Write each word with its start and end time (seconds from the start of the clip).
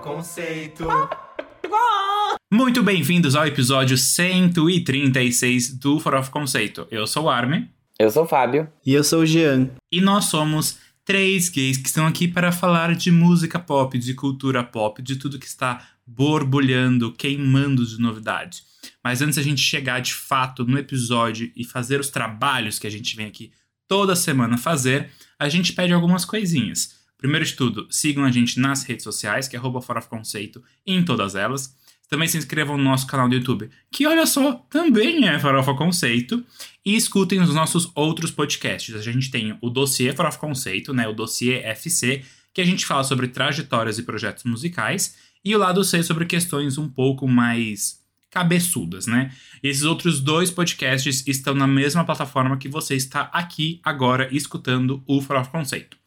Conceito. 0.00 0.86
Muito 2.52 2.82
bem-vindos 2.82 3.36
ao 3.36 3.46
episódio 3.46 3.98
136 3.98 5.74
do 5.78 6.00
Farofa 6.00 6.30
Conceito. 6.30 6.86
Eu 6.90 7.06
sou 7.06 7.24
o 7.24 7.30
Armin. 7.30 7.68
Eu 7.98 8.10
sou 8.10 8.24
o 8.24 8.26
Fábio. 8.26 8.66
E 8.84 8.94
eu 8.94 9.04
sou 9.04 9.20
o 9.20 9.26
Jean. 9.26 9.70
E 9.92 10.00
nós 10.00 10.24
somos 10.24 10.78
três 11.04 11.50
gays 11.50 11.76
que 11.76 11.86
estão 11.86 12.06
aqui 12.06 12.26
para 12.26 12.50
falar 12.50 12.94
de 12.94 13.10
música 13.10 13.58
pop, 13.58 13.98
de 13.98 14.14
cultura 14.14 14.64
pop, 14.64 15.02
de 15.02 15.16
tudo 15.16 15.38
que 15.38 15.46
está 15.46 15.86
borbulhando, 16.06 17.12
queimando 17.12 17.84
de 17.84 18.00
novidade. 18.00 18.62
Mas 19.04 19.20
antes 19.20 19.36
a 19.36 19.42
gente 19.42 19.60
chegar 19.60 20.00
de 20.00 20.14
fato 20.14 20.64
no 20.64 20.78
episódio 20.78 21.52
e 21.54 21.62
fazer 21.62 22.00
os 22.00 22.08
trabalhos 22.08 22.78
que 22.78 22.86
a 22.86 22.90
gente 22.90 23.14
vem 23.14 23.26
aqui 23.26 23.52
toda 23.86 24.16
semana 24.16 24.56
fazer, 24.56 25.10
a 25.38 25.48
gente 25.48 25.72
pede 25.74 25.92
algumas 25.92 26.24
coisinhas. 26.24 26.99
Primeiro 27.20 27.44
de 27.44 27.52
tudo, 27.52 27.86
sigam 27.90 28.24
a 28.24 28.30
gente 28.30 28.58
nas 28.58 28.82
redes 28.82 29.04
sociais, 29.04 29.46
que 29.46 29.54
é 29.54 29.58
arroba 29.58 29.82
Fora 29.82 30.00
Conceito, 30.00 30.64
em 30.86 31.04
todas 31.04 31.34
elas. 31.34 31.76
Também 32.08 32.26
se 32.26 32.38
inscrevam 32.38 32.78
no 32.78 32.82
nosso 32.82 33.06
canal 33.06 33.28
do 33.28 33.34
YouTube, 33.34 33.68
que 33.92 34.06
olha 34.06 34.24
só, 34.24 34.54
também 34.70 35.28
é 35.28 35.38
Farofa 35.38 35.74
Conceito. 35.74 36.42
E 36.84 36.96
escutem 36.96 37.42
os 37.42 37.54
nossos 37.54 37.92
outros 37.94 38.30
podcasts. 38.30 38.94
A 38.94 39.02
gente 39.02 39.30
tem 39.30 39.56
o 39.60 39.68
dossiê 39.68 40.14
Farofa 40.14 40.38
Conceito, 40.38 40.94
né, 40.94 41.06
o 41.06 41.12
dossiê 41.12 41.56
FC, 41.58 42.24
que 42.54 42.62
a 42.62 42.64
gente 42.64 42.86
fala 42.86 43.04
sobre 43.04 43.28
trajetórias 43.28 43.98
e 43.98 44.02
projetos 44.02 44.44
musicais. 44.44 45.14
E 45.44 45.54
o 45.54 45.58
lado 45.58 45.84
C 45.84 46.02
sobre 46.02 46.24
questões 46.24 46.78
um 46.78 46.88
pouco 46.88 47.28
mais 47.28 48.00
cabeçudas, 48.30 49.06
né? 49.06 49.30
Esses 49.62 49.82
outros 49.82 50.20
dois 50.20 50.50
podcasts 50.50 51.22
estão 51.26 51.52
na 51.52 51.66
mesma 51.66 52.04
plataforma 52.04 52.56
que 52.56 52.68
você 52.68 52.94
está 52.94 53.22
aqui 53.32 53.78
agora 53.84 54.28
escutando 54.34 55.02
o 55.06 55.20
Farofa 55.20 55.50
Conceito. 55.50 55.99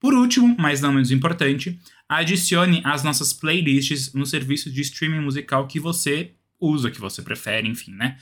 Por 0.00 0.14
último, 0.14 0.56
mas 0.58 0.80
não 0.80 0.92
menos 0.92 1.10
importante, 1.10 1.78
adicione 2.08 2.80
as 2.84 3.04
nossas 3.04 3.34
playlists 3.34 4.14
no 4.14 4.24
serviço 4.24 4.70
de 4.70 4.80
streaming 4.80 5.20
musical 5.20 5.66
que 5.66 5.78
você 5.78 6.32
usa, 6.58 6.90
que 6.90 7.00
você 7.00 7.22
prefere, 7.22 7.68
enfim, 7.68 7.92
né? 7.92 8.16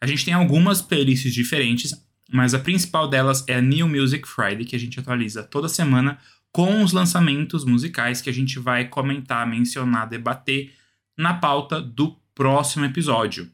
A 0.00 0.06
gente 0.06 0.24
tem 0.24 0.32
algumas 0.32 0.80
playlists 0.80 1.34
diferentes, 1.34 1.92
mas 2.32 2.54
a 2.54 2.58
principal 2.58 3.08
delas 3.08 3.44
é 3.48 3.54
a 3.54 3.60
New 3.60 3.88
Music 3.88 4.26
Friday, 4.28 4.64
que 4.64 4.76
a 4.76 4.78
gente 4.78 4.98
atualiza 5.00 5.42
toda 5.42 5.68
semana 5.68 6.18
com 6.52 6.84
os 6.84 6.92
lançamentos 6.92 7.64
musicais 7.64 8.20
que 8.20 8.30
a 8.30 8.32
gente 8.32 8.60
vai 8.60 8.86
comentar, 8.86 9.44
mencionar, 9.44 10.08
debater 10.08 10.72
na 11.18 11.34
pauta 11.34 11.80
do 11.80 12.16
próximo 12.32 12.84
episódio. 12.84 13.50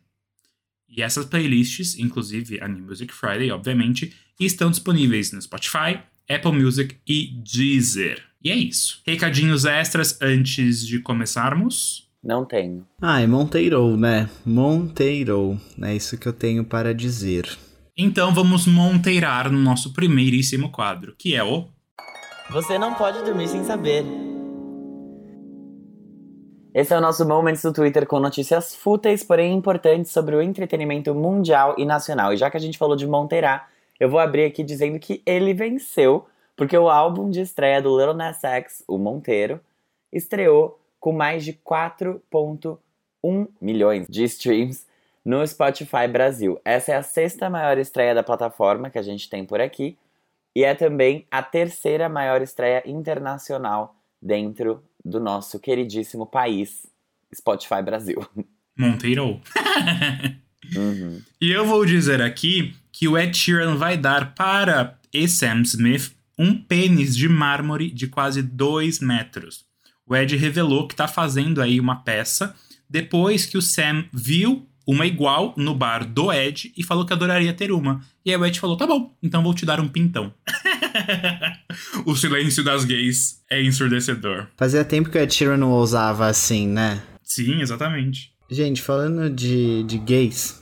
E 0.89 1.01
essas 1.01 1.25
playlists, 1.25 1.99
inclusive 1.99 2.61
a 2.61 2.69
New 2.69 2.85
Music 2.85 3.13
Friday, 3.13 3.51
obviamente, 3.51 4.15
estão 4.39 4.71
disponíveis 4.71 5.33
no 5.33 5.41
Spotify, 5.41 6.01
Apple 6.31 6.53
Music 6.53 6.97
e 7.09 7.43
Deezer. 7.43 8.23
E 8.43 8.53
é 8.53 8.55
isso. 8.55 9.03
Recadinhos 9.05 9.65
extras 9.65 10.17
antes 10.23 10.87
de 10.87 11.01
começarmos? 11.01 12.09
Não 12.23 12.45
tenho. 12.45 12.87
Ah, 13.03 13.21
é 13.21 13.27
Monteiro, 13.27 13.97
né? 13.97 14.31
Monteiro. 14.47 15.59
É 15.83 15.93
isso 15.93 16.17
que 16.17 16.29
eu 16.29 16.33
tenho 16.33 16.65
para 16.65 16.95
dizer. 16.95 17.49
Então 17.97 18.33
vamos 18.33 18.65
monteirar 18.67 19.51
no 19.51 19.59
nosso 19.59 19.93
primeiríssimo 19.93 20.71
quadro, 20.71 21.17
que 21.19 21.35
é 21.35 21.43
o. 21.43 21.67
Você 22.51 22.79
não 22.79 22.95
pode 22.95 23.25
dormir 23.25 23.49
sem 23.49 23.65
saber. 23.65 24.05
Esse 26.73 26.95
é 26.95 26.99
o 26.99 27.01
nosso 27.01 27.27
Moments 27.27 27.63
do 27.63 27.73
Twitter 27.73 28.07
com 28.07 28.21
notícias 28.21 28.77
fúteis, 28.77 29.25
porém 29.25 29.53
importantes 29.53 30.13
sobre 30.13 30.37
o 30.37 30.41
entretenimento 30.41 31.13
mundial 31.13 31.75
e 31.77 31.85
nacional. 31.85 32.33
E 32.33 32.37
já 32.37 32.49
que 32.49 32.57
a 32.57 32.61
gente 32.61 32.79
falou 32.79 32.95
de 32.95 33.07
Monteirar, 33.09 33.69
eu 34.01 34.09
vou 34.09 34.19
abrir 34.19 34.45
aqui 34.45 34.65
dizendo 34.65 34.99
que 34.99 35.23
ele 35.27 35.53
venceu, 35.53 36.27
porque 36.57 36.77
o 36.77 36.89
álbum 36.89 37.29
de 37.31 37.41
estreia 37.41 37.83
do 37.83 37.97
Little 37.97 38.15
Nas 38.15 38.43
X, 38.43 38.83
o 38.89 38.97
Monteiro, 38.97 39.61
estreou 40.11 40.81
com 40.99 41.13
mais 41.13 41.45
de 41.45 41.53
4,1 41.53 43.49
milhões 43.61 44.07
de 44.09 44.25
streams 44.25 44.87
no 45.23 45.47
Spotify 45.47 46.09
Brasil. 46.11 46.59
Essa 46.65 46.93
é 46.93 46.97
a 46.97 47.03
sexta 47.03 47.51
maior 47.51 47.77
estreia 47.77 48.15
da 48.15 48.23
plataforma 48.23 48.89
que 48.89 48.99
a 48.99 49.03
gente 49.03 49.29
tem 49.29 49.45
por 49.45 49.61
aqui 49.61 49.99
e 50.57 50.65
é 50.65 50.75
também 50.75 51.27
a 51.31 51.43
terceira 51.43 52.09
maior 52.09 52.41
estreia 52.41 52.83
internacional 52.87 53.95
dentro 54.21 54.83
do 55.05 55.21
nosso 55.21 55.61
queridíssimo 55.61 56.27
país, 56.27 56.87
Spotify 57.35 57.83
Brasil. 57.83 58.27
Monteiro. 58.77 59.41
Uhum. 60.77 61.21
E 61.41 61.51
eu 61.51 61.65
vou 61.65 61.85
dizer 61.85 62.23
aqui 62.23 62.77
que 63.01 63.09
o 63.09 63.17
Ed 63.17 63.35
Sheeran 63.35 63.77
vai 63.77 63.97
dar 63.97 64.35
para 64.35 64.99
e 65.11 65.27
Sam 65.27 65.63
Smith 65.63 66.13
um 66.39 66.55
pênis 66.55 67.17
de 67.17 67.31
mármore 67.31 67.91
de 67.91 68.07
quase 68.07 68.43
2 68.43 69.01
metros. 69.01 69.65
O 70.07 70.15
Ed 70.15 70.37
revelou 70.37 70.87
que 70.87 70.93
está 70.93 71.09
fazendo 71.09 71.63
aí 71.63 71.81
uma 71.81 72.03
peça 72.03 72.55
depois 72.91 73.47
que 73.47 73.57
o 73.57 73.63
Sam 73.63 74.05
viu 74.13 74.69
uma 74.87 75.07
igual 75.07 75.55
no 75.57 75.75
bar 75.75 76.05
do 76.05 76.31
Ed 76.31 76.75
e 76.77 76.85
falou 76.85 77.07
que 77.07 77.15
adoraria 77.15 77.55
ter 77.55 77.73
uma. 77.73 78.03
E 78.23 78.31
aí 78.31 78.37
o 78.37 78.45
Ed 78.45 78.61
falou: 78.61 78.77
tá 78.77 78.87
bom, 78.87 79.17
então 79.23 79.43
vou 79.43 79.55
te 79.55 79.65
dar 79.65 79.81
um 79.81 79.89
pintão. 79.89 80.35
o 82.05 82.15
silêncio 82.15 82.63
das 82.63 82.85
gays 82.85 83.41
é 83.49 83.63
ensurdecedor. 83.63 84.47
Fazia 84.59 84.85
tempo 84.85 85.09
que 85.09 85.17
o 85.17 85.23
Ed 85.23 85.33
Sheeran 85.33 85.57
não 85.57 85.71
ousava 85.71 86.27
assim, 86.27 86.69
né? 86.69 87.03
Sim, 87.23 87.63
exatamente. 87.63 88.31
Gente, 88.51 88.83
falando 88.83 89.31
de, 89.31 89.85
de 89.85 89.97
gays, 89.97 90.61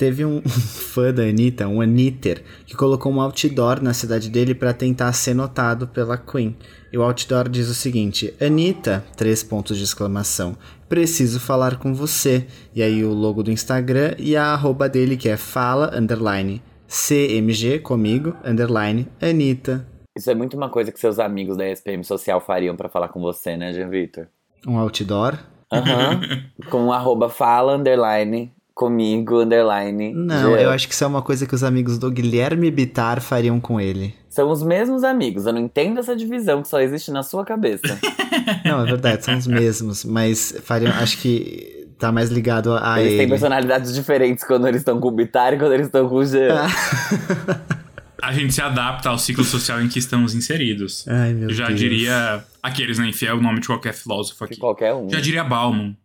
teve 0.00 0.24
um 0.24 0.40
fã 0.48 1.12
da 1.12 1.24
Anitta, 1.24 1.68
um 1.68 1.82
Anitter, 1.82 2.42
que 2.64 2.74
colocou 2.74 3.12
um 3.12 3.20
outdoor 3.20 3.82
na 3.82 3.92
cidade 3.92 4.30
dele 4.30 4.54
para 4.54 4.72
tentar 4.72 5.12
ser 5.12 5.34
notado 5.34 5.86
pela 5.86 6.16
Queen. 6.16 6.56
E 6.90 6.96
o 6.96 7.02
outdoor 7.02 7.50
diz 7.50 7.68
o 7.68 7.74
seguinte: 7.74 8.34
Anitta, 8.40 9.04
três 9.14 9.42
pontos 9.42 9.76
de 9.76 9.84
exclamação, 9.84 10.56
preciso 10.88 11.38
falar 11.38 11.76
com 11.78 11.92
você. 11.92 12.46
E 12.74 12.82
aí 12.82 13.04
o 13.04 13.12
logo 13.12 13.42
do 13.42 13.52
Instagram 13.52 14.14
e 14.18 14.34
a 14.34 14.54
arroba 14.54 14.88
dele 14.88 15.18
que 15.18 15.28
é 15.28 15.36
fala, 15.36 15.94
underline, 15.94 16.62
CMG, 16.88 17.80
comigo, 17.80 18.34
underline, 18.42 19.06
Anitta. 19.20 19.86
Isso 20.16 20.30
é 20.30 20.34
muito 20.34 20.56
uma 20.56 20.70
coisa 20.70 20.90
que 20.90 20.98
seus 20.98 21.18
amigos 21.18 21.58
da 21.58 21.68
SPM 21.68 22.02
Social 22.02 22.40
fariam 22.40 22.74
pra 22.74 22.88
falar 22.88 23.08
com 23.08 23.20
você, 23.20 23.54
né, 23.54 23.74
Jean 23.74 23.90
Vitor? 23.90 24.28
Um 24.66 24.78
outdoor. 24.78 25.38
Aham. 25.70 26.20
com 26.70 26.86
um 26.86 26.92
arroba 26.92 27.28
fala, 27.28 27.76
underline, 27.76 28.50
comigo, 28.80 29.42
underline. 29.42 30.14
Não, 30.14 30.52
Jean. 30.54 30.58
eu 30.62 30.70
acho 30.70 30.88
que 30.88 30.94
isso 30.94 31.04
é 31.04 31.06
uma 31.06 31.20
coisa 31.20 31.46
que 31.46 31.54
os 31.54 31.62
amigos 31.62 31.98
do 31.98 32.10
Guilherme 32.10 32.70
Bitar 32.70 33.20
fariam 33.20 33.60
com 33.60 33.78
ele. 33.78 34.14
São 34.30 34.50
os 34.50 34.62
mesmos 34.62 35.04
amigos. 35.04 35.44
Eu 35.44 35.52
não 35.52 35.60
entendo 35.60 36.00
essa 36.00 36.16
divisão 36.16 36.62
que 36.62 36.68
só 36.68 36.80
existe 36.80 37.10
na 37.10 37.22
sua 37.22 37.44
cabeça. 37.44 37.98
Não, 38.64 38.80
é 38.82 38.86
verdade, 38.86 39.22
são 39.22 39.36
os 39.36 39.46
mesmos, 39.46 40.02
mas 40.04 40.54
fariam, 40.64 40.92
acho 40.92 41.18
que 41.18 41.86
tá 41.98 42.10
mais 42.10 42.30
ligado 42.30 42.72
a 42.74 42.98
eles 43.00 43.12
ele. 43.12 43.20
têm 43.20 43.28
personalidades 43.28 43.92
diferentes 43.94 44.44
quando 44.44 44.66
eles 44.66 44.80
estão 44.80 44.98
com 44.98 45.08
o 45.08 45.10
Bitar 45.10 45.52
e 45.52 45.58
quando 45.58 45.74
eles 45.74 45.86
estão 45.86 46.08
com 46.08 46.14
o 46.14 46.24
Jean. 46.24 46.66
A 48.22 48.32
gente 48.32 48.54
se 48.54 48.62
adapta 48.62 49.10
ao 49.10 49.18
ciclo 49.18 49.44
social 49.44 49.80
em 49.82 49.88
que 49.88 49.98
estamos 49.98 50.34
inseridos. 50.34 51.06
Ai, 51.08 51.34
meu 51.34 51.50
Já 51.50 51.66
Deus. 51.66 51.78
diria 51.80 52.42
aqueles, 52.62 52.98
né? 52.98 53.08
Enfiar 53.08 53.34
o 53.34 53.42
nome 53.42 53.60
de 53.60 53.66
qualquer 53.66 53.92
filósofo 53.92 54.38
Que 54.46 54.52
aqui. 54.54 54.60
qualquer 54.60 54.94
um. 54.94 55.08
Já 55.10 55.20
diria 55.20 55.42
Bauman. 55.44 55.96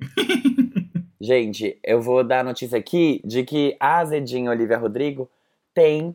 Gente, 1.24 1.78
eu 1.82 2.02
vou 2.02 2.22
dar 2.22 2.40
a 2.40 2.44
notícia 2.44 2.78
aqui 2.78 3.22
de 3.24 3.44
que 3.44 3.74
a 3.80 4.00
Azedinha 4.00 4.50
Olivia 4.50 4.76
Rodrigo 4.76 5.30
tem 5.72 6.14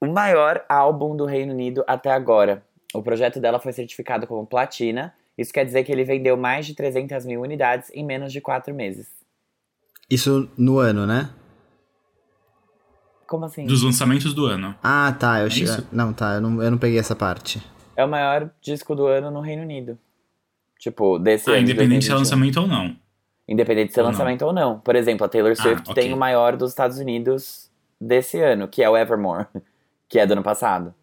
o 0.00 0.06
maior 0.06 0.64
álbum 0.68 1.16
do 1.16 1.24
Reino 1.24 1.52
Unido 1.52 1.82
até 1.84 2.12
agora. 2.12 2.62
O 2.94 3.02
projeto 3.02 3.40
dela 3.40 3.58
foi 3.58 3.72
certificado 3.72 4.24
como 4.24 4.46
platina. 4.46 5.12
Isso 5.36 5.52
quer 5.52 5.64
dizer 5.64 5.82
que 5.82 5.90
ele 5.90 6.04
vendeu 6.04 6.36
mais 6.36 6.64
de 6.64 6.74
300 6.76 7.26
mil 7.26 7.40
unidades 7.40 7.90
em 7.92 8.04
menos 8.04 8.32
de 8.32 8.40
quatro 8.40 8.72
meses. 8.72 9.08
Isso 10.08 10.48
no 10.56 10.78
ano, 10.78 11.06
né? 11.08 11.28
Como 13.26 13.46
assim? 13.46 13.66
Dos 13.66 13.82
lançamentos 13.82 14.32
do 14.32 14.46
ano. 14.46 14.76
Ah, 14.80 15.12
tá. 15.18 15.40
Eu 15.40 15.48
É 15.48 15.50
che- 15.50 15.64
isso? 15.64 15.84
Não, 15.90 16.12
tá. 16.12 16.34
Eu 16.34 16.40
não, 16.40 16.62
eu 16.62 16.70
não 16.70 16.78
peguei 16.78 17.00
essa 17.00 17.16
parte. 17.16 17.60
É 17.96 18.04
o 18.04 18.08
maior 18.08 18.48
disco 18.62 18.94
do 18.94 19.06
ano 19.06 19.28
no 19.28 19.40
Reino 19.40 19.62
Unido. 19.62 19.98
Tipo, 20.78 21.18
desse 21.18 21.50
Ah, 21.50 21.54
ano. 21.54 21.64
de 21.64 21.72
independente 21.72 22.04
se 22.04 22.12
é 22.12 22.14
2021. 22.14 22.18
lançamento 22.18 22.60
ou 22.60 22.68
não. 22.68 22.96
Independente 23.48 23.88
de 23.88 23.94
ser 23.94 24.00
Ou 24.00 24.06
não. 24.06 24.12
lançamento 24.12 24.42
ou 24.44 24.52
não. 24.52 24.80
Por 24.80 24.96
exemplo, 24.96 25.24
a 25.24 25.28
Taylor 25.28 25.52
Ah, 25.52 25.62
Swift 25.62 25.90
ok. 25.90 25.94
tem 26.02 26.12
o 26.12 26.16
maior 26.16 26.56
dos 26.56 26.70
Estados 26.70 26.98
Unidos 26.98 27.70
desse 28.00 28.40
ano, 28.40 28.66
que 28.68 28.82
é 28.82 28.90
o 28.90 28.96
Evermore, 28.96 29.46
que 30.08 30.18
é 30.18 30.26
do 30.26 30.32
ano 30.32 30.42
passado. 30.42 30.94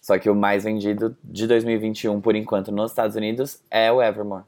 Só 0.00 0.18
que 0.18 0.28
o 0.28 0.34
mais 0.34 0.64
vendido 0.64 1.16
de 1.22 1.46
2021, 1.46 2.20
por 2.20 2.34
enquanto, 2.34 2.72
nos 2.72 2.90
Estados 2.90 3.14
Unidos 3.16 3.60
é 3.70 3.92
o 3.92 4.02
Evermore. 4.02 4.44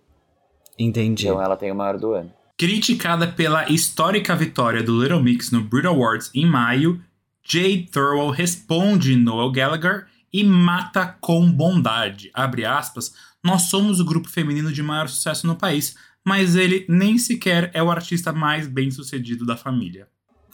Entendi. 0.78 1.26
Então 1.28 1.40
ela 1.40 1.56
tem 1.56 1.70
o 1.70 1.74
maior 1.74 1.98
do 1.98 2.12
ano. 2.12 2.32
Criticada 2.58 3.26
pela 3.28 3.68
histórica 3.70 4.34
vitória 4.34 4.82
do 4.82 5.00
Little 5.00 5.22
Mix 5.22 5.50
no 5.50 5.60
Brit 5.62 5.86
Awards 5.86 6.30
em 6.34 6.46
maio, 6.46 7.00
Jade 7.42 7.88
Thurl 7.92 8.30
responde 8.30 9.14
Noel 9.16 9.52
Gallagher 9.52 10.06
e 10.32 10.42
mata 10.42 11.16
com 11.20 11.50
bondade. 11.50 12.30
Abre 12.34 12.64
aspas, 12.64 13.14
nós 13.42 13.62
somos 13.62 14.00
o 14.00 14.04
grupo 14.04 14.28
feminino 14.28 14.72
de 14.72 14.82
maior 14.82 15.08
sucesso 15.08 15.46
no 15.46 15.54
país, 15.54 15.96
mas 16.24 16.56
ele 16.56 16.86
nem 16.88 17.18
sequer 17.18 17.70
é 17.74 17.82
o 17.82 17.90
artista 17.90 18.32
mais 18.32 18.66
bem 18.66 18.90
sucedido 18.90 19.44
da 19.44 19.56
família. 19.56 20.08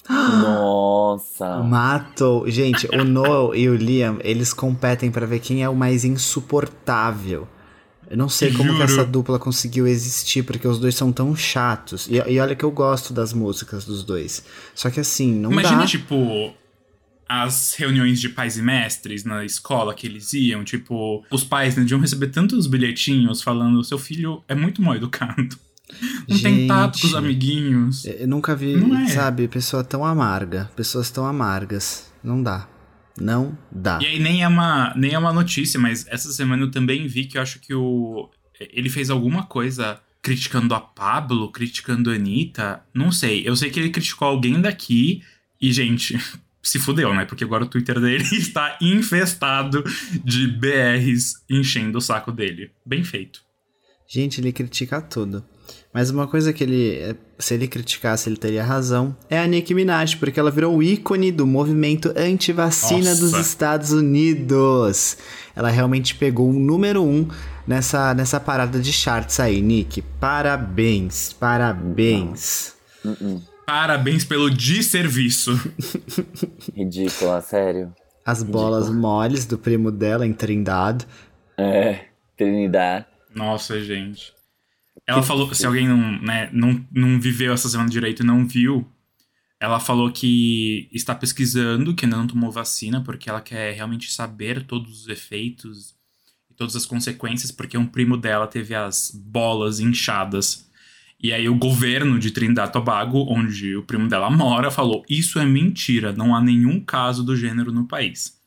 Nossa! 0.08 1.62
Matou. 1.62 2.50
Gente, 2.50 2.88
o 2.92 3.04
Noel 3.04 3.54
e 3.54 3.68
o 3.68 3.76
Liam, 3.76 4.18
eles 4.22 4.52
competem 4.52 5.10
pra 5.10 5.26
ver 5.26 5.38
quem 5.40 5.62
é 5.62 5.68
o 5.68 5.76
mais 5.76 6.04
insuportável. 6.04 7.46
Eu 8.10 8.16
não 8.16 8.28
sei 8.28 8.52
como 8.52 8.74
que 8.74 8.82
essa 8.82 9.04
dupla 9.04 9.38
conseguiu 9.38 9.86
existir, 9.86 10.42
porque 10.42 10.66
os 10.66 10.80
dois 10.80 10.96
são 10.96 11.12
tão 11.12 11.36
chatos. 11.36 12.08
E, 12.08 12.16
e 12.16 12.40
olha 12.40 12.56
que 12.56 12.64
eu 12.64 12.70
gosto 12.72 13.12
das 13.12 13.32
músicas 13.32 13.84
dos 13.84 14.02
dois. 14.02 14.44
Só 14.74 14.90
que 14.90 14.98
assim, 14.98 15.32
não 15.32 15.52
Imagina, 15.52 15.82
dá. 15.82 15.86
tipo, 15.86 16.52
as 17.30 17.74
reuniões 17.74 18.20
de 18.20 18.28
pais 18.28 18.58
e 18.58 18.62
mestres 18.62 19.22
na 19.22 19.44
escola 19.44 19.94
que 19.94 20.04
eles 20.04 20.32
iam. 20.32 20.64
Tipo, 20.64 21.24
os 21.30 21.44
pais 21.44 21.76
né, 21.76 21.82
deviam 21.82 22.00
receber 22.00 22.26
tantos 22.26 22.66
bilhetinhos 22.66 23.40
falando: 23.40 23.84
seu 23.84 23.98
filho 23.98 24.42
é 24.48 24.54
muito 24.54 24.82
mal 24.82 24.96
educado. 24.96 25.56
Não 26.28 26.38
tem 26.38 26.66
tato 26.66 27.00
com 27.00 27.06
os 27.06 27.12
Gente. 27.12 27.24
amiguinhos. 27.24 28.04
Eu 28.04 28.26
nunca 28.26 28.56
vi, 28.56 28.74
é. 28.74 29.08
sabe, 29.08 29.46
pessoa 29.46 29.84
tão 29.84 30.04
amarga. 30.04 30.70
Pessoas 30.74 31.08
tão 31.10 31.24
amargas. 31.24 32.12
Não 32.22 32.42
dá. 32.42 32.68
Não 33.20 33.56
dá. 33.70 34.00
E 34.02 34.06
aí 34.06 34.18
nem 34.18 34.42
é 34.42 34.48
uma, 34.48 34.92
nem 34.96 35.12
é 35.12 35.18
uma 35.18 35.32
notícia, 35.32 35.78
mas 35.78 36.06
essa 36.08 36.32
semana 36.32 36.64
eu 36.64 36.70
também 36.70 37.06
vi 37.06 37.26
que 37.26 37.38
eu 37.38 37.42
acho 37.42 37.60
que 37.60 37.72
o. 37.72 38.28
Ele 38.58 38.88
fez 38.88 39.08
alguma 39.08 39.44
coisa 39.44 40.00
criticando 40.20 40.74
a 40.74 40.80
Pablo, 40.80 41.50
criticando 41.52 42.10
a 42.10 42.14
Anitta. 42.14 42.82
Não 42.92 43.12
sei. 43.12 43.42
Eu 43.46 43.54
sei 43.54 43.70
que 43.70 43.78
ele 43.78 43.90
criticou 43.90 44.26
alguém 44.26 44.60
daqui 44.60 45.22
e, 45.60 45.72
gente, 45.72 46.18
se 46.62 46.78
fudeu, 46.78 47.14
né? 47.14 47.24
Porque 47.24 47.44
agora 47.44 47.64
o 47.64 47.68
Twitter 47.68 48.00
dele 48.00 48.24
está 48.32 48.76
infestado 48.80 49.82
de 50.24 50.46
BRs 50.48 51.34
enchendo 51.48 51.98
o 51.98 52.00
saco 52.00 52.30
dele. 52.32 52.70
Bem 52.84 53.02
feito. 53.04 53.40
Gente, 54.08 54.40
ele 54.40 54.52
critica 54.52 55.00
tudo. 55.00 55.44
Mas 55.92 56.10
uma 56.10 56.26
coisa 56.26 56.52
que 56.52 56.62
ele, 56.62 57.16
se 57.38 57.54
ele 57.54 57.66
criticasse, 57.66 58.28
ele 58.28 58.36
teria 58.36 58.64
razão, 58.64 59.16
é 59.28 59.38
a 59.38 59.46
Nicki 59.46 59.74
Minaj, 59.74 60.16
porque 60.16 60.38
ela 60.38 60.50
virou 60.50 60.76
o 60.76 60.82
ícone 60.82 61.32
do 61.32 61.46
movimento 61.46 62.12
anti-vacina 62.16 63.14
dos 63.14 63.34
Estados 63.34 63.92
Unidos. 63.92 65.16
Ela 65.54 65.68
realmente 65.68 66.14
pegou 66.14 66.50
o 66.50 66.52
número 66.52 67.02
um 67.02 67.28
nessa, 67.66 68.14
nessa 68.14 68.38
parada 68.38 68.78
de 68.78 68.92
charts 68.92 69.40
aí, 69.40 69.60
Nick. 69.60 70.02
Parabéns, 70.20 71.32
parabéns. 71.32 72.74
Uh-uh. 73.04 73.49
Parabéns 73.70 74.24
pelo 74.24 74.50
desserviço. 74.50 75.52
Ridícula, 76.74 77.40
sério. 77.40 77.94
As 78.26 78.42
bolas 78.42 78.90
moles 78.90 79.46
do 79.46 79.56
primo 79.56 79.92
dela 79.92 80.26
em 80.26 80.32
Trindade. 80.32 81.06
É, 81.56 82.06
Trinidad. 82.36 83.06
Nossa, 83.32 83.80
gente. 83.80 84.34
Ela 85.06 85.22
falou, 85.22 85.54
se 85.54 85.64
alguém 85.64 85.86
não, 85.86 86.20
né, 86.20 86.50
não, 86.52 86.84
não 86.90 87.20
viveu 87.20 87.52
essa 87.52 87.68
semana 87.68 87.88
direito 87.88 88.24
e 88.24 88.26
não 88.26 88.44
viu, 88.44 88.84
ela 89.60 89.78
falou 89.78 90.10
que 90.10 90.88
está 90.90 91.14
pesquisando, 91.14 91.94
que 91.94 92.04
ainda 92.04 92.16
não 92.16 92.26
tomou 92.26 92.50
vacina, 92.50 93.00
porque 93.04 93.30
ela 93.30 93.40
quer 93.40 93.72
realmente 93.72 94.12
saber 94.12 94.66
todos 94.66 95.02
os 95.02 95.08
efeitos 95.08 95.94
e 96.50 96.54
todas 96.54 96.74
as 96.74 96.84
consequências, 96.84 97.52
porque 97.52 97.78
um 97.78 97.86
primo 97.86 98.16
dela 98.16 98.48
teve 98.48 98.74
as 98.74 99.12
bolas 99.14 99.78
inchadas. 99.78 100.68
E 101.22 101.32
aí 101.34 101.48
o 101.48 101.54
governo 101.54 102.18
de 102.18 102.30
Trindade 102.30 102.70
e 102.70 102.72
Tobago, 102.72 103.26
onde 103.28 103.76
o 103.76 103.82
primo 103.82 104.08
dela 104.08 104.30
mora, 104.30 104.70
falou: 104.70 105.04
Isso 105.08 105.38
é 105.38 105.44
mentira, 105.44 106.12
não 106.12 106.34
há 106.34 106.40
nenhum 106.40 106.80
caso 106.80 107.22
do 107.22 107.36
gênero 107.36 107.70
no 107.72 107.86
país. 107.86 108.40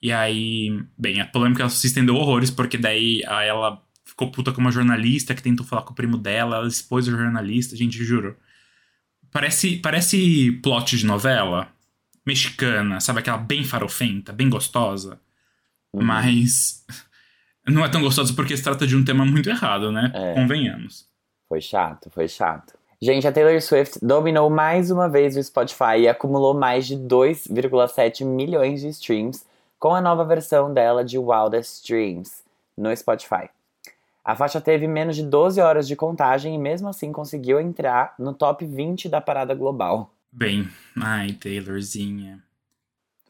E 0.00 0.12
aí, 0.12 0.80
bem, 0.96 1.20
a 1.20 1.26
polêmica 1.26 1.68
se 1.68 1.86
estendeu 1.86 2.14
horrores, 2.14 2.50
porque 2.50 2.78
daí 2.78 3.22
a 3.26 3.42
ela 3.42 3.82
ficou 4.04 4.30
puta 4.30 4.52
com 4.52 4.60
uma 4.60 4.70
jornalista 4.70 5.34
que 5.34 5.42
tentou 5.42 5.66
falar 5.66 5.82
com 5.82 5.92
o 5.92 5.96
primo 5.96 6.16
dela, 6.16 6.58
ela 6.58 6.68
expôs 6.68 7.08
o 7.08 7.10
jornalista, 7.10 7.76
gente, 7.76 8.02
juro. 8.04 8.36
Parece, 9.32 9.76
parece 9.78 10.52
plot 10.62 10.96
de 10.96 11.04
novela 11.04 11.68
mexicana, 12.24 13.00
sabe? 13.00 13.18
Aquela 13.18 13.38
bem 13.38 13.64
farofenta, 13.64 14.32
bem 14.32 14.48
gostosa. 14.48 15.20
Uhum. 15.92 16.04
Mas 16.04 16.84
não 17.66 17.84
é 17.84 17.88
tão 17.88 18.00
gostosa 18.00 18.32
porque 18.32 18.56
se 18.56 18.62
trata 18.62 18.86
de 18.86 18.94
um 18.94 19.04
tema 19.04 19.26
muito 19.26 19.50
errado, 19.50 19.90
né? 19.90 20.12
É. 20.14 20.34
Convenhamos. 20.34 21.05
Foi 21.48 21.60
chato, 21.60 22.10
foi 22.10 22.28
chato. 22.28 22.74
Gente, 23.00 23.28
a 23.28 23.32
Taylor 23.32 23.60
Swift 23.60 23.98
dominou 24.02 24.48
mais 24.48 24.90
uma 24.90 25.08
vez 25.08 25.36
o 25.36 25.42
Spotify 25.42 25.98
e 26.00 26.08
acumulou 26.08 26.54
mais 26.54 26.86
de 26.86 26.96
2,7 26.96 28.24
milhões 28.24 28.80
de 28.80 28.88
streams 28.88 29.44
com 29.78 29.94
a 29.94 30.00
nova 30.00 30.24
versão 30.24 30.72
dela 30.72 31.04
de 31.04 31.18
Wildest 31.18 31.86
Dreams 31.86 32.42
no 32.76 32.94
Spotify. 32.96 33.50
A 34.24 34.34
faixa 34.34 34.60
teve 34.60 34.88
menos 34.88 35.14
de 35.14 35.22
12 35.22 35.60
horas 35.60 35.86
de 35.86 35.94
contagem 35.94 36.54
e 36.54 36.58
mesmo 36.58 36.88
assim 36.88 37.12
conseguiu 37.12 37.60
entrar 37.60 38.14
no 38.18 38.32
top 38.32 38.64
20 38.64 39.08
da 39.08 39.20
parada 39.20 39.54
global. 39.54 40.10
Bem, 40.32 40.68
ai, 41.00 41.32
Taylorzinha. 41.32 42.42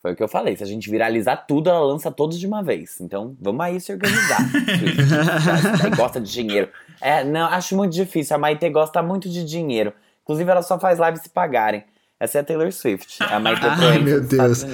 Foi 0.06 0.12
o 0.12 0.16
que 0.16 0.22
eu 0.22 0.28
falei, 0.28 0.54
se 0.56 0.62
a 0.62 0.66
gente 0.66 0.88
viralizar 0.88 1.34
tudo, 1.34 1.68
ela 1.68 1.80
lança 1.84 2.12
todos 2.12 2.38
de 2.38 2.46
uma 2.46 2.62
vez. 2.62 3.00
Então, 3.00 3.36
vamos 3.40 3.60
aí 3.60 3.80
se 3.80 3.90
organizar. 3.92 4.38
Já 5.82 5.88
gosta 5.96 6.20
de 6.20 6.30
dinheiro. 6.30 6.68
É, 7.00 7.24
não, 7.24 7.46
acho 7.48 7.74
muito 7.76 7.92
difícil. 7.92 8.36
A 8.36 8.38
Maite 8.38 8.70
gosta 8.70 9.02
muito 9.02 9.28
de 9.28 9.42
dinheiro. 9.44 9.92
Inclusive, 10.22 10.48
ela 10.48 10.62
só 10.62 10.78
faz 10.78 11.00
live 11.00 11.18
se 11.18 11.28
pagarem. 11.28 11.82
Essa 12.20 12.38
é 12.38 12.40
a 12.40 12.44
Taylor 12.44 12.70
Swift. 12.72 13.20
A 13.20 13.40
Maite 13.40 13.62
Ai, 13.66 13.98
meu 13.98 14.20
Deus. 14.20 14.64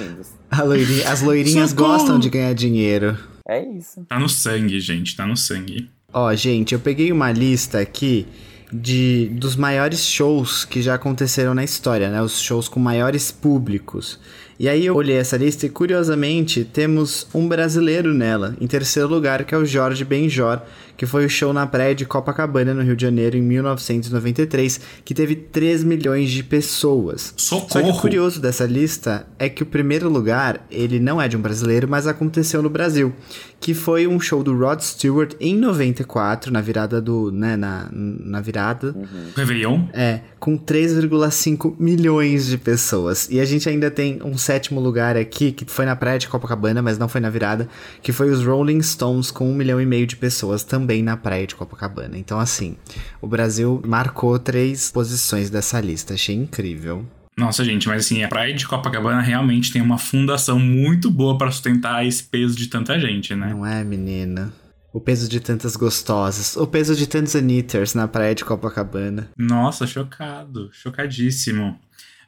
Loirinha- 0.63 1.09
as 1.11 1.23
loirinhas 1.23 1.71
Socorro! 1.71 1.89
gostam 1.93 2.19
de 2.19 2.29
ganhar 2.29 2.53
dinheiro. 2.53 3.17
É 3.47 3.59
isso. 3.59 4.05
Tá 4.07 4.19
no 4.19 4.29
sangue, 4.29 4.79
gente, 4.79 5.15
tá 5.15 5.25
no 5.25 5.35
sangue. 5.35 5.89
Ó, 6.13 6.31
gente, 6.35 6.75
eu 6.75 6.79
peguei 6.79 7.11
uma 7.11 7.31
lista 7.31 7.79
aqui 7.79 8.27
de 8.71 9.29
dos 9.33 9.55
maiores 9.55 10.05
shows 10.05 10.63
que 10.63 10.79
já 10.79 10.93
aconteceram 10.93 11.55
na 11.55 11.63
história, 11.63 12.11
né? 12.11 12.21
Os 12.21 12.39
shows 12.39 12.67
com 12.69 12.79
maiores 12.79 13.31
públicos. 13.31 14.19
E 14.59 14.69
aí 14.69 14.85
eu 14.85 14.95
olhei 14.95 15.17
essa 15.17 15.35
lista 15.35 15.65
e 15.65 15.69
curiosamente 15.69 16.63
temos 16.63 17.27
um 17.33 17.47
brasileiro 17.47 18.13
nela, 18.13 18.55
em 18.61 18.67
terceiro 18.67 19.09
lugar, 19.09 19.43
que 19.43 19.55
é 19.55 19.57
o 19.57 19.65
Jorge 19.65 20.05
Benjor, 20.05 20.61
que 20.95 21.05
foi 21.05 21.25
o 21.25 21.29
show 21.29 21.51
na 21.51 21.65
praia 21.65 21.95
de 21.95 22.05
Copacabana, 22.05 22.73
no 22.73 22.81
Rio 22.81 22.95
de 22.95 23.01
Janeiro, 23.01 23.37
em 23.37 23.41
1993, 23.41 24.79
que 25.03 25.13
teve 25.13 25.35
3 25.35 25.83
milhões 25.83 26.29
de 26.29 26.43
pessoas. 26.43 27.33
Só 27.37 27.59
que 27.59 27.65
o 27.65 27.69
Socorro! 27.69 28.01
curioso 28.01 28.39
dessa 28.39 28.65
lista 28.65 29.25
é 29.39 29.49
que 29.49 29.63
o 29.63 29.65
primeiro 29.65 30.09
lugar, 30.09 30.65
ele 30.69 30.99
não 30.99 31.21
é 31.21 31.27
de 31.27 31.35
um 31.35 31.41
brasileiro, 31.41 31.87
mas 31.87 32.07
aconteceu 32.07 32.61
no 32.61 32.69
Brasil, 32.69 33.13
que 33.59 33.73
foi 33.73 34.07
um 34.07 34.19
show 34.19 34.43
do 34.43 34.55
Rod 34.57 34.81
Stewart 34.81 35.33
em 35.39 35.55
94, 35.55 36.51
na 36.51 36.61
virada 36.61 37.01
do, 37.01 37.31
né, 37.31 37.55
na, 37.55 37.89
na 37.91 38.41
virada, 38.41 38.95
Réveillon? 39.35 39.87
é, 39.93 40.19
com 40.39 40.57
3,5 40.57 41.75
milhões 41.79 42.45
de 42.45 42.57
pessoas. 42.57 43.27
E 43.31 43.39
a 43.39 43.45
gente 43.45 43.67
ainda 43.67 43.89
tem 43.89 44.19
um 44.23 44.37
sétimo 44.37 44.79
lugar 44.79 45.17
aqui, 45.17 45.51
que 45.51 45.65
foi 45.65 45.85
na 45.85 45.95
praia 45.95 46.19
de 46.19 46.27
Copacabana, 46.27 46.81
mas 46.81 46.97
não 46.97 47.07
foi 47.07 47.21
na 47.21 47.29
virada, 47.29 47.67
que 48.01 48.11
foi 48.11 48.29
os 48.29 48.45
Rolling 48.45 48.81
Stones 48.81 49.31
com 49.31 49.49
um 49.49 49.55
milhão 49.55 49.81
e 49.81 49.85
meio 49.85 50.05
de 50.05 50.15
pessoas 50.15 50.63
também 50.63 50.82
na 51.03 51.17
praia 51.17 51.47
de 51.47 51.55
Copacabana. 51.55 52.17
Então, 52.17 52.39
assim, 52.39 52.77
o 53.21 53.27
Brasil 53.27 53.81
marcou 53.85 54.37
três 54.37 54.91
posições 54.91 55.49
dessa 55.49 55.79
lista. 55.79 56.13
Achei 56.13 56.35
incrível. 56.35 57.05
Nossa, 57.35 57.65
gente, 57.65 57.87
mas 57.87 58.05
assim, 58.05 58.23
a 58.23 58.27
praia 58.27 58.53
de 58.53 58.67
Copacabana 58.67 59.21
realmente 59.21 59.71
tem 59.71 59.81
uma 59.81 59.97
fundação 59.97 60.59
muito 60.59 61.09
boa 61.09 61.37
pra 61.37 61.49
sustentar 61.51 62.05
esse 62.05 62.23
peso 62.23 62.55
de 62.55 62.67
tanta 62.67 62.99
gente, 62.99 63.35
né? 63.35 63.49
Não 63.49 63.65
é, 63.65 63.83
menina? 63.83 64.53
O 64.93 65.01
peso 65.01 65.27
de 65.27 65.39
tantas 65.39 65.75
gostosas. 65.75 66.55
O 66.55 66.67
peso 66.67 66.95
de 66.95 67.07
tantos 67.07 67.35
anitters 67.35 67.95
na 67.95 68.07
praia 68.07 68.35
de 68.35 68.45
Copacabana. 68.45 69.31
Nossa, 69.35 69.87
chocado, 69.87 70.69
chocadíssimo. 70.71 71.79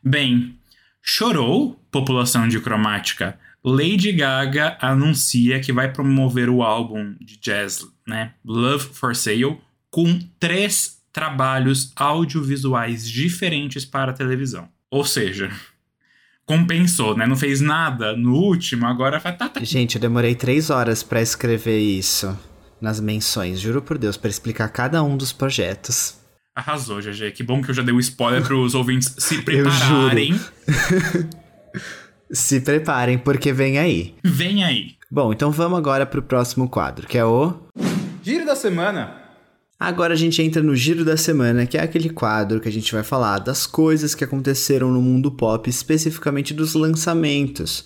Bem, 0.03 0.57
chorou 1.03 1.79
população 1.91 2.47
de 2.47 2.59
cromática. 2.59 3.37
Lady 3.65 4.11
Gaga 4.11 4.77
anuncia 4.79 5.59
que 5.59 5.73
vai 5.73 5.91
promover 5.91 6.49
o 6.49 6.61
álbum 6.61 7.15
de 7.19 7.37
jazz, 7.37 7.83
né? 8.07 8.33
Love 8.45 8.89
for 8.93 9.15
Sale, 9.15 9.57
com 9.89 10.19
três 10.39 10.99
trabalhos 11.11 11.91
audiovisuais 11.95 13.09
diferentes 13.09 13.83
para 13.83 14.11
a 14.11 14.13
televisão. 14.13 14.69
Ou 14.91 15.03
seja, 15.03 15.49
compensou, 16.45 17.17
né? 17.17 17.25
Não 17.25 17.35
fez 17.35 17.59
nada 17.59 18.15
no 18.15 18.35
último, 18.35 18.85
agora 18.85 19.17
vai 19.17 19.35
tá, 19.35 19.49
tá. 19.49 19.63
Gente, 19.63 19.95
eu 19.95 20.01
demorei 20.01 20.35
três 20.35 20.69
horas 20.69 21.01
pra 21.01 21.19
escrever 21.19 21.79
isso 21.79 22.37
nas 22.79 22.99
menções, 22.99 23.59
juro 23.59 23.81
por 23.81 23.97
Deus, 23.97 24.15
pra 24.15 24.29
explicar 24.29 24.69
cada 24.69 25.01
um 25.01 25.17
dos 25.17 25.33
projetos. 25.33 26.19
Arrasou, 26.53 27.01
GG. 27.01 27.31
Que 27.31 27.41
bom 27.41 27.63
que 27.63 27.71
eu 27.71 27.73
já 27.73 27.81
dei 27.81 27.95
o 27.95 27.99
spoiler 27.99 28.43
para 28.43 28.55
os 28.55 28.75
ouvintes 28.75 29.15
se 29.17 29.41
prepararem. 29.43 30.39
Se 32.31 32.61
preparem, 32.61 33.17
porque 33.17 33.53
vem 33.53 33.77
aí. 33.77 34.15
Vem 34.23 34.63
aí. 34.63 34.95
Bom, 35.09 35.31
então 35.31 35.51
vamos 35.51 35.77
agora 35.77 36.05
pro 36.05 36.21
próximo 36.21 36.67
quadro, 36.67 37.07
que 37.07 37.17
é 37.17 37.25
o. 37.25 37.53
Giro 38.23 38.45
da 38.45 38.55
semana. 38.55 39.25
Agora 39.79 40.13
a 40.13 40.17
gente 40.17 40.41
entra 40.41 40.63
no 40.63 40.75
Giro 40.75 41.03
da 41.03 41.17
Semana, 41.17 41.65
que 41.65 41.77
é 41.77 41.81
aquele 41.81 42.09
quadro 42.09 42.61
que 42.61 42.69
a 42.69 42.71
gente 42.71 42.93
vai 42.93 43.03
falar 43.03 43.39
das 43.39 43.67
coisas 43.67 44.15
que 44.15 44.23
aconteceram 44.23 44.89
no 44.89 45.01
mundo 45.01 45.29
pop, 45.29 45.69
especificamente 45.69 46.53
dos 46.53 46.73
lançamentos. 46.75 47.83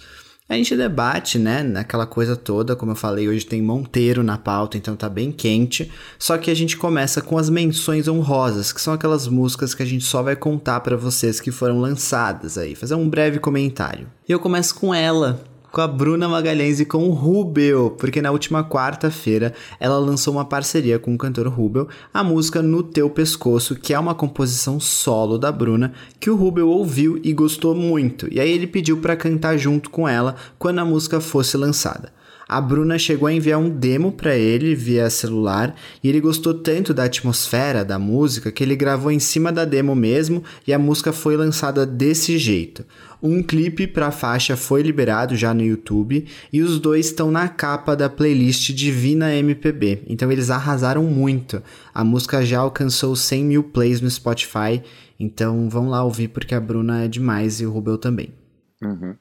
A 0.49 0.55
gente 0.55 0.75
debate, 0.75 1.37
né, 1.37 1.61
naquela 1.61 2.07
coisa 2.07 2.35
toda, 2.35 2.75
como 2.75 2.93
eu 2.93 2.95
falei, 2.95 3.29
hoje 3.29 3.45
tem 3.45 3.61
Monteiro 3.61 4.23
na 4.23 4.35
pauta, 4.35 4.77
então 4.77 4.95
tá 4.95 5.07
bem 5.07 5.31
quente. 5.31 5.91
Só 6.17 6.39
que 6.39 6.49
a 6.49 6.55
gente 6.55 6.75
começa 6.75 7.21
com 7.21 7.37
as 7.37 7.51
menções 7.51 8.07
honrosas, 8.07 8.73
que 8.73 8.81
são 8.81 8.91
aquelas 8.91 9.27
músicas 9.27 9.75
que 9.75 9.83
a 9.83 9.85
gente 9.85 10.03
só 10.03 10.23
vai 10.23 10.35
contar 10.35 10.79
pra 10.79 10.97
vocês 10.97 11.39
que 11.39 11.51
foram 11.51 11.79
lançadas 11.79 12.57
aí, 12.57 12.73
fazer 12.73 12.95
um 12.95 13.07
breve 13.07 13.37
comentário. 13.37 14.07
E 14.27 14.31
eu 14.31 14.39
começo 14.39 14.73
com 14.73 14.91
ela, 14.91 15.39
com 15.71 15.81
a 15.81 15.87
Bruna 15.87 16.27
Magalhães 16.27 16.79
e 16.79 16.85
com 16.85 17.07
o 17.07 17.11
Rubel, 17.11 17.91
porque 17.91 18.21
na 18.21 18.31
última 18.31 18.63
quarta-feira 18.63 19.53
ela 19.79 19.97
lançou 19.97 20.33
uma 20.33 20.45
parceria 20.45 20.99
com 20.99 21.13
o 21.13 21.17
cantor 21.17 21.47
Rubel, 21.47 21.87
a 22.13 22.23
música 22.23 22.61
No 22.61 22.83
Teu 22.83 23.09
Pescoço, 23.09 23.75
que 23.75 23.93
é 23.93 23.99
uma 23.99 24.15
composição 24.15 24.79
solo 24.79 25.37
da 25.37 25.51
Bruna, 25.51 25.93
que 26.19 26.29
o 26.29 26.35
Rubel 26.35 26.69
ouviu 26.69 27.19
e 27.23 27.33
gostou 27.33 27.75
muito. 27.75 28.27
E 28.31 28.39
aí 28.39 28.51
ele 28.51 28.67
pediu 28.67 28.97
para 28.97 29.15
cantar 29.15 29.57
junto 29.57 29.89
com 29.89 30.07
ela 30.07 30.35
quando 30.57 30.79
a 30.79 30.85
música 30.85 31.21
fosse 31.21 31.57
lançada. 31.57 32.18
A 32.49 32.59
Bruna 32.59 32.97
chegou 32.97 33.27
a 33.27 33.31
enviar 33.31 33.59
um 33.59 33.69
demo 33.69 34.11
para 34.11 34.35
ele 34.35 34.73
via 34.73 35.07
celular 35.11 35.75
e 36.03 36.09
ele 36.09 36.19
gostou 36.19 36.51
tanto 36.51 36.95
da 36.95 37.03
atmosfera 37.03 37.85
da 37.85 37.99
música 37.99 38.51
que 38.51 38.63
ele 38.63 38.75
gravou 38.75 39.11
em 39.11 39.19
cima 39.19 39.51
da 39.51 39.65
demo 39.65 39.93
mesmo 39.93 40.43
e 40.65 40.73
a 40.73 40.79
música 40.79 41.13
foi 41.13 41.37
lançada 41.37 41.85
desse 41.85 42.39
jeito. 42.39 42.83
Um 43.21 43.43
clipe 43.43 43.85
para 43.85 44.07
a 44.07 44.11
faixa 44.11 44.57
foi 44.57 44.81
liberado 44.81 45.35
já 45.35 45.53
no 45.53 45.61
YouTube 45.61 46.25
e 46.51 46.63
os 46.63 46.79
dois 46.79 47.05
estão 47.05 47.29
na 47.29 47.47
capa 47.47 47.95
da 47.95 48.09
playlist 48.09 48.71
Divina 48.71 49.31
MPB, 49.35 50.05
então 50.07 50.31
eles 50.31 50.49
arrasaram 50.49 51.03
muito. 51.03 51.61
A 51.93 52.03
música 52.03 52.43
já 52.43 52.61
alcançou 52.61 53.15
100 53.15 53.45
mil 53.45 53.63
plays 53.63 54.01
no 54.01 54.09
Spotify, 54.09 54.81
então 55.19 55.69
vão 55.69 55.87
lá 55.87 56.03
ouvir 56.03 56.29
porque 56.29 56.55
a 56.55 56.59
Bruna 56.59 57.03
é 57.03 57.07
demais 57.07 57.61
e 57.61 57.65
o 57.67 57.71
Rubel 57.71 57.99
também. 57.99 58.33
Uhum. 58.81 59.13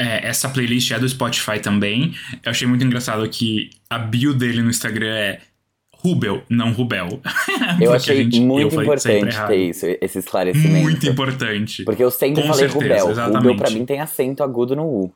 É, 0.00 0.26
essa 0.26 0.48
playlist 0.48 0.90
é 0.92 0.98
do 0.98 1.06
Spotify 1.06 1.60
também. 1.60 2.14
Eu 2.42 2.50
achei 2.50 2.66
muito 2.66 2.82
engraçado 2.82 3.28
que 3.28 3.68
a 3.90 3.98
bio 3.98 4.32
dele 4.32 4.62
no 4.62 4.70
Instagram 4.70 5.14
é 5.14 5.40
Rubel, 5.92 6.42
não 6.48 6.72
Rubel. 6.72 7.20
Eu 7.78 7.92
achei 7.92 8.24
gente, 8.24 8.40
muito 8.40 8.74
eu 8.74 8.82
importante 8.82 9.36
ter 9.46 9.68
isso, 9.68 9.84
esse 10.00 10.18
esclarecimento. 10.20 10.82
Muito 10.82 11.06
importante. 11.06 11.84
Porque 11.84 12.02
eu 12.02 12.10
sempre 12.10 12.40
Com 12.40 12.48
falei 12.48 12.70
certeza, 12.70 12.94
Rubel. 12.94 13.10
Exatamente. 13.10 13.42
Rubel 13.42 13.56
pra 13.56 13.70
mim 13.70 13.84
tem 13.84 14.00
acento 14.00 14.42
agudo 14.42 14.74
no 14.74 14.86
U. 14.86 15.12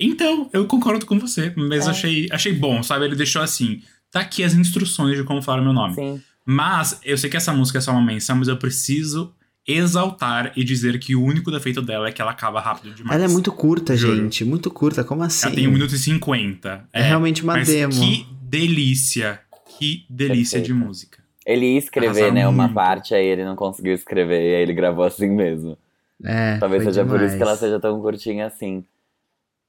Então, 0.00 0.50
eu 0.52 0.66
concordo 0.66 1.06
com 1.06 1.16
você, 1.20 1.52
mas 1.56 1.86
é. 1.86 1.90
achei, 1.90 2.28
achei 2.32 2.52
bom, 2.52 2.82
sabe? 2.82 3.04
Ele 3.04 3.14
deixou 3.14 3.40
assim, 3.40 3.80
tá 4.10 4.20
aqui 4.20 4.42
as 4.42 4.54
instruções 4.54 5.16
de 5.16 5.22
como 5.22 5.40
falar 5.40 5.62
meu 5.62 5.72
nome. 5.72 5.94
Sim. 5.94 6.22
Mas, 6.44 6.98
eu 7.04 7.16
sei 7.16 7.30
que 7.30 7.36
essa 7.36 7.52
música 7.52 7.78
é 7.78 7.80
só 7.80 7.92
uma 7.92 8.02
menção, 8.02 8.36
mas 8.36 8.48
eu 8.48 8.56
preciso 8.56 9.32
exaltar 9.68 10.52
e 10.56 10.64
dizer 10.64 10.98
que 10.98 11.14
o 11.14 11.22
único 11.22 11.50
defeito 11.50 11.82
dela 11.82 12.08
é 12.08 12.12
que 12.12 12.22
ela 12.22 12.30
acaba 12.30 12.58
rápido 12.58 12.94
demais. 12.94 13.14
Ela 13.14 13.30
é 13.30 13.32
muito 13.32 13.52
curta, 13.52 13.94
Juro. 13.94 14.16
gente. 14.16 14.42
Muito 14.42 14.70
curta. 14.70 15.04
Como 15.04 15.22
assim? 15.22 15.46
Ela 15.46 15.54
tem 15.54 15.68
1 15.68 15.70
minuto 15.70 15.94
e 15.94 15.98
50. 15.98 16.88
É, 16.90 17.00
é 17.00 17.02
realmente 17.02 17.42
uma 17.42 17.52
mas 17.52 17.68
demo. 17.68 17.92
Que 17.92 18.26
delícia. 18.40 19.40
Que 19.78 20.06
delícia 20.08 20.58
Perfeito. 20.58 20.78
de 20.78 20.86
música. 20.86 21.18
Ele 21.44 21.74
ia 21.74 21.78
escrever, 21.78 22.32
né, 22.32 22.46
uma 22.48 22.68
parte, 22.68 23.14
aí 23.14 23.24
ele 23.24 23.44
não 23.44 23.56
conseguiu 23.56 23.94
escrever, 23.94 24.38
e 24.38 24.54
aí 24.56 24.62
ele 24.62 24.74
gravou 24.74 25.04
assim 25.04 25.30
mesmo. 25.30 25.78
É. 26.22 26.58
Talvez 26.58 26.82
seja 26.82 27.02
demais. 27.02 27.20
por 27.20 27.26
isso 27.26 27.36
que 27.36 27.42
ela 27.42 27.56
seja 27.56 27.78
tão 27.80 28.00
curtinha 28.00 28.46
assim. 28.46 28.84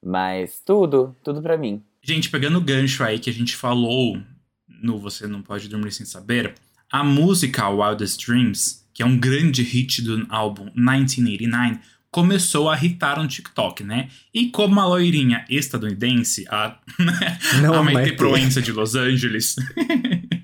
Mas 0.04 0.62
tudo, 0.66 1.16
tudo 1.24 1.42
para 1.42 1.58
mim. 1.58 1.82
Gente, 2.02 2.30
pegando 2.30 2.58
o 2.58 2.62
gancho 2.62 3.04
aí 3.04 3.20
que 3.20 3.30
a 3.30 3.34
gente 3.34 3.56
falou 3.56 4.18
no 4.68 4.98
Você 4.98 5.28
Não 5.28 5.42
Pode 5.42 5.68
Dormir 5.68 5.92
Sem 5.92 6.06
Saber, 6.06 6.54
a 6.92 7.04
música 7.04 7.70
Wildest 7.70 8.26
Dreams 8.26 8.86
que 9.00 9.04
é 9.04 9.06
um 9.06 9.18
grande 9.18 9.64
hit 9.64 10.02
do 10.02 10.28
álbum 10.28 10.66
1989, 10.76 11.80
começou 12.12 12.70
a 12.70 12.76
hitar 12.84 13.18
no 13.18 13.30
TikTok, 13.30 13.82
né? 13.82 14.10
E 14.34 14.50
como 14.50 14.78
a 14.78 14.86
loirinha 14.86 15.46
estadunidense, 15.50 16.46
a, 16.50 16.78
não, 17.64 17.76
a 17.76 17.82
Maite 17.84 18.18
Proença 18.18 18.62
de 18.62 18.74
Los 18.74 18.96
Angeles, 18.96 19.56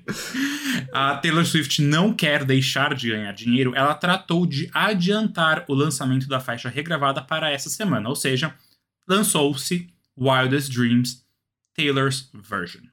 a 0.90 1.16
Taylor 1.16 1.44
Swift 1.44 1.82
não 1.82 2.14
quer 2.14 2.46
deixar 2.46 2.94
de 2.94 3.10
ganhar 3.10 3.32
dinheiro, 3.32 3.74
ela 3.74 3.92
tratou 3.92 4.46
de 4.46 4.70
adiantar 4.72 5.66
o 5.68 5.74
lançamento 5.74 6.26
da 6.26 6.40
faixa 6.40 6.70
regravada 6.70 7.20
para 7.20 7.50
essa 7.50 7.68
semana, 7.68 8.08
ou 8.08 8.16
seja, 8.16 8.54
lançou-se 9.06 9.86
Wildest 10.18 10.72
Dreams 10.72 11.22
Taylor's 11.76 12.30
Version. 12.32 12.84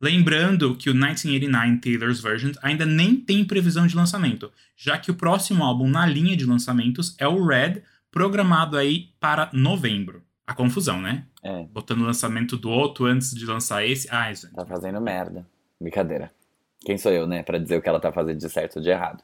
Lembrando 0.00 0.76
que 0.76 0.88
o 0.88 0.94
1989 0.94 1.80
Taylor's 1.80 2.20
Version 2.20 2.52
ainda 2.62 2.86
nem 2.86 3.16
tem 3.16 3.44
previsão 3.44 3.86
de 3.86 3.96
lançamento, 3.96 4.52
já 4.76 4.96
que 4.96 5.10
o 5.10 5.14
próximo 5.14 5.64
álbum 5.64 5.88
na 5.88 6.06
linha 6.06 6.36
de 6.36 6.46
lançamentos 6.46 7.16
é 7.18 7.26
o 7.26 7.44
Red, 7.44 7.82
programado 8.10 8.76
aí 8.76 9.10
para 9.18 9.50
novembro. 9.52 10.22
A 10.46 10.54
confusão, 10.54 11.00
né? 11.00 11.24
É. 11.42 11.64
Botando 11.64 12.00
o 12.00 12.04
lançamento 12.04 12.56
do 12.56 12.70
outro 12.70 13.06
antes 13.06 13.34
de 13.34 13.44
lançar 13.44 13.84
esse. 13.84 14.08
Ai, 14.10 14.34
gente. 14.34 14.54
Tá 14.54 14.64
fazendo 14.64 15.00
merda. 15.00 15.44
Brincadeira. 15.80 16.32
Quem 16.80 16.96
sou 16.96 17.12
eu, 17.12 17.26
né, 17.26 17.42
para 17.42 17.58
dizer 17.58 17.76
o 17.76 17.82
que 17.82 17.88
ela 17.88 18.00
tá 18.00 18.12
fazendo 18.12 18.38
de 18.38 18.48
certo 18.48 18.76
ou 18.76 18.82
de 18.82 18.88
errado. 18.88 19.22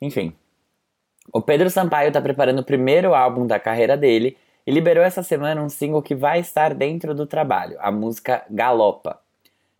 Enfim. 0.00 0.34
O 1.32 1.40
Pedro 1.40 1.70
Sampaio 1.70 2.12
tá 2.12 2.20
preparando 2.20 2.58
o 2.58 2.64
primeiro 2.64 3.14
álbum 3.14 3.46
da 3.46 3.58
carreira 3.60 3.96
dele 3.96 4.36
e 4.66 4.72
liberou 4.72 5.02
essa 5.02 5.22
semana 5.22 5.62
um 5.62 5.68
single 5.68 6.02
que 6.02 6.14
vai 6.14 6.40
estar 6.40 6.74
dentro 6.74 7.14
do 7.14 7.26
trabalho, 7.26 7.76
a 7.80 7.90
música 7.90 8.44
Galopa. 8.50 9.20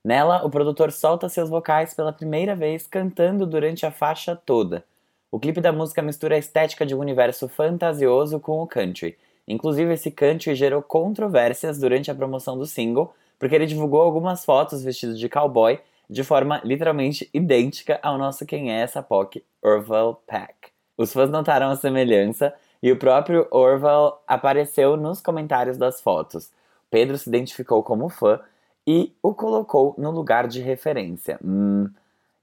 Nela, 0.05 0.45
o 0.45 0.51
produtor 0.51 0.91
solta 0.91 1.29
seus 1.29 1.49
vocais 1.49 1.95
pela 1.95 2.13
primeira 2.13 2.57
vez 2.57 2.87
cantando 2.87 3.47
durante 3.47 3.87
a 3.87 3.91
faixa 3.91 4.35
toda. 4.35 4.85
O 5.31 5.39
clipe 5.39 5.61
da 5.61 5.73
música 5.73 6.03
mistura 6.03 6.35
a 6.35 6.39
estética 6.39 6.85
de 6.85 6.95
um 6.95 6.99
universo 6.99 7.49
fantasioso 7.49 8.41
com 8.41 8.61
o 8.61 8.67
country. 8.67 9.17
Inclusive, 9.47 9.95
esse 9.95 10.11
country 10.11 10.55
gerou 10.55 10.83
controvérsias 10.83 11.79
durante 11.79 12.11
a 12.11 12.15
promoção 12.15 12.59
do 12.59 12.67
single, 12.67 13.15
porque 13.39 13.55
ele 13.55 13.67
divulgou 13.67 14.03
algumas 14.03 14.45
fotos 14.45 14.83
vestido 14.83 15.15
de 15.15 15.29
cowboy 15.29 15.79
de 16.11 16.23
forma 16.23 16.61
literalmente 16.65 17.31
idêntica 17.33 17.99
ao 18.03 18.19
nosso 18.19 18.45
Quem 18.45 18.71
é 18.73 18.81
essa 18.81 19.03
POC, 19.03 19.43
Orville 19.63 20.17
Peck. 20.27 20.71
Os 20.99 21.13
fãs 21.13 21.31
notaram 21.31 21.71
a 21.71 21.77
semelhança 21.77 22.53
e 22.83 22.93
o 22.93 22.99
próprio 22.99 23.47
Orville 23.51 24.13
apareceu 24.27 24.97
nos 24.97 25.21
comentários 25.21 25.79
das 25.79 26.01
fotos. 26.01 26.51
Pedro 26.91 27.17
se 27.17 27.29
identificou 27.29 27.83
como 27.83 28.09
fã 28.11 28.39
e 28.87 29.13
o 29.23 29.35
colocou 29.35 29.95
no 29.99 30.11
lugar 30.11 30.49
de 30.49 30.61
referência. 30.61 31.39
Mm, 31.45 31.87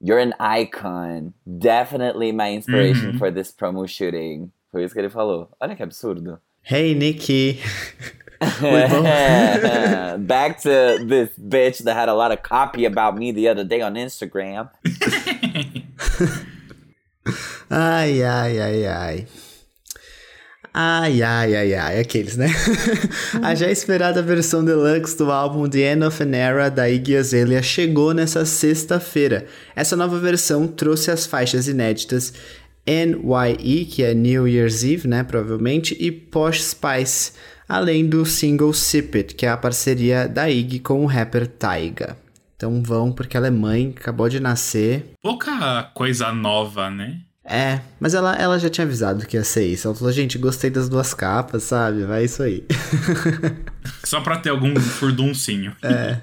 you're 0.00 0.22
an 0.22 0.32
icon. 0.40 1.32
Definitely 1.46 2.32
my 2.32 2.54
inspiration 2.54 3.12
uhum. 3.12 3.18
for 3.18 3.32
this 3.32 3.52
promo 3.52 3.86
shooting. 3.86 4.50
Foi 4.70 4.84
isso 4.84 4.94
que 4.94 5.00
ele 5.00 5.10
falou. 5.10 5.48
Olha 5.60 5.76
que 5.76 5.82
absurdo. 5.82 6.40
Hey, 6.62 6.94
Nikki. 6.94 7.60
Back 8.40 8.56
to 10.62 10.98
this 11.04 11.28
bitch 11.38 11.84
that 11.84 11.94
had 11.94 12.08
a 12.08 12.14
lot 12.14 12.32
of 12.32 12.42
copy 12.42 12.86
about 12.86 13.18
me 13.18 13.32
the 13.32 13.48
other 13.48 13.64
day 13.64 13.82
on 13.82 13.96
Instagram. 13.96 14.70
ai, 17.70 18.22
ai, 18.22 18.58
ai, 18.58 18.86
ai. 18.86 19.26
Ai, 20.72 21.20
ai, 21.20 21.56
ai, 21.56 21.74
ai, 21.74 22.00
aqueles, 22.00 22.36
né? 22.36 22.46
a 23.42 23.54
já 23.56 23.68
esperada 23.68 24.22
versão 24.22 24.64
deluxe 24.64 25.16
do 25.16 25.30
álbum 25.30 25.68
The 25.68 25.92
End 25.94 26.04
of 26.04 26.22
an 26.22 26.36
Era 26.36 26.70
da 26.70 26.88
Iggy 26.88 27.16
Azalea 27.16 27.60
chegou 27.60 28.14
nessa 28.14 28.44
sexta-feira. 28.44 29.46
Essa 29.74 29.96
nova 29.96 30.18
versão 30.20 30.68
trouxe 30.68 31.10
as 31.10 31.26
faixas 31.26 31.66
inéditas 31.66 32.32
NYE, 32.86 33.84
que 33.84 34.02
é 34.04 34.14
New 34.14 34.46
Year's 34.46 34.84
Eve, 34.84 35.08
né, 35.08 35.24
provavelmente, 35.24 35.96
e 35.98 36.12
Posh 36.12 36.62
Spice, 36.62 37.32
além 37.68 38.08
do 38.08 38.24
single 38.24 38.72
Sip 38.72 39.16
It, 39.16 39.34
que 39.34 39.46
é 39.46 39.48
a 39.48 39.56
parceria 39.56 40.28
da 40.28 40.48
Iggy 40.48 40.78
com 40.78 41.02
o 41.02 41.06
rapper 41.06 41.48
Taiga. 41.48 42.16
Então 42.56 42.82
vão, 42.82 43.10
porque 43.10 43.36
ela 43.36 43.46
é 43.46 43.50
mãe, 43.50 43.94
acabou 43.96 44.28
de 44.28 44.38
nascer. 44.38 45.14
Pouca 45.22 45.90
coisa 45.94 46.32
nova, 46.32 46.90
né? 46.90 47.20
É, 47.44 47.80
mas 47.98 48.14
ela, 48.14 48.34
ela 48.36 48.58
já 48.58 48.68
tinha 48.68 48.86
avisado 48.86 49.26
que 49.26 49.36
ia 49.36 49.44
ser 49.44 49.66
isso. 49.66 49.88
Ela 49.88 49.96
falou, 49.96 50.12
gente, 50.12 50.38
gostei 50.38 50.70
das 50.70 50.88
duas 50.88 51.14
capas, 51.14 51.62
sabe? 51.64 52.04
Vai 52.04 52.24
isso 52.24 52.42
aí. 52.42 52.64
Só 54.04 54.20
pra 54.20 54.38
ter 54.38 54.50
algum 54.50 54.78
furduncinho. 54.78 55.74
É. 55.82 56.20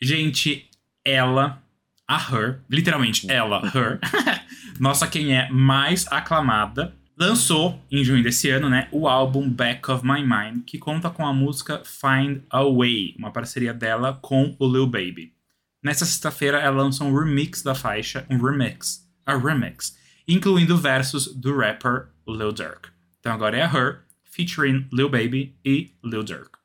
gente, 0.00 0.70
ela, 1.04 1.62
a 2.06 2.16
Her, 2.16 2.60
literalmente 2.70 3.30
ela, 3.30 3.60
Her, 3.66 3.98
nossa 4.78 5.06
quem 5.06 5.36
é 5.36 5.50
mais 5.50 6.06
aclamada, 6.10 6.94
lançou 7.18 7.82
em 7.90 8.04
junho 8.04 8.22
desse 8.22 8.48
ano, 8.48 8.70
né, 8.70 8.88
o 8.92 9.08
álbum 9.08 9.50
Back 9.50 9.90
of 9.90 10.06
My 10.06 10.22
Mind, 10.22 10.64
que 10.64 10.78
conta 10.78 11.10
com 11.10 11.26
a 11.26 11.32
música 11.32 11.82
Find 11.84 12.42
a 12.48 12.62
Way, 12.62 13.16
uma 13.18 13.32
parceria 13.32 13.74
dela 13.74 14.16
com 14.22 14.54
o 14.58 14.66
Lil 14.72 14.86
Baby. 14.86 15.32
Nessa 15.82 16.04
sexta-feira, 16.04 16.58
ela 16.58 16.82
lançou 16.82 17.08
um 17.08 17.18
remix 17.18 17.62
da 17.62 17.74
faixa, 17.74 18.24
um 18.30 18.38
remix 18.38 19.07
a 19.28 19.36
remix, 19.36 19.94
incluindo 20.26 20.78
versos 20.78 21.34
do 21.34 21.54
rapper 21.54 22.08
Lil 22.26 22.50
Durk. 22.50 22.88
Então 23.20 23.30
agora 23.30 23.58
é 23.58 23.62
a 23.62 23.66
Her, 23.66 24.00
featuring 24.24 24.88
Lil 24.90 25.10
Baby 25.10 25.54
e 25.62 25.92
Lil 26.02 26.24
Durk. 26.24 26.56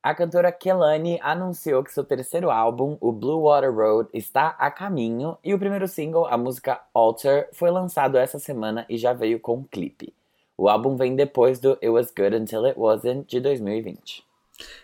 A 0.00 0.14
cantora 0.14 0.52
Kelani 0.52 1.18
anunciou 1.20 1.82
que 1.82 1.92
seu 1.92 2.04
terceiro 2.04 2.50
álbum, 2.50 2.96
o 3.00 3.10
Blue 3.10 3.42
Water 3.42 3.74
Road, 3.74 4.08
está 4.12 4.48
a 4.58 4.70
caminho 4.70 5.36
e 5.44 5.52
o 5.52 5.58
primeiro 5.58 5.88
single, 5.88 6.26
a 6.26 6.36
música 6.36 6.80
Alter, 6.94 7.48
foi 7.52 7.70
lançado 7.70 8.16
essa 8.16 8.38
semana 8.38 8.86
e 8.88 8.96
já 8.96 9.12
veio 9.12 9.40
com 9.40 9.58
um 9.58 9.64
clipe. 9.64 10.14
O 10.56 10.68
álbum 10.68 10.96
vem 10.96 11.16
depois 11.16 11.58
do 11.58 11.72
It 11.72 11.88
Was 11.88 12.12
Good 12.16 12.36
Until 12.36 12.64
It 12.66 12.78
Wasn't 12.78 13.28
de 13.28 13.40
2020. 13.40 14.24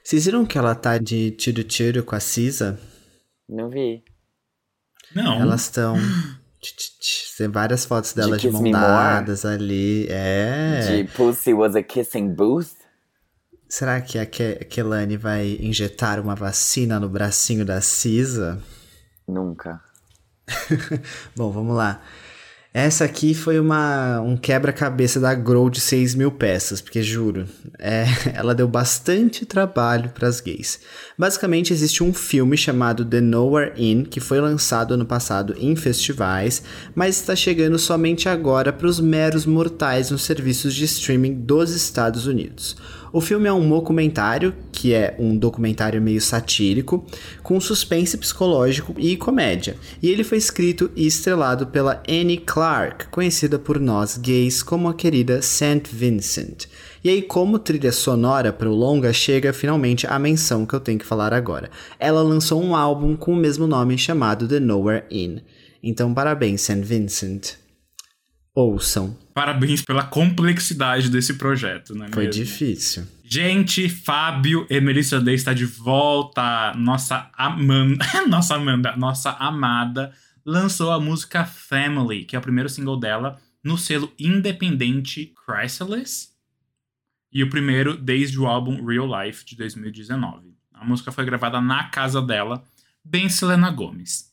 Vocês 0.03 0.25
viram 0.25 0.45
que 0.45 0.59
ela 0.59 0.75
tá 0.75 0.99
de 0.99 1.31
tiro 1.33 1.63
tiro 1.63 2.03
com 2.03 2.17
a 2.17 2.21
Cisa? 2.21 2.79
Não 3.49 3.69
vi. 3.69 4.03
Não. 5.23 5.41
Elas 5.41 5.63
estão. 5.63 5.97
Tem 7.37 7.49
várias 7.49 7.85
fotos 7.85 8.13
delas 8.13 8.41
de, 8.41 8.49
de 8.49 8.53
mão 8.53 8.71
dadas 8.71 9.45
ali. 9.45 10.07
É. 10.09 10.81
De 10.81 11.05
Pussy 11.13 11.55
was 11.55 11.75
a 11.77 11.83
kissing 11.83 12.35
booth? 12.35 12.71
Será 13.69 14.01
que 14.01 14.19
a 14.19 14.25
Ke 14.25 14.65
Kelani 14.65 15.17
vai 15.17 15.59
injetar 15.61 16.19
uma 16.19 16.35
vacina 16.35 16.99
no 16.99 17.09
bracinho 17.09 17.65
da 17.65 17.81
Cisa? 17.81 18.63
Nunca. 19.27 19.81
Bom, 21.37 21.51
vamos 21.51 21.77
lá. 21.77 22.01
Essa 22.79 23.07
aqui 23.07 23.35
foi 23.35 23.59
uma, 23.59 24.21
um 24.21 24.37
quebra-cabeça 24.37 25.19
da 25.19 25.35
Grow 25.35 25.69
de 25.69 25.81
6 25.81 26.15
mil 26.15 26.31
peças, 26.31 26.81
porque 26.81 27.03
juro, 27.03 27.45
é, 27.77 28.05
ela 28.33 28.55
deu 28.55 28.69
bastante 28.69 29.45
trabalho 29.45 30.11
para 30.11 30.29
as 30.29 30.41
gays. 30.41 30.79
Basicamente, 31.19 31.73
existe 31.73 32.05
um 32.05 32.15
filme 32.15 32.57
chamado 32.57 33.05
The 33.05 33.21
Nowhere 33.21 33.73
Inn, 33.77 34.05
que 34.05 34.21
foi 34.21 34.41
lançado 34.41 34.95
ano 34.95 35.05
passado 35.05 35.57
em 35.59 35.75
festivais, 35.75 36.63
mas 36.95 37.17
está 37.17 37.35
chegando 37.35 37.81
somente 37.81 38.29
agora 38.29 38.73
para 38.73 38.87
os 38.87 39.01
meros 39.01 39.45
mortais 39.45 40.13
nos 40.13 40.23
serviços 40.23 40.73
de 40.73 40.85
streaming 40.85 41.35
dos 41.35 41.75
Estados 41.75 42.29
Unidos. 42.29 42.77
O 43.13 43.21
filme 43.21 43.49
é 43.49 43.53
um 43.53 43.69
documentário, 43.69 44.55
que 44.71 44.93
é 44.93 45.17
um 45.19 45.37
documentário 45.37 46.01
meio 46.01 46.21
satírico, 46.21 47.07
com 47.43 47.61
suspense 47.61 48.17
psicológico 48.17 48.95
e 48.99 49.17
comédia. 49.17 49.77
E 50.03 50.09
ele 50.09 50.23
foi 50.23 50.39
escrito 50.39 50.91
e 50.95 51.07
estrelado 51.07 51.67
pela 51.69 52.03
Annie 52.09 52.39
Clark, 52.39 53.09
conhecida 53.09 53.59
por 53.59 53.81
nós 53.81 54.17
gays 54.17 54.63
como 54.63 54.89
a 54.89 54.95
querida 54.95 55.41
St. 55.41 55.83
Vincent. 55.91 56.67
E 57.03 57.09
aí, 57.09 57.23
como 57.23 57.59
trilha 57.59 57.93
sonora 57.93 58.53
para 58.53 58.69
o 58.69 58.75
longa, 58.75 59.13
chega 59.13 59.53
finalmente 59.53 60.07
a 60.07 60.19
menção 60.19 60.67
que 60.67 60.75
eu 60.75 60.81
tenho 60.81 60.99
que 60.99 61.07
falar 61.07 61.33
agora. 61.33 61.71
Ela 61.99 62.23
lançou 62.23 62.63
um 62.63 62.75
álbum 62.75 63.17
com 63.17 63.33
o 63.33 63.37
mesmo 63.37 63.67
nome 63.67 63.97
chamado 63.97 64.49
The 64.49 64.61
Nowhere 64.61 65.05
Inn. 65.11 65.39
Então, 65.83 66.13
parabéns, 66.13 66.61
St. 66.63 66.83
Vincent. 66.83 67.55
Ouçam. 68.55 69.17
Parabéns 69.39 69.83
pela 69.83 70.03
complexidade 70.03 71.09
desse 71.09 71.35
projeto, 71.35 71.95
né? 71.95 72.09
Foi 72.13 72.25
mesmo? 72.25 72.43
difícil. 72.43 73.07
Gente, 73.23 73.89
Fábio 73.89 74.67
e 74.69 74.81
Melissa 74.81 75.21
Day 75.21 75.37
está 75.37 75.55
de 75.55 75.65
volta. 75.65 76.75
Nossa 76.75 77.31
Amanda, 77.35 78.05
nossa 78.27 78.57
Amanda, 78.57 78.97
nossa 78.97 79.31
amada 79.31 80.13
lançou 80.45 80.91
a 80.91 80.99
música 80.99 81.45
Family, 81.45 82.25
que 82.25 82.35
é 82.35 82.39
o 82.41 82.43
primeiro 82.43 82.69
single 82.69 82.99
dela 82.99 83.39
no 83.63 83.79
selo 83.79 84.13
independente 84.19 85.33
Chrysalis 85.47 86.33
e 87.33 87.45
o 87.45 87.49
primeiro 87.49 87.97
desde 87.97 88.41
o 88.41 88.47
álbum 88.49 88.85
Real 88.85 89.07
Life 89.23 89.45
de 89.45 89.55
2019. 89.55 90.53
A 90.75 90.85
música 90.85 91.13
foi 91.13 91.25
gravada 91.25 91.61
na 91.61 91.85
casa 91.91 92.21
dela, 92.21 92.65
bem 93.05 93.29
Selena 93.29 93.71
Gomes. 93.71 94.33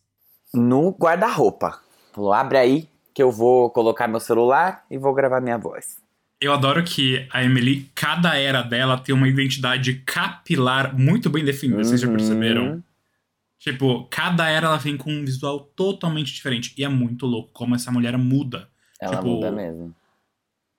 No 0.51 0.97
guarda-roupa. 0.99 1.79
Falou, 2.11 2.33
abre 2.33 2.57
aí, 2.57 2.89
que 3.15 3.23
eu 3.23 3.31
vou 3.31 3.69
colocar 3.69 4.07
meu 4.07 4.19
celular 4.19 4.85
e 4.91 4.97
vou 4.97 5.13
gravar 5.13 5.39
minha 5.39 5.57
voz. 5.57 5.97
Eu 6.39 6.51
adoro 6.51 6.83
que 6.83 7.25
a 7.31 7.41
Emily, 7.41 7.89
cada 7.95 8.37
era 8.37 8.61
dela 8.61 8.97
tem 8.97 9.15
uma 9.15 9.27
identidade 9.27 10.03
capilar 10.05 10.93
muito 10.93 11.29
bem 11.29 11.45
definida, 11.45 11.77
uhum. 11.77 11.83
vocês 11.85 12.01
já 12.01 12.09
perceberam? 12.09 12.63
Uhum. 12.65 12.83
Tipo, 13.57 14.05
cada 14.11 14.47
era 14.47 14.67
ela 14.67 14.77
vem 14.77 14.97
com 14.97 15.09
um 15.09 15.25
visual 15.25 15.59
totalmente 15.59 16.33
diferente. 16.33 16.75
E 16.77 16.83
é 16.83 16.89
muito 16.89 17.25
louco 17.25 17.49
como 17.53 17.73
essa 17.73 17.91
mulher 17.91 18.17
muda. 18.17 18.67
Ela 18.99 19.15
tipo, 19.15 19.27
muda 19.27 19.49
mesmo. 19.49 19.95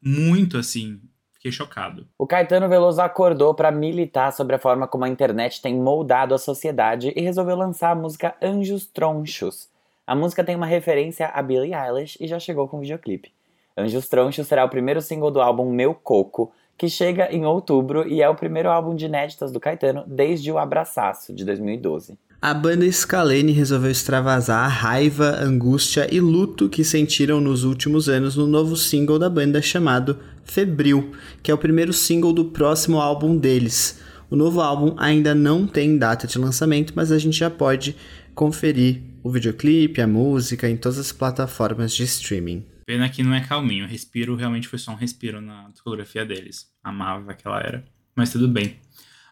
Muito 0.00 0.58
assim. 0.58 1.00
Fiquei 1.32 1.50
chocado. 1.50 2.06
O 2.18 2.26
Caetano 2.26 2.68
Veloso 2.68 3.00
acordou 3.00 3.54
para 3.54 3.72
militar 3.72 4.32
sobre 4.32 4.54
a 4.54 4.58
forma 4.58 4.86
como 4.86 5.04
a 5.04 5.08
internet 5.08 5.60
tem 5.60 5.74
moldado 5.74 6.34
a 6.34 6.38
sociedade 6.38 7.12
e 7.16 7.20
resolveu 7.20 7.56
lançar 7.56 7.90
a 7.90 7.94
música 7.94 8.36
Anjos 8.42 8.86
Tronchos, 8.86 9.68
a 10.06 10.14
música 10.14 10.44
tem 10.44 10.54
uma 10.54 10.66
referência 10.66 11.26
a 11.26 11.42
Billie 11.42 11.74
Eilish 11.74 12.16
e 12.20 12.28
já 12.28 12.38
chegou 12.38 12.68
com 12.68 12.78
videoclipe. 12.78 13.32
Anjos 13.76 14.08
Tronchos 14.08 14.46
será 14.46 14.64
o 14.64 14.68
primeiro 14.68 15.02
single 15.02 15.30
do 15.30 15.40
álbum 15.40 15.70
Meu 15.70 15.94
Coco, 15.94 16.52
que 16.78 16.88
chega 16.88 17.30
em 17.32 17.44
outubro 17.44 18.06
e 18.06 18.22
é 18.22 18.28
o 18.28 18.34
primeiro 18.34 18.70
álbum 18.70 18.94
de 18.94 19.06
inéditas 19.06 19.50
do 19.50 19.58
Caetano 19.58 20.04
desde 20.06 20.52
o 20.52 20.58
Abraçaço, 20.58 21.34
de 21.34 21.44
2012. 21.44 22.16
A 22.40 22.54
banda 22.54 22.90
Scalene 22.90 23.50
resolveu 23.50 23.90
extravasar 23.90 24.64
a 24.64 24.68
raiva, 24.68 25.38
angústia 25.40 26.06
e 26.14 26.20
luto 26.20 26.68
que 26.68 26.84
sentiram 26.84 27.40
nos 27.40 27.64
últimos 27.64 28.08
anos 28.08 28.36
no 28.36 28.46
novo 28.46 28.76
single 28.76 29.18
da 29.18 29.28
banda 29.28 29.60
chamado 29.60 30.20
Febril, 30.44 31.12
que 31.42 31.50
é 31.50 31.54
o 31.54 31.58
primeiro 31.58 31.92
single 31.92 32.32
do 32.32 32.44
próximo 32.44 33.00
álbum 33.00 33.36
deles. 33.36 34.00
O 34.30 34.36
novo 34.36 34.60
álbum 34.60 34.94
ainda 34.98 35.34
não 35.34 35.66
tem 35.66 35.98
data 35.98 36.26
de 36.26 36.38
lançamento, 36.38 36.92
mas 36.94 37.10
a 37.10 37.18
gente 37.18 37.38
já 37.38 37.50
pode 37.50 37.96
conferir 38.34 39.00
o 39.26 39.30
videoclipe, 39.30 40.00
a 40.00 40.06
música 40.06 40.70
em 40.70 40.76
todas 40.76 40.98
as 40.98 41.10
plataformas 41.10 41.92
de 41.92 42.04
streaming. 42.04 42.64
Pena 42.86 43.08
que 43.08 43.24
não 43.24 43.34
é 43.34 43.40
calminho. 43.40 43.84
O 43.84 43.88
respiro 43.88 44.36
realmente 44.36 44.68
foi 44.68 44.78
só 44.78 44.92
um 44.92 44.94
respiro 44.94 45.40
na 45.40 45.68
discografia 45.70 46.24
deles. 46.24 46.68
Amava 46.82 47.32
aquela 47.32 47.58
era. 47.58 47.84
Mas 48.14 48.30
tudo 48.30 48.46
bem. 48.46 48.76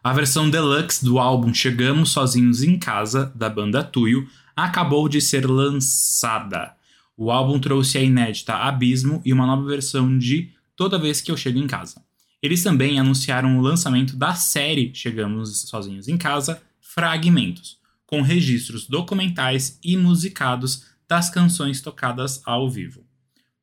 A 0.02 0.12
versão 0.12 0.50
deluxe 0.50 1.04
do 1.04 1.20
álbum 1.20 1.54
Chegamos 1.54 2.10
Sozinhos 2.10 2.64
em 2.64 2.76
Casa, 2.76 3.32
da 3.36 3.48
banda 3.48 3.84
Tuyo, 3.84 4.28
acabou 4.56 5.08
de 5.08 5.20
ser 5.20 5.48
lançada. 5.48 6.74
O 7.16 7.30
álbum 7.30 7.60
trouxe 7.60 7.96
a 7.96 8.02
inédita 8.02 8.52
Abismo 8.52 9.22
e 9.24 9.32
uma 9.32 9.46
nova 9.46 9.64
versão 9.64 10.18
de 10.18 10.50
Toda 10.74 10.98
Vez 10.98 11.20
Que 11.20 11.30
Eu 11.30 11.36
Chego 11.36 11.60
em 11.60 11.68
Casa. 11.68 12.02
Eles 12.42 12.64
também 12.64 12.98
anunciaram 12.98 13.56
o 13.56 13.62
lançamento 13.62 14.16
da 14.16 14.34
série 14.34 14.90
Chegamos 14.92 15.60
Sozinhos 15.68 16.08
em 16.08 16.18
Casa, 16.18 16.60
Fragmentos, 16.80 17.78
com 18.14 18.22
registros 18.22 18.86
documentais 18.86 19.76
e 19.82 19.96
musicados 19.96 20.86
das 21.08 21.28
canções 21.28 21.82
tocadas 21.82 22.40
ao 22.46 22.70
vivo. 22.70 23.02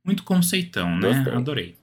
Muito 0.04 0.26
conceitão, 0.26 0.98
né? 0.98 1.14
Gostei. 1.14 1.34
Adorei. 1.34 1.76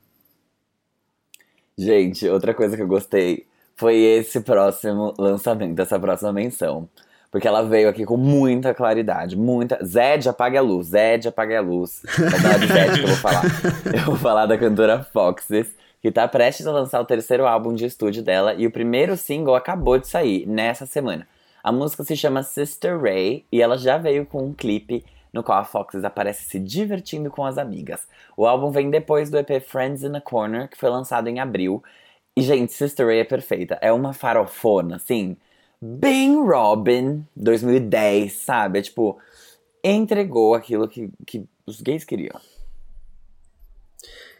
Gente, 1.78 2.28
outra 2.28 2.52
coisa 2.52 2.76
que 2.76 2.82
eu 2.82 2.86
gostei 2.86 3.46
foi 3.74 3.96
esse 3.96 4.40
próximo 4.40 5.14
lançamento, 5.18 5.80
essa 5.80 5.98
próxima 5.98 6.30
menção. 6.30 6.86
Porque 7.30 7.48
ela 7.48 7.62
veio 7.62 7.88
aqui 7.88 8.04
com 8.04 8.18
muita 8.18 8.74
claridade, 8.74 9.34
muita. 9.34 9.82
Zed, 9.82 10.28
apague 10.28 10.58
a 10.58 10.62
luz, 10.62 10.88
Zed, 10.88 11.28
apague 11.28 11.54
a 11.54 11.62
luz. 11.62 12.02
É 12.04 12.58
de 12.58 12.66
Zed 12.66 12.98
que 12.98 13.04
eu 13.04 13.08
vou 13.08 13.16
falar. 13.16 13.44
Eu 13.96 14.04
vou 14.04 14.16
falar 14.16 14.44
da 14.44 14.58
cantora 14.58 15.04
Foxes, 15.04 15.74
que 16.02 16.12
tá 16.12 16.28
prestes 16.28 16.66
a 16.66 16.72
lançar 16.72 17.00
o 17.00 17.06
terceiro 17.06 17.46
álbum 17.46 17.72
de 17.72 17.86
estúdio 17.86 18.22
dela 18.22 18.52
e 18.52 18.66
o 18.66 18.70
primeiro 18.70 19.16
single 19.16 19.54
acabou 19.54 19.98
de 19.98 20.06
sair 20.06 20.46
nessa 20.46 20.84
semana. 20.84 21.26
A 21.62 21.72
música 21.72 22.04
se 22.04 22.16
chama 22.16 22.42
Sister 22.42 23.00
Ray 23.00 23.44
e 23.50 23.60
ela 23.60 23.76
já 23.76 23.98
veio 23.98 24.24
com 24.24 24.44
um 24.44 24.52
clipe 24.52 25.04
no 25.32 25.42
qual 25.42 25.58
a 25.58 25.64
Foxes 25.64 26.04
aparece 26.04 26.44
se 26.48 26.58
divertindo 26.58 27.30
com 27.30 27.44
as 27.44 27.58
amigas. 27.58 28.06
O 28.36 28.46
álbum 28.46 28.70
vem 28.70 28.90
depois 28.90 29.30
do 29.30 29.38
EP 29.38 29.62
Friends 29.62 30.02
in 30.02 30.16
a 30.16 30.20
Corner, 30.20 30.68
que 30.68 30.78
foi 30.78 30.90
lançado 30.90 31.28
em 31.28 31.40
abril. 31.40 31.82
E, 32.36 32.42
gente, 32.42 32.72
Sister 32.72 33.06
Ray 33.06 33.20
é 33.20 33.24
perfeita. 33.24 33.78
É 33.80 33.92
uma 33.92 34.12
farofona, 34.12 34.96
assim, 34.96 35.36
bem 35.80 36.36
Robin 36.36 37.26
2010, 37.36 38.32
sabe? 38.32 38.78
É 38.78 38.82
tipo, 38.82 39.18
entregou 39.82 40.54
aquilo 40.54 40.88
que, 40.88 41.10
que 41.26 41.44
os 41.66 41.80
gays 41.80 42.04
queriam. 42.04 42.40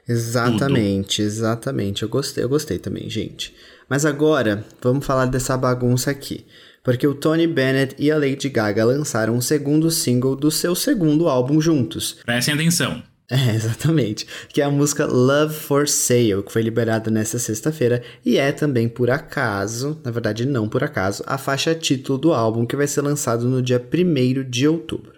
Exatamente, 0.09 1.17
Tudo. 1.17 1.27
exatamente. 1.27 2.03
Eu 2.03 2.09
gostei, 2.09 2.43
eu 2.43 2.49
gostei 2.49 2.79
também, 2.79 3.11
gente. 3.11 3.55
Mas 3.89 4.07
agora, 4.07 4.65
vamos 4.81 5.05
falar 5.05 5.27
dessa 5.27 5.57
bagunça 5.57 6.11
aqui 6.11 6.47
porque 6.83 7.07
o 7.07 7.15
Tony 7.15 7.47
Bennett 7.47 7.95
e 7.99 8.11
a 8.11 8.17
Lady 8.17 8.49
Gaga 8.49 8.85
lançaram 8.85 9.37
o 9.37 9.43
segundo 9.43 9.91
single 9.91 10.37
do 10.37 10.51
seu 10.51 10.75
segundo 10.75 11.29
álbum 11.29 11.61
juntos. 11.61 12.17
Prestem 12.25 12.55
atenção. 12.55 13.03
É, 13.31 13.55
exatamente. 13.55 14.27
Que 14.49 14.63
é 14.63 14.65
a 14.65 14.71
música 14.71 15.05
Love 15.05 15.55
for 15.55 15.87
Sale, 15.87 16.43
que 16.43 16.51
foi 16.51 16.63
liberada 16.63 17.11
nesta 17.11 17.39
sexta-feira 17.39 18.03
e 18.25 18.39
é 18.39 18.53
também 18.53 18.89
por 18.89 19.11
acaso, 19.11 20.01
na 20.03 20.11
verdade 20.11 20.47
não 20.47 20.67
por 20.67 20.83
acaso, 20.83 21.23
a 21.27 21.37
faixa 21.37 21.75
título 21.75 22.19
do 22.19 22.33
álbum 22.33 22.65
que 22.65 22.75
vai 22.75 22.87
ser 22.87 23.03
lançado 23.03 23.47
no 23.47 23.61
dia 23.61 23.79
1 23.79 24.49
de 24.49 24.67
outubro. 24.67 25.18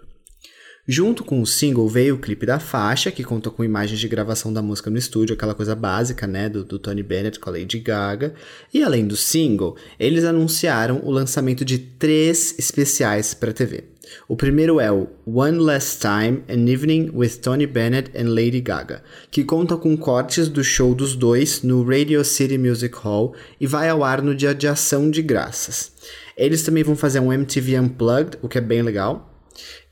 Junto 0.87 1.23
com 1.23 1.39
o 1.41 1.45
single 1.45 1.87
veio 1.87 2.15
o 2.15 2.19
clipe 2.19 2.45
da 2.45 2.59
faixa, 2.59 3.11
que 3.11 3.23
conta 3.23 3.51
com 3.51 3.63
imagens 3.63 3.99
de 3.99 4.07
gravação 4.07 4.51
da 4.51 4.63
música 4.63 4.89
no 4.89 4.97
estúdio, 4.97 5.35
aquela 5.35 5.53
coisa 5.53 5.75
básica, 5.75 6.25
né, 6.25 6.49
do, 6.49 6.63
do 6.63 6.79
Tony 6.79 7.03
Bennett 7.03 7.39
com 7.39 7.49
a 7.49 7.53
Lady 7.53 7.79
Gaga. 7.79 8.33
E 8.73 8.81
além 8.81 9.05
do 9.05 9.15
single, 9.15 9.77
eles 9.99 10.23
anunciaram 10.23 10.99
o 11.03 11.11
lançamento 11.11 11.63
de 11.63 11.77
três 11.77 12.57
especiais 12.57 13.35
para 13.35 13.53
TV. 13.53 13.91
O 14.27 14.35
primeiro 14.35 14.79
é 14.79 14.91
o 14.91 15.07
One 15.25 15.59
Last 15.59 15.99
Time, 15.99 16.43
An 16.49 16.67
Evening 16.67 17.11
with 17.13 17.37
Tony 17.41 17.67
Bennett 17.67 18.11
and 18.17 18.29
Lady 18.29 18.59
Gaga, 18.59 19.03
que 19.29 19.43
conta 19.43 19.77
com 19.77 19.95
cortes 19.95 20.49
do 20.49 20.63
show 20.63 20.95
dos 20.95 21.15
dois 21.15 21.61
no 21.61 21.83
Radio 21.83 22.25
City 22.25 22.57
Music 22.57 22.95
Hall 22.97 23.35
e 23.59 23.67
vai 23.67 23.87
ao 23.87 24.03
ar 24.03 24.21
no 24.21 24.35
dia 24.35 24.53
de 24.53 24.67
ação 24.67 25.09
de 25.09 25.21
graças. 25.21 25.91
Eles 26.35 26.63
também 26.63 26.83
vão 26.83 26.95
fazer 26.95 27.19
um 27.19 27.31
MTV 27.31 27.79
Unplugged, 27.79 28.37
o 28.41 28.49
que 28.49 28.57
é 28.57 28.61
bem 28.61 28.81
legal, 28.81 29.30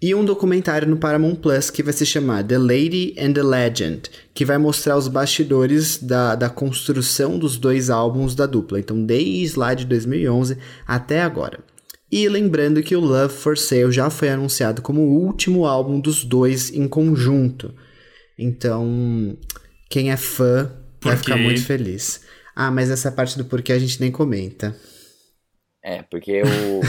e 0.01 0.15
um 0.15 0.23
documentário 0.23 0.88
no 0.88 0.97
Paramount 0.97 1.36
Plus 1.36 1.69
que 1.69 1.84
vai 1.84 1.93
se 1.93 2.05
chamar 2.05 2.43
The 2.43 2.58
Lady 2.58 3.15
and 3.19 3.34
the 3.34 3.43
Legend, 3.43 4.03
que 4.34 4.45
vai 4.45 4.58
mostrar 4.58 4.97
os 4.97 5.08
bastidores 5.08 5.97
da, 5.97 6.36
da 6.36 6.49
construção 6.49 7.38
dos 7.38 7.58
dois 7.58 7.89
álbuns 7.89 8.34
da 8.34 8.45
dupla, 8.45 8.79
então 8.79 9.03
desde 9.03 9.60
lá 9.60 9.73
de 9.73 9.86
2011 9.86 10.58
até 10.88 11.21
agora. 11.21 11.60
E 12.12 12.27
lembrando 12.27 12.82
que 12.82 12.95
o 12.95 12.99
Love 12.99 13.34
for 13.34 13.58
Sale 13.58 13.91
já 13.91 14.10
foi 14.10 14.29
anunciado 14.29 14.82
como 14.82 15.01
o 15.01 15.25
último 15.25 15.65
álbum 15.65 15.99
dos 15.99 16.23
dois 16.23 16.71
em 16.73 16.88
conjunto. 16.88 17.73
Então, 18.38 19.38
quem 19.89 20.12
é 20.12 20.17
fã 20.17 20.71
vai 21.03 21.15
ficar 21.17 21.38
muito 21.38 21.63
feliz. 21.63 22.25
Ah, 22.55 22.71
mas 22.71 22.89
essa 22.89 23.12
parte 23.12 23.38
do 23.38 23.45
porquê 23.45 23.71
a 23.71 23.79
gente 23.79 24.01
nem 24.01 24.12
comenta. 24.12 24.75
É, 25.84 26.01
porque 26.01 26.41
o, 26.41 26.82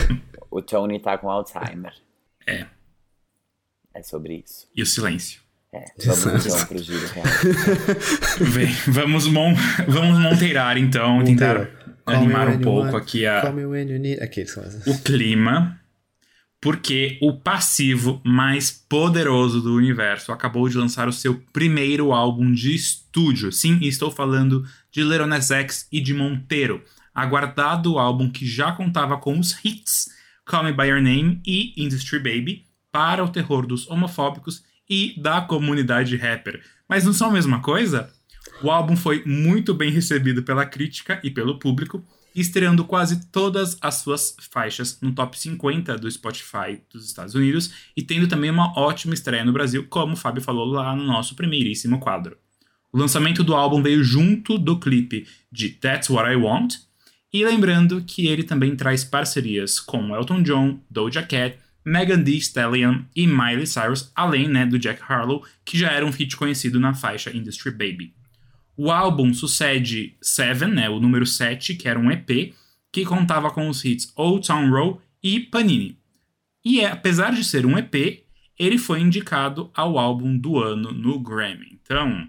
o 0.58 0.62
Tony 0.62 0.98
tá 1.00 1.18
com 1.18 1.30
Alzheimer. 1.30 1.92
É. 2.50 2.66
É 3.94 4.02
sobre 4.02 4.42
isso. 4.44 4.68
E 4.74 4.82
o 4.82 4.86
silêncio. 4.86 5.40
É, 5.72 5.84
vamos 6.04 6.46
então 6.46 6.66
pro 6.66 6.78
giro 6.78 7.06
real. 7.06 7.26
Bem, 8.54 8.74
vamos, 8.88 9.26
mon 9.28 9.54
vamos 9.86 10.18
monteirar 10.18 10.76
então, 10.76 11.22
tentar 11.22 11.66
Call 12.04 12.16
animar 12.16 12.48
um 12.48 12.60
pouco 12.60 12.92
want, 12.92 13.02
aqui 13.02 13.24
a, 13.24 13.40
o 14.86 14.98
clima, 14.98 15.80
porque 16.60 17.18
o 17.22 17.38
passivo 17.38 18.20
mais 18.24 18.72
poderoso 18.72 19.60
do 19.60 19.74
universo 19.74 20.32
acabou 20.32 20.68
de 20.68 20.76
lançar 20.76 21.06
o 21.06 21.12
seu 21.12 21.40
primeiro 21.52 22.12
álbum 22.12 22.52
de 22.52 22.74
estúdio. 22.74 23.52
Sim, 23.52 23.78
estou 23.82 24.10
falando 24.10 24.64
de 24.90 25.04
Nas 25.04 25.52
X 25.52 25.86
e 25.92 26.00
de 26.00 26.12
Monteiro, 26.12 26.82
aguardado 27.14 27.96
álbum 27.96 28.28
que 28.28 28.44
já 28.44 28.72
contava 28.72 29.16
com 29.18 29.38
os 29.38 29.56
hits 29.64 30.19
Call 30.50 30.64
Me 30.64 30.72
By 30.72 30.88
Your 30.88 31.00
Name 31.00 31.40
e 31.46 31.72
Industry 31.76 32.18
Baby 32.18 32.66
para 32.90 33.22
o 33.22 33.28
terror 33.28 33.64
dos 33.64 33.88
homofóbicos 33.88 34.64
e 34.88 35.14
da 35.16 35.40
comunidade 35.40 36.16
rapper. 36.16 36.60
Mas 36.88 37.04
não 37.04 37.12
são 37.12 37.28
a 37.28 37.32
mesma 37.32 37.62
coisa? 37.62 38.12
O 38.60 38.68
álbum 38.68 38.96
foi 38.96 39.22
muito 39.24 39.72
bem 39.72 39.92
recebido 39.92 40.42
pela 40.42 40.66
crítica 40.66 41.20
e 41.22 41.30
pelo 41.30 41.60
público, 41.60 42.04
estreando 42.34 42.84
quase 42.84 43.30
todas 43.30 43.78
as 43.80 43.96
suas 43.96 44.34
faixas 44.50 45.00
no 45.00 45.12
top 45.12 45.38
50 45.38 45.96
do 45.96 46.10
Spotify 46.10 46.82
dos 46.92 47.06
Estados 47.06 47.36
Unidos 47.36 47.72
e 47.96 48.02
tendo 48.02 48.26
também 48.26 48.50
uma 48.50 48.76
ótima 48.76 49.14
estreia 49.14 49.44
no 49.44 49.52
Brasil, 49.52 49.86
como 49.88 50.14
o 50.14 50.16
Fábio 50.16 50.42
falou 50.42 50.66
lá 50.66 50.96
no 50.96 51.04
nosso 51.04 51.36
primeiríssimo 51.36 52.00
quadro. 52.00 52.36
O 52.92 52.98
lançamento 52.98 53.44
do 53.44 53.54
álbum 53.54 53.80
veio 53.80 54.02
junto 54.02 54.58
do 54.58 54.80
clipe 54.80 55.28
de 55.52 55.68
That's 55.68 56.10
What 56.10 56.28
I 56.28 56.34
Want, 56.34 56.74
e 57.32 57.44
lembrando 57.44 58.02
que 58.02 58.26
ele 58.26 58.42
também 58.42 58.74
traz 58.74 59.04
parcerias 59.04 59.78
com 59.78 60.14
Elton 60.14 60.42
John, 60.42 60.80
Doja 60.90 61.22
Cat, 61.22 61.58
Megan 61.84 62.22
Thee 62.22 62.38
Stallion 62.38 63.02
e 63.14 63.26
Miley 63.26 63.66
Cyrus, 63.66 64.10
além 64.14 64.48
né, 64.48 64.66
do 64.66 64.78
Jack 64.78 65.00
Harlow, 65.06 65.44
que 65.64 65.78
já 65.78 65.90
era 65.90 66.04
um 66.04 66.12
feat 66.12 66.36
conhecido 66.36 66.80
na 66.80 66.92
faixa 66.92 67.34
Industry 67.34 67.70
Baby. 67.70 68.14
O 68.76 68.90
álbum 68.90 69.32
sucede 69.32 70.16
Seven, 70.20 70.70
né, 70.70 70.88
o 70.88 71.00
número 71.00 71.26
7, 71.26 71.74
que 71.74 71.88
era 71.88 71.98
um 71.98 72.10
EP, 72.10 72.54
que 72.92 73.04
contava 73.04 73.50
com 73.50 73.68
os 73.68 73.84
hits 73.84 74.12
Old 74.16 74.46
Town 74.46 74.70
Row 74.70 75.02
e 75.22 75.40
Panini. 75.40 75.98
E 76.64 76.80
é, 76.80 76.90
apesar 76.90 77.32
de 77.32 77.44
ser 77.44 77.64
um 77.64 77.78
EP, 77.78 78.24
ele 78.58 78.76
foi 78.76 79.00
indicado 79.00 79.70
ao 79.74 79.98
álbum 79.98 80.36
do 80.36 80.58
ano 80.58 80.92
no 80.92 81.18
Grammy. 81.18 81.78
Então, 81.82 82.28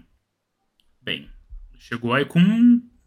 bem, 1.02 1.28
chegou 1.78 2.14
aí 2.14 2.24
com 2.24 2.40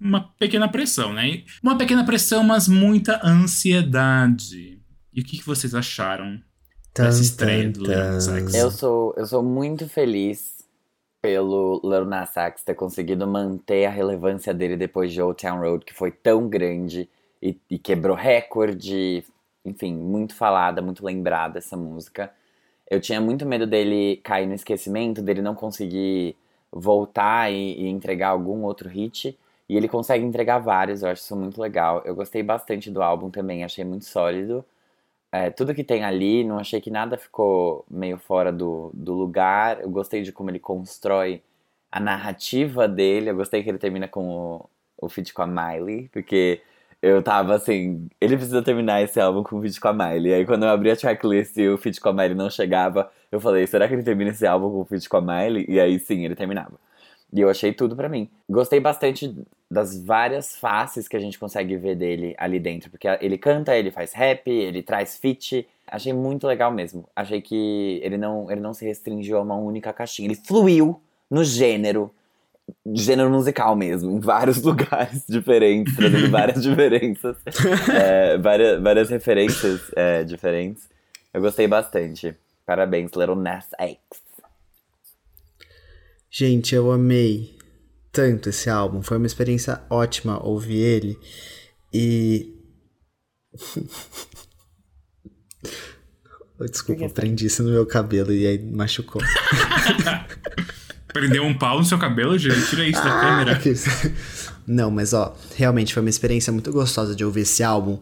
uma 0.05 0.33
pequena 0.37 0.69
pressão, 0.69 1.11
né? 1.11 1.43
Uma 1.63 1.77
pequena 1.77 2.05
pressão, 2.05 2.43
mas 2.43 2.67
muita 2.67 3.19
ansiedade. 3.25 4.79
E 5.11 5.21
o 5.21 5.23
que, 5.23 5.37
que 5.37 5.45
vocês 5.45 5.73
acharam 5.73 6.39
dessa 6.95 7.21
estreia 7.21 7.69
do 7.69 7.85
X? 7.91 8.53
Eu 8.53 8.69
sou, 8.69 9.13
eu 9.17 9.25
sou 9.25 9.41
muito 9.41 9.89
feliz 9.89 10.63
pelo 11.21 11.81
Lil 11.83 12.05
Nas 12.05 12.37
X 12.37 12.63
ter 12.63 12.75
conseguido 12.75 13.25
manter 13.25 13.85
a 13.85 13.89
relevância 13.89 14.53
dele 14.53 14.77
depois 14.77 15.11
de 15.11 15.19
Old 15.19 15.41
Town 15.41 15.59
Road, 15.59 15.83
que 15.83 15.93
foi 15.93 16.11
tão 16.11 16.47
grande 16.47 17.09
e, 17.41 17.59
e 17.69 17.79
quebrou 17.79 18.15
recorde. 18.15 19.23
Enfim, 19.65 19.95
muito 19.95 20.35
falada, 20.35 20.83
muito 20.83 21.03
lembrada 21.03 21.57
essa 21.57 21.75
música. 21.75 22.31
Eu 22.87 23.01
tinha 23.01 23.19
muito 23.19 23.43
medo 23.43 23.65
dele 23.65 24.17
cair 24.17 24.45
no 24.45 24.53
esquecimento, 24.53 25.23
dele 25.23 25.41
não 25.41 25.55
conseguir 25.55 26.35
voltar 26.71 27.51
e, 27.51 27.81
e 27.81 27.87
entregar 27.87 28.29
algum 28.29 28.61
outro 28.61 28.87
hit. 28.87 29.35
E 29.67 29.75
ele 29.75 29.87
consegue 29.87 30.23
entregar 30.23 30.59
vários, 30.59 31.01
eu 31.01 31.09
acho 31.09 31.21
isso 31.23 31.35
muito 31.35 31.59
legal. 31.61 32.01
Eu 32.05 32.15
gostei 32.15 32.43
bastante 32.43 32.91
do 32.91 33.01
álbum 33.01 33.29
também, 33.31 33.63
achei 33.63 33.83
muito 33.83 34.05
sólido. 34.05 34.63
É, 35.31 35.49
tudo 35.49 35.73
que 35.75 35.83
tem 35.83 36.03
ali, 36.03 36.43
não 36.43 36.59
achei 36.59 36.79
que 36.79 36.89
nada 36.91 37.17
ficou 37.17 37.85
meio 37.89 38.17
fora 38.17 38.51
do, 38.53 38.91
do 38.93 39.13
lugar. 39.13 39.81
Eu 39.81 39.89
gostei 39.89 40.21
de 40.21 40.31
como 40.31 40.49
ele 40.49 40.59
constrói 40.59 41.41
a 41.91 41.99
narrativa 41.99 42.87
dele. 42.87 43.29
Eu 43.31 43.35
gostei 43.35 43.63
que 43.63 43.69
ele 43.69 43.77
termina 43.77 44.07
com 44.07 44.29
o, 44.29 44.69
o 44.97 45.09
feat 45.09 45.33
com 45.33 45.41
a 45.41 45.47
Miley, 45.47 46.09
porque 46.09 46.61
eu 47.01 47.21
tava 47.21 47.55
assim, 47.55 48.07
ele 48.19 48.35
precisa 48.37 48.61
terminar 48.63 49.01
esse 49.01 49.19
álbum 49.19 49.43
com 49.43 49.57
o 49.57 49.61
feat 49.61 49.79
com 49.79 49.87
a 49.89 49.93
Miley. 49.93 50.33
Aí 50.33 50.45
quando 50.45 50.63
eu 50.63 50.69
abri 50.69 50.91
a 50.91 50.95
tracklist 50.95 51.57
e 51.57 51.69
o 51.69 51.77
feat 51.77 51.99
com 52.01 52.09
a 52.09 52.13
Miley 52.13 52.35
não 52.35 52.49
chegava, 52.49 53.11
eu 53.31 53.39
falei, 53.39 53.67
será 53.67 53.87
que 53.87 53.93
ele 53.93 54.03
termina 54.03 54.31
esse 54.31 54.45
álbum 54.47 54.71
com 54.71 54.81
o 54.81 54.85
feat 54.85 55.09
com 55.09 55.17
a 55.17 55.21
Miley? 55.21 55.65
E 55.67 55.79
aí 55.79 55.99
sim, 55.99 56.25
ele 56.25 56.35
terminava. 56.35 56.79
E 57.33 57.41
eu 57.41 57.49
achei 57.49 57.73
tudo 57.73 57.95
pra 57.95 58.09
mim. 58.09 58.29
Gostei 58.49 58.79
bastante 58.79 59.35
das 59.69 59.97
várias 59.97 60.55
faces 60.55 61.07
que 61.07 61.17
a 61.17 61.19
gente 61.19 61.39
consegue 61.39 61.75
ver 61.75 61.95
dele 61.95 62.35
ali 62.37 62.59
dentro. 62.59 62.89
Porque 62.89 63.07
ele 63.21 63.37
canta, 63.37 63.75
ele 63.75 63.91
faz 63.91 64.13
rap, 64.13 64.49
ele 64.49 64.81
traz 64.81 65.17
feat. 65.17 65.67
Achei 65.87 66.13
muito 66.13 66.47
legal 66.47 66.71
mesmo. 66.71 67.07
Achei 67.15 67.41
que 67.41 67.99
ele 68.03 68.17
não, 68.17 68.49
ele 68.49 68.61
não 68.61 68.73
se 68.73 68.85
restringiu 68.85 69.37
a 69.37 69.41
uma 69.41 69.55
única 69.55 69.91
caixinha. 69.91 70.27
Ele 70.27 70.35
fluiu 70.35 71.01
no 71.29 71.43
gênero. 71.43 72.11
Gênero 72.93 73.29
musical 73.29 73.75
mesmo, 73.75 74.09
em 74.09 74.19
vários 74.19 74.61
lugares 74.63 75.23
diferentes, 75.29 75.95
trazendo 75.95 76.31
várias 76.31 76.63
diferenças, 76.63 77.37
é, 77.93 78.39
várias, 78.39 78.81
várias 78.81 79.09
referências 79.09 79.81
é, 79.95 80.23
diferentes. 80.23 80.89
Eu 81.31 81.41
gostei 81.41 81.67
bastante. 81.67 82.35
Parabéns, 82.65 83.11
Little 83.15 83.35
Nas 83.35 83.67
X. 83.77 84.24
Gente, 86.37 86.75
eu 86.75 86.91
amei 86.91 87.57
tanto 88.11 88.49
esse 88.49 88.69
álbum. 88.69 89.01
Foi 89.01 89.15
uma 89.15 89.25
experiência 89.25 89.81
ótima 89.89 90.45
ouvir 90.45 90.79
ele. 90.79 91.17
E. 91.93 92.53
Desculpa, 96.69 97.05
eu 97.05 97.09
prendi 97.09 97.45
isso 97.45 97.63
no 97.63 97.71
meu 97.71 97.85
cabelo 97.85 98.33
e 98.33 98.45
aí 98.45 98.61
machucou. 98.61 99.21
Prendeu 101.07 101.45
um 101.45 101.57
pau 101.57 101.79
no 101.79 101.85
seu 101.85 101.97
cabelo, 101.97 102.37
gente? 102.37 102.67
Tira 102.69 102.85
isso 102.85 102.99
Ah, 102.99 103.03
da 103.05 103.21
câmera. 103.21 103.61
Não, 104.67 104.91
mas 104.91 105.13
ó, 105.13 105.33
realmente 105.55 105.93
foi 105.93 106.01
uma 106.01 106.09
experiência 106.09 106.51
muito 106.51 106.69
gostosa 106.73 107.15
de 107.15 107.23
ouvir 107.23 107.41
esse 107.41 107.61
álbum, 107.63 107.97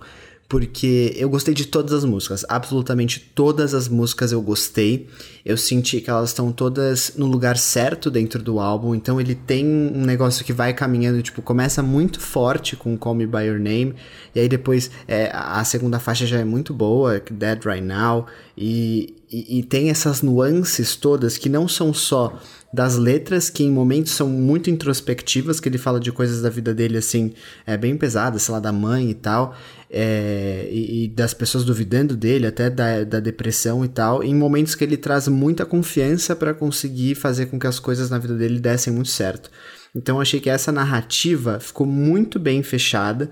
porque 0.48 1.14
eu 1.18 1.30
gostei 1.30 1.54
de 1.54 1.66
todas 1.66 1.94
as 1.94 2.06
músicas, 2.06 2.46
absolutamente 2.48 3.20
todas 3.34 3.74
as 3.74 3.88
músicas 3.88 4.32
eu 4.32 4.42
gostei. 4.42 5.08
Eu 5.44 5.58
senti 5.58 6.00
que 6.00 6.10
elas 6.10 6.30
estão 6.30 6.52
todas 6.52 7.14
no 7.18 7.26
lugar 7.26 7.58
certo 7.58 8.12
dentro 8.12 8.42
do 8.42 8.60
álbum, 8.60 8.94
então 8.94 9.20
ele 9.20 9.36
tem 9.36 9.66
um 9.66 10.06
negócio 10.06 10.46
que 10.46 10.54
vai 10.54 10.74
caminhando, 10.74 11.22
tipo, 11.22 11.42
começa 11.42 11.82
muito 11.82 12.20
forte 12.20 12.76
com 12.76 12.98
Call 12.98 13.16
Me 13.16 13.26
By 13.26 13.46
Your 13.46 13.60
Name, 13.60 13.96
e 14.34 14.40
aí 14.40 14.48
depois 14.48 14.92
é, 15.08 15.32
a 15.34 15.64
segunda 15.64 16.00
faixa 16.00 16.26
já 16.26 16.40
é 16.40 16.46
muito 16.46 16.74
boa, 16.74 17.20
Dead 17.20 17.66
Right 17.66 17.84
Now, 17.84 18.28
e, 18.58 19.16
e, 19.30 19.60
e 19.60 19.64
tem 19.64 19.90
essas 19.90 20.22
nuances 20.22 20.96
todas 20.96 21.38
que 21.38 21.50
não 21.50 21.68
são 21.68 21.94
só 21.94 22.40
das 22.74 22.98
letras 22.98 23.52
que 23.52 23.64
em 23.64 23.72
momentos 23.72 24.14
são 24.14 24.28
muito 24.28 24.68
introspectivas, 24.68 25.60
que 25.60 25.70
ele 25.70 25.78
fala 25.78 26.00
de 26.00 26.12
coisas 26.12 26.42
da 26.42 26.50
vida 26.50 26.74
dele 26.74 26.98
assim, 26.98 27.34
é 27.68 27.78
bem 27.78 27.96
pesadas, 27.96 28.42
sei 28.42 28.54
lá, 28.54 28.60
da 28.60 28.72
mãe 28.72 29.12
e 29.12 29.14
tal, 29.14 29.56
é, 29.96 30.68
e, 30.72 31.04
e 31.04 31.08
das 31.08 31.36
pessoas 31.36 31.64
duvidando 31.64 32.18
dele, 32.18 32.48
até 32.48 32.68
da, 32.68 33.04
da 33.04 33.20
depressão 33.20 33.86
e 33.86 33.88
tal, 33.88 34.24
em 34.24 34.34
momentos 34.34 34.74
que 34.74 34.84
ele 34.84 34.98
traz 34.98 35.28
muita 35.28 35.68
confiança 35.68 36.36
para 36.36 36.52
conseguir 36.52 37.14
fazer 37.14 37.46
com 37.46 37.60
que 37.60 37.68
as 37.68 37.80
coisas 37.80 38.10
na 38.10 38.18
vida 38.18 38.36
dele 38.36 38.60
dessem 38.60 38.92
muito 38.92 39.10
certo. 39.10 39.52
Então 39.96 40.20
achei 40.20 40.40
que 40.40 40.50
essa 40.50 40.72
narrativa 40.72 41.60
ficou 41.60 41.86
muito 41.86 42.40
bem 42.40 42.64
fechada 42.64 43.30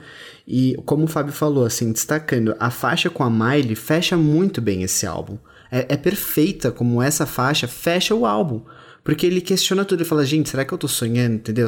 e 0.47 0.77
como 0.85 1.05
o 1.05 1.07
Fábio 1.07 1.33
falou, 1.33 1.65
assim, 1.65 1.91
destacando, 1.91 2.55
a 2.59 2.69
faixa 2.69 3.09
com 3.09 3.23
a 3.23 3.29
Miley 3.29 3.75
fecha 3.75 4.15
muito 4.15 4.61
bem 4.61 4.83
esse 4.83 5.07
álbum. 5.07 5.39
É, 5.71 5.87
é 5.89 5.97
perfeita 5.97 6.71
como 6.71 7.01
essa 7.01 7.25
faixa 7.25 7.67
fecha 7.67 8.13
o 8.13 8.25
álbum. 8.25 8.61
Porque 9.03 9.25
ele 9.25 9.41
questiona 9.41 9.83
tudo 9.83 10.03
e 10.03 10.05
fala, 10.05 10.25
gente, 10.25 10.49
será 10.49 10.63
que 10.63 10.71
eu 10.73 10.77
tô 10.77 10.87
sonhando, 10.87 11.35
entendeu? 11.35 11.67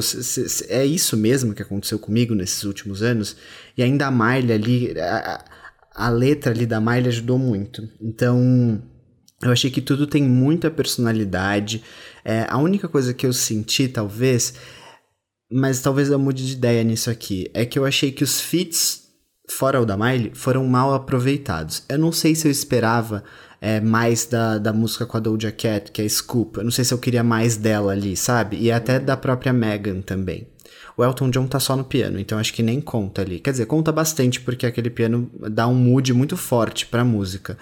É 0.70 0.86
isso 0.86 1.18
mesmo 1.18 1.54
que 1.54 1.64
aconteceu 1.64 1.98
comigo 1.98 2.36
nesses 2.36 2.64
últimos 2.64 3.02
anos? 3.02 3.36
E 3.76 3.82
ainda 3.82 4.06
a 4.06 4.12
Miley 4.12 4.52
ali, 4.54 5.00
a, 5.00 5.44
a- 5.96 6.10
letra 6.10 6.52
ali 6.52 6.66
da 6.68 6.80
Miley 6.80 7.08
ajudou 7.08 7.40
muito. 7.40 7.90
Então, 8.00 8.84
eu 9.42 9.52
achei 9.52 9.72
que 9.72 9.82
tudo 9.82 10.06
tem 10.06 10.22
muita 10.22 10.70
personalidade. 10.70 11.84
É, 12.24 12.46
a 12.48 12.58
única 12.60 12.88
coisa 12.88 13.14
que 13.16 13.26
eu 13.26 13.34
senti, 13.34 13.88
talvez, 13.88 14.54
mas 15.52 15.82
talvez 15.82 16.10
eu 16.10 16.20
mude 16.20 16.46
de 16.46 16.54
ideia 16.54 16.84
nisso 16.84 17.10
aqui, 17.10 17.50
é 17.54 17.66
que 17.66 17.80
eu 17.80 17.86
achei 17.86 18.12
que 18.12 18.24
os 18.24 18.40
feats, 18.40 19.04
fora 19.50 19.82
o 19.82 19.86
da 19.88 19.98
Miley, 19.98 20.32
foram 20.36 20.66
mal 20.68 20.94
aproveitados. 20.94 21.84
Eu 21.90 21.98
não 21.98 22.12
sei 22.12 22.36
se 22.36 22.48
eu 22.48 22.52
esperava 22.52 23.24
é, 23.64 23.80
mais 23.80 24.26
da, 24.26 24.58
da 24.58 24.74
música 24.74 25.06
com 25.06 25.16
a 25.16 25.22
Doja 25.22 25.50
Cat, 25.50 25.90
que 25.90 26.02
é 26.02 26.10
Scoop. 26.10 26.58
Eu 26.58 26.66
não 26.66 26.72
sei 26.72 26.84
se 26.84 26.94
eu 26.94 26.98
queria 26.98 27.24
mais 27.24 27.56
dela 27.56 27.94
ali, 27.94 28.18
sabe? 28.18 28.58
E 28.58 28.70
até 28.70 29.00
da 29.00 29.16
própria 29.16 29.54
Megan 29.54 30.02
também. 30.02 30.46
O 30.98 31.04
Elton 31.04 31.30
John 31.30 31.48
tá 31.48 31.62
só 31.62 31.74
no 31.74 31.86
piano, 31.86 32.20
então 32.20 32.38
acho 32.38 32.54
que 32.54 32.62
nem 32.62 32.82
conta 32.82 33.22
ali. 33.22 33.40
Quer 33.40 33.52
dizer, 33.52 33.66
conta 33.66 33.90
bastante 33.90 34.42
porque 34.42 34.66
aquele 34.66 34.90
piano 34.90 35.32
dá 35.50 35.66
um 35.66 35.76
mood 35.76 36.12
muito 36.12 36.36
forte 36.36 36.86
pra 36.86 37.06
música. 37.06 37.58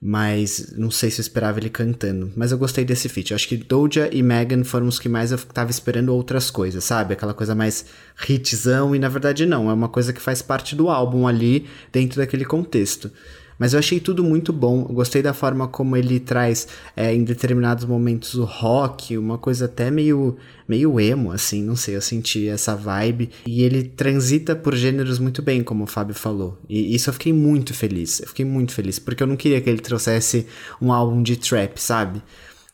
Mas 0.00 0.72
não 0.76 0.92
sei 0.92 1.10
se 1.10 1.20
eu 1.20 1.22
esperava 1.22 1.58
ele 1.58 1.70
cantando. 1.70 2.32
Mas 2.36 2.52
eu 2.52 2.58
gostei 2.58 2.84
desse 2.84 3.08
feat. 3.08 3.32
Eu 3.32 3.34
acho 3.34 3.48
que 3.48 3.56
Doja 3.56 4.08
e 4.12 4.22
Megan 4.22 4.62
foram 4.62 4.86
os 4.86 5.00
que 5.00 5.08
mais 5.08 5.32
eu 5.32 5.38
tava 5.38 5.72
esperando 5.72 6.14
outras 6.14 6.52
coisas, 6.52 6.84
sabe? 6.84 7.14
Aquela 7.14 7.34
coisa 7.34 7.54
mais 7.54 7.86
hitzão. 8.28 8.94
E 8.94 8.98
na 9.00 9.08
verdade 9.08 9.44
não. 9.44 9.68
É 9.68 9.72
uma 9.72 9.88
coisa 9.88 10.12
que 10.12 10.20
faz 10.20 10.40
parte 10.40 10.76
do 10.76 10.88
álbum 10.88 11.26
ali, 11.26 11.66
dentro 11.92 12.18
daquele 12.18 12.44
contexto. 12.44 13.10
Mas 13.58 13.72
eu 13.72 13.78
achei 13.78 14.00
tudo 14.00 14.24
muito 14.24 14.52
bom. 14.52 14.86
Eu 14.88 14.94
gostei 14.94 15.22
da 15.22 15.32
forma 15.32 15.68
como 15.68 15.96
ele 15.96 16.18
traz 16.18 16.66
é, 16.96 17.14
em 17.14 17.24
determinados 17.24 17.84
momentos 17.84 18.34
o 18.34 18.44
rock, 18.44 19.16
uma 19.16 19.38
coisa 19.38 19.66
até 19.66 19.90
meio, 19.90 20.36
meio 20.66 20.98
emo, 20.98 21.32
assim, 21.32 21.62
não 21.62 21.76
sei, 21.76 21.96
eu 21.96 22.00
senti 22.00 22.48
essa 22.48 22.74
vibe. 22.74 23.30
E 23.46 23.62
ele 23.62 23.82
transita 23.84 24.54
por 24.56 24.74
gêneros 24.74 25.18
muito 25.18 25.42
bem, 25.42 25.62
como 25.62 25.84
o 25.84 25.86
Fábio 25.86 26.14
falou. 26.14 26.58
E 26.68 26.94
isso 26.94 27.10
eu 27.10 27.14
fiquei 27.14 27.32
muito 27.32 27.74
feliz. 27.74 28.20
Eu 28.20 28.28
fiquei 28.28 28.44
muito 28.44 28.72
feliz, 28.72 28.98
porque 28.98 29.22
eu 29.22 29.26
não 29.26 29.36
queria 29.36 29.60
que 29.60 29.70
ele 29.70 29.80
trouxesse 29.80 30.46
um 30.80 30.92
álbum 30.92 31.22
de 31.22 31.36
trap, 31.36 31.78
sabe? 31.78 32.22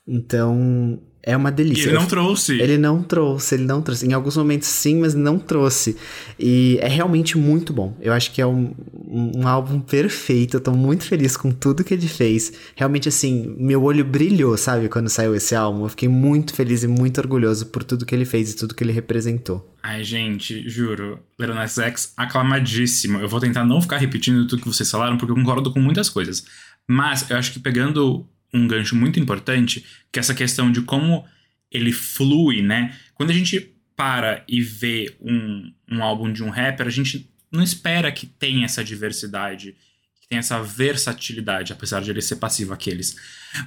Então, 0.06 1.00
é 1.28 1.36
uma 1.36 1.52
delícia. 1.52 1.82
E 1.82 1.88
ele 1.88 1.98
não 1.98 2.06
trouxe. 2.06 2.58
Ele 2.58 2.78
não 2.78 3.02
trouxe, 3.02 3.54
ele 3.54 3.64
não 3.64 3.82
trouxe. 3.82 4.06
Em 4.06 4.14
alguns 4.14 4.34
momentos 4.34 4.66
sim, 4.66 4.98
mas 4.98 5.14
não 5.14 5.38
trouxe. 5.38 5.94
E 6.40 6.78
é 6.80 6.88
realmente 6.88 7.36
muito 7.36 7.70
bom. 7.70 7.94
Eu 8.00 8.14
acho 8.14 8.32
que 8.32 8.40
é 8.40 8.46
um, 8.46 8.72
um, 9.06 9.42
um, 9.42 9.46
álbum 9.46 9.78
perfeito. 9.78 10.56
Eu 10.56 10.60
tô 10.62 10.72
muito 10.72 11.04
feliz 11.04 11.36
com 11.36 11.50
tudo 11.50 11.84
que 11.84 11.92
ele 11.92 12.08
fez. 12.08 12.50
Realmente, 12.74 13.10
assim, 13.10 13.54
meu 13.58 13.82
olho 13.82 14.06
brilhou, 14.06 14.56
sabe, 14.56 14.88
quando 14.88 15.10
saiu 15.10 15.34
esse 15.34 15.54
álbum. 15.54 15.82
Eu 15.82 15.90
fiquei 15.90 16.08
muito 16.08 16.54
feliz 16.54 16.82
e 16.82 16.88
muito 16.88 17.20
orgulhoso 17.20 17.66
por 17.66 17.84
tudo 17.84 18.06
que 18.06 18.14
ele 18.14 18.24
fez 18.24 18.52
e 18.52 18.56
tudo 18.56 18.74
que 18.74 18.82
ele 18.82 18.92
representou. 18.92 19.76
Ai, 19.82 20.02
gente, 20.02 20.66
juro. 20.66 21.20
Little 21.38 21.54
Nas 21.54 21.76
X, 21.76 22.14
aclamadíssimo. 22.16 23.18
Eu 23.18 23.28
vou 23.28 23.38
tentar 23.38 23.66
não 23.66 23.82
ficar 23.82 23.98
repetindo 23.98 24.46
tudo 24.46 24.62
que 24.62 24.68
vocês 24.68 24.90
falaram, 24.90 25.18
porque 25.18 25.30
eu 25.30 25.36
concordo 25.36 25.70
com 25.70 25.78
muitas 25.78 26.08
coisas. 26.08 26.46
Mas 26.88 27.28
eu 27.28 27.36
acho 27.36 27.52
que 27.52 27.60
pegando 27.60 28.26
um 28.52 28.66
gancho 28.66 28.96
muito 28.96 29.20
importante, 29.20 29.84
que 30.10 30.18
é 30.18 30.20
essa 30.20 30.34
questão 30.34 30.70
de 30.72 30.82
como 30.82 31.24
ele 31.70 31.92
flui, 31.92 32.62
né? 32.62 32.96
Quando 33.14 33.30
a 33.30 33.34
gente 33.34 33.74
para 33.96 34.44
e 34.48 34.62
vê 34.62 35.16
um, 35.20 35.72
um 35.90 36.02
álbum 36.02 36.32
de 36.32 36.42
um 36.42 36.50
rapper, 36.50 36.86
a 36.86 36.90
gente 36.90 37.28
não 37.50 37.62
espera 37.62 38.12
que 38.12 38.26
tenha 38.26 38.64
essa 38.64 38.84
diversidade, 38.84 39.74
que 40.20 40.28
tenha 40.28 40.38
essa 40.38 40.62
versatilidade, 40.62 41.72
apesar 41.72 42.00
de 42.00 42.10
ele 42.10 42.22
ser 42.22 42.36
passivo 42.36 42.72
aqueles. 42.72 43.16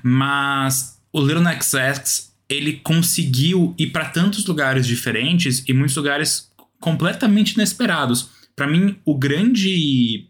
Mas 0.01 1.01
o 1.11 1.21
Lil 1.21 1.41
Nas 1.41 1.73
X, 1.73 2.33
ele 2.47 2.73
conseguiu 2.73 3.75
ir 3.77 3.87
para 3.87 4.05
tantos 4.05 4.45
lugares 4.45 4.87
diferentes 4.87 5.63
e 5.67 5.73
muitos 5.73 5.95
lugares 5.95 6.49
completamente 6.79 7.53
inesperados. 7.53 8.29
Para 8.55 8.67
mim, 8.67 8.97
o 9.03 9.17
grande 9.17 10.27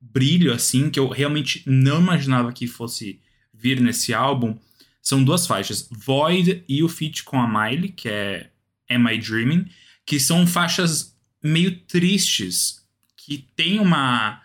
brilho 0.00 0.52
assim 0.52 0.90
que 0.90 0.98
eu 0.98 1.08
realmente 1.08 1.62
não 1.66 2.00
imaginava 2.00 2.52
que 2.52 2.66
fosse 2.66 3.20
vir 3.62 3.80
nesse 3.80 4.12
álbum 4.12 4.58
são 5.00 5.22
duas 5.22 5.46
faixas: 5.46 5.88
Void 5.90 6.64
e 6.68 6.82
o 6.82 6.88
feat 6.88 7.24
com 7.24 7.40
a 7.40 7.46
Miley, 7.46 7.90
que 7.90 8.08
é 8.08 8.50
Am 8.90 9.12
I 9.12 9.18
Dreaming, 9.18 9.68
que 10.04 10.18
são 10.18 10.46
faixas 10.46 11.16
meio 11.42 11.80
tristes, 11.80 12.84
que 13.16 13.46
tem 13.56 13.78
uma, 13.78 14.40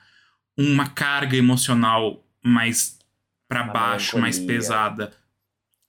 uma 0.56 0.88
carga 0.88 1.36
emocional 1.36 2.24
mais 2.44 2.98
para 3.48 3.64
baixo, 3.64 4.18
mais 4.18 4.40
pesada. 4.40 5.14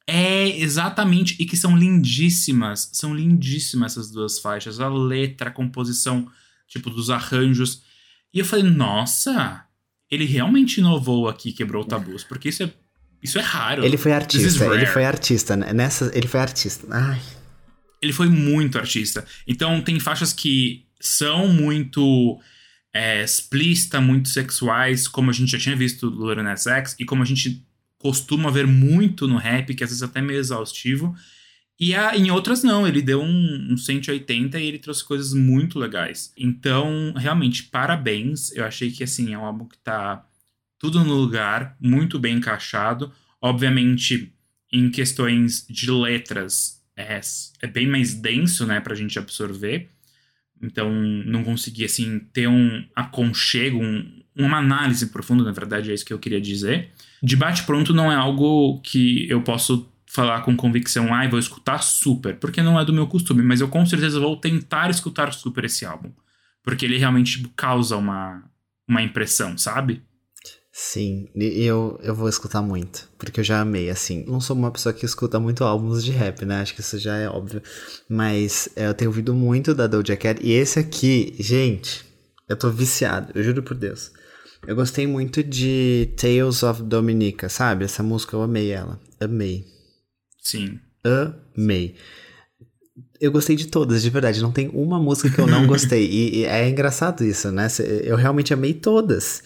É, 0.07 0.49
exatamente, 0.59 1.37
e 1.39 1.45
que 1.45 1.57
são 1.57 1.77
lindíssimas. 1.77 2.91
São 2.95 3.15
lindíssimas 3.15 3.93
essas 3.93 4.11
duas 4.11 4.39
faixas. 4.39 4.81
A 4.81 4.89
letra, 4.89 5.51
a 5.51 5.53
composição, 5.53 6.31
tipo, 6.67 6.89
dos 6.89 7.11
arranjos. 7.11 7.83
E 8.33 8.39
eu 8.39 8.45
falei, 8.45 8.65
nossa, 8.65 9.67
ele 10.11 10.25
realmente 10.25 10.79
inovou 10.79 11.29
aqui, 11.29 11.53
quebrou 11.53 11.85
tabus, 11.87 12.25
porque 12.25 12.49
isso 12.49 12.63
é 12.63 12.73
isso 13.23 13.39
é 13.39 13.43
raro. 13.43 13.85
Ele 13.85 13.97
foi 13.97 14.13
artista, 14.13 14.65
ele 14.75 14.87
foi 14.87 15.05
artista. 15.05 15.57
Né? 15.57 15.73
Nessa, 15.73 16.11
ele 16.15 16.29
foi 16.29 16.41
artista. 16.41 16.87
Ai. 16.91 17.21
Ele 18.01 18.13
foi 18.13 18.29
muito 18.29 18.79
artista. 18.79 19.25
Então 19.47 19.81
tem 19.81 19.99
faixas 19.99 20.33
que 20.33 20.87
são 21.01 21.49
muito 21.49 22.41
é, 22.93 23.23
explícitas, 23.23 24.03
muito 24.03 24.29
sexuais, 24.29 25.09
como 25.09 25.31
a 25.31 25.33
gente 25.33 25.53
já 25.53 25.59
tinha 25.59 25.77
visto 25.77 26.11
do 26.11 26.35
Nas 26.43 26.67
X, 26.67 26.97
e 26.99 27.05
como 27.05 27.23
a 27.23 27.27
gente 27.27 27.65
costuma 27.99 28.51
ver 28.51 28.67
muito 28.67 29.27
no 29.27 29.37
rap, 29.37 29.75
que 29.75 29.83
às 29.83 29.91
vezes 29.91 30.03
é 30.03 30.07
até 30.07 30.23
meio 30.23 30.39
exaustivo. 30.39 31.15
E 31.81 31.95
a, 31.95 32.17
em 32.17 32.31
outras 32.31 32.63
não, 32.63 32.87
ele 32.87 33.01
deu 33.01 33.23
um, 33.23 33.73
um 33.73 33.77
180 33.77 34.59
e 34.59 34.67
ele 34.67 34.79
trouxe 34.79 35.05
coisas 35.05 35.33
muito 35.33 35.79
legais. 35.79 36.33
Então, 36.37 37.13
realmente, 37.17 37.65
parabéns. 37.65 38.53
Eu 38.53 38.65
achei 38.65 38.91
que 38.91 39.05
assim, 39.05 39.33
é 39.33 39.39
um 39.39 39.45
álbum 39.45 39.67
que 39.67 39.79
tá 39.79 40.25
tudo 40.79 41.05
no 41.05 41.15
lugar, 41.15 41.77
muito 41.81 42.19
bem 42.19 42.37
encaixado. 42.37 43.13
Obviamente, 43.41 44.33
em 44.73 44.91
questões 44.91 45.67
de 45.69 45.91
letras, 45.91 46.83
é, 46.97 47.21
é 47.63 47.67
bem 47.67 47.87
mais 47.87 48.15
denso, 48.15 48.67
né, 48.67 48.81
pra 48.81 48.95
gente 48.95 49.19
absorver. 49.19 49.91
Então, 50.61 50.91
não 50.91 51.45
consegui, 51.45 51.85
assim, 51.85 52.19
ter 52.33 52.49
um 52.49 52.85
aconchego, 52.95 53.79
um, 53.79 54.23
uma 54.37 54.59
análise 54.59 55.07
profunda, 55.07 55.45
na 55.45 55.53
verdade, 55.53 55.91
é 55.91 55.95
isso 55.95 56.05
que 56.05 56.13
eu 56.13 56.19
queria 56.19 56.41
dizer. 56.41 56.91
Debate 57.23 57.63
pronto 57.65 57.95
não 57.95 58.11
é 58.11 58.15
algo 58.15 58.81
que 58.81 59.29
eu 59.31 59.43
posso 59.43 59.89
falar 60.07 60.41
com 60.41 60.57
convicção, 60.57 61.13
ai, 61.13 61.27
ah, 61.27 61.31
vou 61.31 61.39
escutar 61.39 61.83
super, 61.83 62.35
porque 62.37 62.63
não 62.63 62.81
é 62.81 62.85
do 62.85 62.95
meu 62.95 63.07
costume, 63.07 63.43
mas 63.43 63.61
eu 63.61 63.69
com 63.69 63.85
certeza 63.85 64.19
vou 64.19 64.37
tentar 64.37 64.91
escutar 64.91 65.33
super 65.33 65.65
esse 65.65 65.85
álbum. 65.85 66.11
Porque 66.63 66.85
ele 66.85 66.97
realmente 66.97 67.37
tipo, 67.37 67.51
causa 67.51 67.97
uma, 67.97 68.43
uma 68.89 69.03
impressão, 69.03 69.57
sabe? 69.57 70.03
Sim, 70.81 71.27
e 71.35 71.65
eu, 71.65 71.99
eu 72.05 72.15
vou 72.15 72.29
escutar 72.29 72.63
muito, 72.63 73.09
porque 73.19 73.41
eu 73.41 73.45
já 73.45 73.61
amei, 73.61 73.91
assim. 73.91 74.25
Não 74.29 74.41
sou 74.41 74.55
uma 74.55 74.71
pessoa 74.71 74.93
que 74.93 75.05
escuta 75.05 75.41
muito 75.41 75.65
álbuns 75.65 76.05
de 76.05 76.13
rap, 76.13 76.45
né? 76.45 76.61
Acho 76.61 76.73
que 76.73 76.81
isso 76.81 76.97
já 77.01 77.17
é 77.17 77.29
óbvio. 77.29 77.61
Mas 78.09 78.69
é, 78.77 78.87
eu 78.87 78.95
tenho 78.95 79.11
ouvido 79.11 79.35
muito 79.35 79.75
da 79.75 79.89
Doja 79.89 80.17
Cat. 80.17 80.41
E 80.41 80.53
esse 80.53 80.79
aqui, 80.79 81.35
gente, 81.41 82.07
eu 82.49 82.57
tô 82.57 82.71
viciado, 82.71 83.33
eu 83.35 83.43
juro 83.43 83.61
por 83.61 83.77
Deus. 83.77 84.13
Eu 84.69 84.77
gostei 84.77 85.05
muito 85.05 85.43
de 85.43 86.11
Tales 86.17 86.63
of 86.63 86.81
Dominica, 86.85 87.49
sabe? 87.49 87.85
Essa 87.85 88.05
música 88.05 88.37
eu 88.37 88.43
amei 88.43 88.71
ela. 88.71 89.01
Amei. 89.19 89.65
Sim. 90.41 90.79
Amei. 91.57 91.97
Eu 93.21 93.33
gostei 93.33 93.57
de 93.57 93.67
todas, 93.67 94.01
de 94.01 94.11
verdade. 94.11 94.41
Não 94.41 94.53
tem 94.53 94.69
uma 94.73 95.01
música 95.01 95.29
que 95.29 95.41
eu 95.41 95.47
não 95.49 95.67
gostei. 95.67 96.09
e, 96.09 96.37
e 96.37 96.45
é 96.45 96.69
engraçado 96.69 97.25
isso, 97.25 97.51
né? 97.51 97.67
Eu 98.05 98.15
realmente 98.15 98.55
amei 98.55 98.75
todas. 98.75 99.43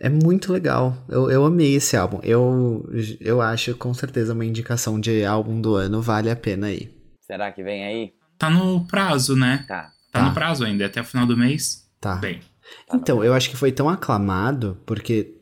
É 0.00 0.08
muito 0.08 0.52
legal. 0.52 0.96
Eu, 1.08 1.30
eu 1.30 1.44
amei 1.44 1.74
esse 1.74 1.96
álbum. 1.96 2.20
Eu, 2.22 2.88
eu 3.20 3.40
acho 3.40 3.74
com 3.76 3.92
certeza 3.92 4.32
uma 4.32 4.44
indicação 4.44 5.00
de 5.00 5.24
álbum 5.24 5.60
do 5.60 5.74
ano 5.74 6.00
vale 6.00 6.30
a 6.30 6.36
pena 6.36 6.68
aí. 6.68 6.96
Será 7.20 7.50
que 7.50 7.62
vem 7.62 7.84
aí? 7.84 8.12
Tá 8.38 8.48
no 8.48 8.86
prazo, 8.86 9.36
né? 9.36 9.64
Tá. 9.66 9.90
Tá, 10.12 10.20
tá. 10.20 10.22
no 10.22 10.34
prazo 10.34 10.64
ainda, 10.64 10.86
até 10.86 11.00
o 11.00 11.04
final 11.04 11.26
do 11.26 11.36
mês. 11.36 11.90
Tá. 12.00 12.16
Bem. 12.16 12.40
Tá 12.86 12.96
então, 12.96 13.24
eu 13.24 13.34
acho 13.34 13.50
que 13.50 13.56
foi 13.56 13.72
tão 13.72 13.88
aclamado, 13.88 14.80
porque 14.86 15.34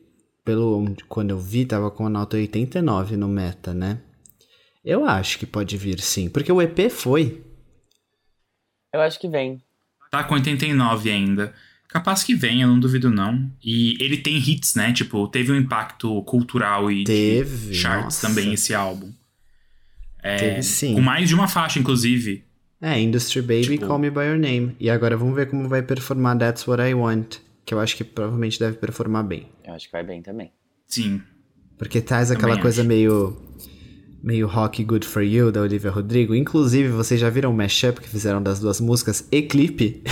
pelo 0.45 0.95
quando 1.09 1.31
eu 1.31 1.38
vi, 1.38 1.66
tava 1.66 1.90
com 1.90 2.07
a 2.07 2.11
nota 2.11 2.37
89 2.37 3.16
no 3.16 3.29
meta, 3.29 3.75
né? 3.75 4.01
Eu 4.85 5.05
acho 5.05 5.38
que 5.38 5.47
pode 5.47 5.77
vir 5.77 6.01
sim, 6.01 6.31
porque 6.31 6.51
o 6.51 6.62
EP 6.62 6.90
foi. 6.90 7.45
Eu 8.95 9.01
acho 9.01 9.19
que 9.21 9.29
vem. 9.29 9.61
Tá 10.11 10.25
com 10.25 10.35
89 10.35 11.11
ainda. 11.11 11.53
Capaz 11.96 12.22
que 12.22 12.35
venha, 12.35 12.66
não 12.66 12.78
duvido 12.78 13.09
não. 13.09 13.50
E 13.64 13.96
ele 14.04 14.18
tem 14.18 14.37
hits, 14.37 14.74
né? 14.74 14.92
Tipo, 14.92 15.26
teve 15.28 15.50
um 15.50 15.56
impacto 15.56 16.22
cultural 16.24 16.92
e 16.92 17.04
teve, 17.04 17.68
de 17.68 17.74
charts 17.74 18.04
nossa. 18.04 18.28
também 18.28 18.52
esse 18.52 18.74
álbum. 18.74 19.11
É, 20.22 20.37
teve 20.37 20.62
sim. 20.62 20.94
Com 20.94 21.00
mais 21.00 21.26
de 21.26 21.35
uma 21.35 21.48
faixa, 21.48 21.78
inclusive. 21.78 22.44
É, 22.82 23.00
Industry 23.00 23.40
Baby 23.40 23.62
tipo... 23.62 23.87
Call 23.87 23.98
Me 23.98 24.11
By 24.11 24.24
Your 24.24 24.38
Name. 24.38 24.76
E 24.78 24.90
agora 24.90 25.16
vamos 25.16 25.35
ver 25.35 25.48
como 25.48 25.66
vai 25.70 25.80
performar 25.80 26.37
That's 26.37 26.68
What 26.68 26.82
I 26.82 26.92
Want. 26.92 27.37
Que 27.64 27.72
eu 27.72 27.80
acho 27.80 27.96
que 27.96 28.04
provavelmente 28.04 28.61
deve 28.61 28.76
performar 28.76 29.24
bem. 29.24 29.48
Eu 29.64 29.72
acho 29.72 29.87
que 29.87 29.92
vai 29.92 30.04
bem 30.04 30.20
também. 30.20 30.52
Sim. 30.87 31.22
Porque 31.78 32.02
traz 32.02 32.30
aquela 32.30 32.61
coisa 32.61 32.85
meio 32.85 33.40
meio 34.27 34.49
rock 34.49 34.83
Good 34.83 35.07
For 35.07 35.23
You, 35.23 35.53
da 35.53 35.61
Olivia 35.61 35.89
Rodrigo. 35.89 36.35
Inclusive, 36.35 36.89
vocês 36.89 37.21
já 37.21 37.31
viram 37.31 37.53
o 37.53 37.55
mashup 37.55 38.01
que 38.01 38.09
fizeram 38.09 38.43
das 38.43 38.59
duas 38.59 38.81
músicas 38.81 39.29
e 39.31 39.41
clipe? 39.41 40.03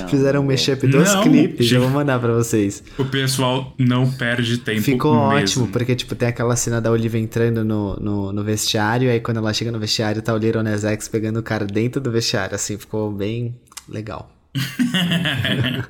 Não, 0.00 0.08
fizeram 0.10 0.40
um 0.40 0.46
mashup 0.46 0.84
dos 0.88 1.14
não, 1.14 1.22
clipes, 1.22 1.70
eu 1.70 1.80
vou 1.82 1.90
mandar 1.90 2.18
pra 2.18 2.32
vocês. 2.32 2.82
O 2.98 3.04
pessoal 3.04 3.72
não 3.78 4.10
perde 4.10 4.58
tempo 4.58 4.82
Ficou 4.82 5.14
mesmo. 5.14 5.36
ótimo, 5.36 5.68
porque, 5.68 5.94
tipo, 5.94 6.16
tem 6.16 6.26
aquela 6.26 6.56
cena 6.56 6.80
da 6.80 6.90
Olivia 6.90 7.20
entrando 7.20 7.64
no, 7.64 7.94
no, 7.94 8.32
no 8.32 8.42
vestiário, 8.42 9.06
e 9.06 9.12
aí 9.12 9.20
quando 9.20 9.36
ela 9.36 9.52
chega 9.54 9.70
no 9.70 9.78
vestiário, 9.78 10.20
tá 10.20 10.34
o 10.34 10.36
Little 10.36 10.64
Nas 10.64 10.82
X 10.84 11.06
pegando 11.06 11.38
o 11.38 11.42
cara 11.42 11.64
dentro 11.64 12.00
do 12.00 12.10
vestiário, 12.10 12.56
assim, 12.56 12.76
ficou 12.76 13.12
bem 13.12 13.54
legal. 13.88 14.32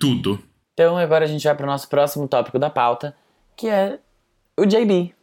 Tudo. 0.00 0.42
Então, 0.74 0.96
agora 0.96 1.24
a 1.24 1.28
gente 1.28 1.44
vai 1.44 1.54
pro 1.54 1.66
nosso 1.66 1.88
próximo 1.88 2.26
tópico 2.26 2.58
da 2.58 2.68
pauta, 2.68 3.14
que 3.56 3.68
é 3.68 4.00
o 4.58 4.66
JB. 4.66 5.19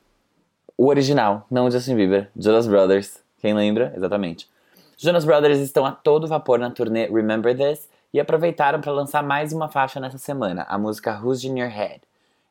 O 0.80 0.90
original, 0.90 1.44
não 1.50 1.66
o 1.66 1.72
Justin 1.72 1.96
Bieber, 1.96 2.30
Jonas 2.38 2.68
Brothers. 2.68 3.24
Quem 3.40 3.52
lembra? 3.52 3.92
Exatamente. 3.96 4.48
Jonas 4.96 5.26
Brothers 5.26 5.58
estão 5.58 5.84
a 5.84 5.92
todo 5.92 6.28
vapor 6.28 6.60
na 6.60 6.70
turnê 6.70 7.08
Remember 7.08 7.58
This 7.58 7.90
e 8.14 8.20
aproveitaram 8.20 8.80
para 8.80 8.92
lançar 8.92 9.24
mais 9.24 9.52
uma 9.52 9.70
faixa 9.70 10.00
nessa 10.00 10.20
semana, 10.20 10.68
a 10.70 10.78
música 10.78 11.20
Who's 11.20 11.44
in 11.44 11.58
Your 11.58 11.72
Head. 11.72 12.02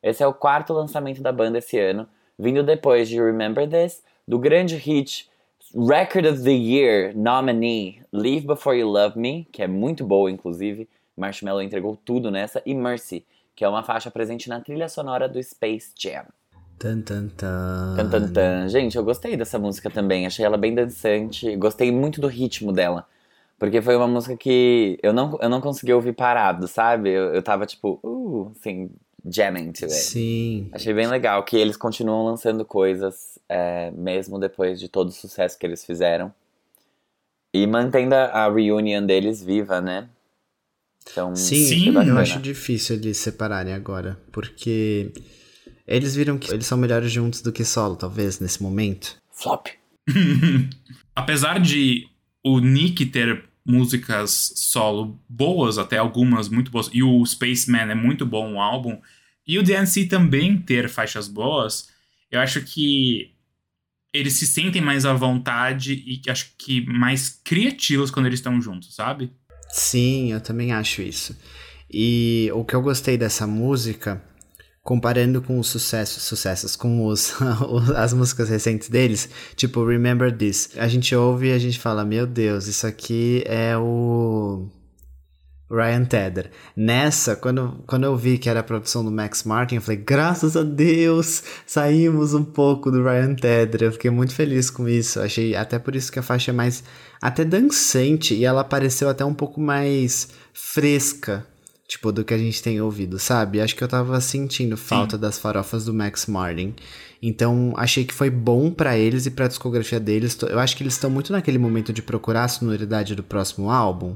Esse 0.03 0.23
é 0.23 0.27
o 0.27 0.33
quarto 0.33 0.73
lançamento 0.73 1.21
da 1.21 1.31
banda 1.31 1.59
esse 1.59 1.79
ano, 1.79 2.05
vindo 2.37 2.63
depois 2.63 3.07
de 3.07 3.15
Remember 3.15 3.65
This, 3.65 4.03
do 4.27 4.37
grande 4.37 4.75
hit 4.75 5.29
Record 5.73 6.25
of 6.25 6.43
the 6.43 6.51
Year 6.51 7.15
nominee 7.15 8.01
Leave 8.11 8.45
Before 8.45 8.77
You 8.77 8.89
Love 8.89 9.17
Me, 9.17 9.47
que 9.53 9.63
é 9.63 9.67
muito 9.67 10.03
boa, 10.05 10.29
inclusive. 10.29 10.89
Marshmello 11.15 11.61
entregou 11.61 11.97
tudo 12.03 12.29
nessa, 12.29 12.61
e 12.65 12.73
Mercy, 12.73 13.25
que 13.55 13.63
é 13.63 13.69
uma 13.69 13.83
faixa 13.83 14.11
presente 14.11 14.49
na 14.49 14.59
trilha 14.59 14.89
sonora 14.89 15.29
do 15.29 15.41
Space 15.41 15.93
Jam. 15.97 16.25
Tan, 16.79 17.01
tan, 17.01 17.27
tan. 17.29 17.95
Tan, 17.95 18.09
tan, 18.09 18.31
tan. 18.31 18.67
Gente, 18.69 18.95
eu 18.95 19.03
gostei 19.03 19.35
dessa 19.35 19.57
música 19.57 19.89
também. 19.89 20.27
Achei 20.27 20.45
ela 20.45 20.57
bem 20.57 20.75
dançante. 20.75 21.55
Gostei 21.55 21.91
muito 21.91 22.21
do 22.21 22.27
ritmo 22.27 22.71
dela. 22.71 23.07
Porque 23.57 23.81
foi 23.81 23.95
uma 23.95 24.07
música 24.07 24.37
que 24.37 24.99
eu 25.01 25.11
não, 25.11 25.37
eu 25.41 25.49
não 25.49 25.59
consegui 25.59 25.91
ouvir 25.91 26.13
parado, 26.13 26.67
sabe? 26.67 27.09
Eu, 27.09 27.33
eu 27.33 27.41
tava 27.41 27.65
tipo, 27.65 27.99
uh, 28.03 28.51
assim, 28.51 28.91
jamming 29.25 29.71
to 29.71 29.85
it. 29.85 29.95
Sim. 29.95 30.69
Achei 30.71 30.93
bem 30.93 31.07
legal 31.07 31.43
que 31.43 31.57
eles 31.57 31.75
continuam 31.75 32.23
lançando 32.25 32.63
coisas, 32.63 33.39
é, 33.49 33.89
mesmo 33.91 34.37
depois 34.37 34.79
de 34.79 34.87
todo 34.87 35.07
o 35.07 35.11
sucesso 35.11 35.57
que 35.57 35.65
eles 35.65 35.83
fizeram. 35.83 36.31
E 37.51 37.65
mantendo 37.65 38.13
a, 38.13 38.25
a 38.45 38.53
reunion 38.53 39.03
deles 39.03 39.41
viva, 39.41 39.81
né? 39.81 40.07
Então, 41.09 41.35
Sim, 41.35 41.65
Sim, 41.65 41.87
eu 41.87 41.93
bacana. 41.93 42.21
acho 42.21 42.39
difícil 42.39 42.97
eles 42.97 43.17
separarem 43.17 43.73
agora, 43.73 44.19
porque 44.31 45.11
eles 45.87 46.15
viram 46.15 46.37
que 46.37 46.51
eles 46.51 46.65
são 46.65 46.77
melhores 46.77 47.11
juntos 47.11 47.41
do 47.41 47.51
que 47.51 47.63
solo, 47.63 47.95
talvez, 47.95 48.39
nesse 48.39 48.61
momento. 48.61 49.15
Flop. 49.31 49.67
Apesar 51.15 51.59
de 51.59 52.07
o 52.43 52.59
Nick 52.59 53.05
ter 53.07 53.45
músicas 53.65 54.53
solo 54.55 55.19
boas, 55.27 55.77
até 55.77 55.97
algumas 55.97 56.49
muito 56.49 56.71
boas, 56.71 56.89
e 56.93 57.03
o 57.03 57.25
Spaceman 57.25 57.91
é 57.91 57.95
muito 57.95 58.25
bom 58.25 58.53
o 58.53 58.61
álbum, 58.61 58.99
e 59.45 59.57
o 59.57 59.63
DNC 59.63 60.07
também 60.07 60.57
ter 60.57 60.89
faixas 60.89 61.27
boas, 61.27 61.89
eu 62.29 62.39
acho 62.39 62.61
que 62.61 63.31
eles 64.13 64.33
se 64.33 64.47
sentem 64.47 64.81
mais 64.81 65.05
à 65.05 65.13
vontade 65.13 65.93
e 65.93 66.17
que 66.17 66.29
acho 66.29 66.53
que 66.57 66.85
mais 66.85 67.29
criativos 67.43 68.09
quando 68.09 68.25
eles 68.25 68.39
estão 68.39 68.61
juntos, 68.61 68.95
sabe? 68.95 69.31
Sim, 69.69 70.31
eu 70.31 70.41
também 70.41 70.71
acho 70.71 71.01
isso. 71.01 71.37
E 71.91 72.49
o 72.53 72.65
que 72.65 72.75
eu 72.75 72.81
gostei 72.81 73.17
dessa 73.17 73.45
música, 73.45 74.21
comparando 74.87 75.41
com 75.41 75.59
os 75.59 75.67
sucessos, 75.67 76.23
sucessos 76.23 76.77
com 76.77 77.03
os, 77.05 77.33
as 77.93 78.13
músicas 78.13 78.47
recentes 78.47 78.87
deles, 78.87 79.27
tipo 79.53 79.85
Remember 79.85 80.31
This, 80.31 80.69
a 80.77 80.87
gente 80.87 81.13
ouve 81.13 81.49
e 81.49 81.51
a 81.51 81.59
gente 81.59 81.77
fala, 81.77 82.05
meu 82.05 82.25
Deus, 82.25 82.67
isso 82.67 82.87
aqui 82.87 83.43
é 83.45 83.77
o 83.77 84.65
Ryan 85.69 86.05
Tedder. 86.05 86.51
Nessa, 86.73 87.35
quando, 87.35 87.83
quando 87.85 88.05
eu 88.05 88.15
vi 88.15 88.37
que 88.37 88.49
era 88.49 88.61
a 88.61 88.63
produção 88.63 89.03
do 89.03 89.11
Max 89.11 89.43
Martin, 89.43 89.75
eu 89.75 89.81
falei, 89.81 90.01
graças 90.01 90.55
a 90.55 90.63
Deus, 90.63 91.43
saímos 91.65 92.33
um 92.33 92.45
pouco 92.45 92.89
do 92.89 93.03
Ryan 93.03 93.35
Tedder. 93.35 93.83
Eu 93.83 93.91
fiquei 93.91 94.09
muito 94.09 94.33
feliz 94.33 94.69
com 94.69 94.87
isso. 94.87 95.19
Achei 95.19 95.53
até 95.53 95.77
por 95.77 95.97
isso 95.97 96.09
que 96.09 96.19
a 96.19 96.23
faixa 96.23 96.51
é 96.51 96.53
mais 96.53 96.81
até 97.21 97.43
dançante 97.43 98.33
e 98.33 98.45
ela 98.45 98.63
pareceu 98.63 99.09
até 99.09 99.25
um 99.25 99.33
pouco 99.33 99.59
mais 99.59 100.29
fresca, 100.53 101.45
tipo, 101.87 102.11
do 102.11 102.23
que 102.25 102.33
a 102.33 102.37
gente 102.37 102.61
tem 102.61 102.81
ouvido, 102.81 103.17
sabe? 103.17 103.61
Acho 103.61 103.75
que 103.75 103.83
eu 103.83 103.87
tava 103.87 104.19
sentindo 104.19 104.75
falta 104.75 105.17
das 105.17 105.39
farofas 105.39 105.85
do 105.85 105.93
Max 105.93 106.25
Martin. 106.27 106.73
Então, 107.21 107.73
achei 107.77 108.03
que 108.05 108.13
foi 108.13 108.29
bom 108.29 108.71
pra 108.71 108.97
eles 108.97 109.25
e 109.25 109.31
pra 109.31 109.47
discografia 109.47 109.99
deles. 109.99 110.37
Eu 110.41 110.59
acho 110.59 110.75
que 110.75 110.83
eles 110.83 110.93
estão 110.93 111.09
muito 111.09 111.31
naquele 111.31 111.57
momento 111.57 111.93
de 111.93 112.01
procurar 112.01 112.43
a 112.43 112.47
sonoridade 112.49 113.15
do 113.15 113.23
próximo 113.23 113.71
álbum. 113.71 114.15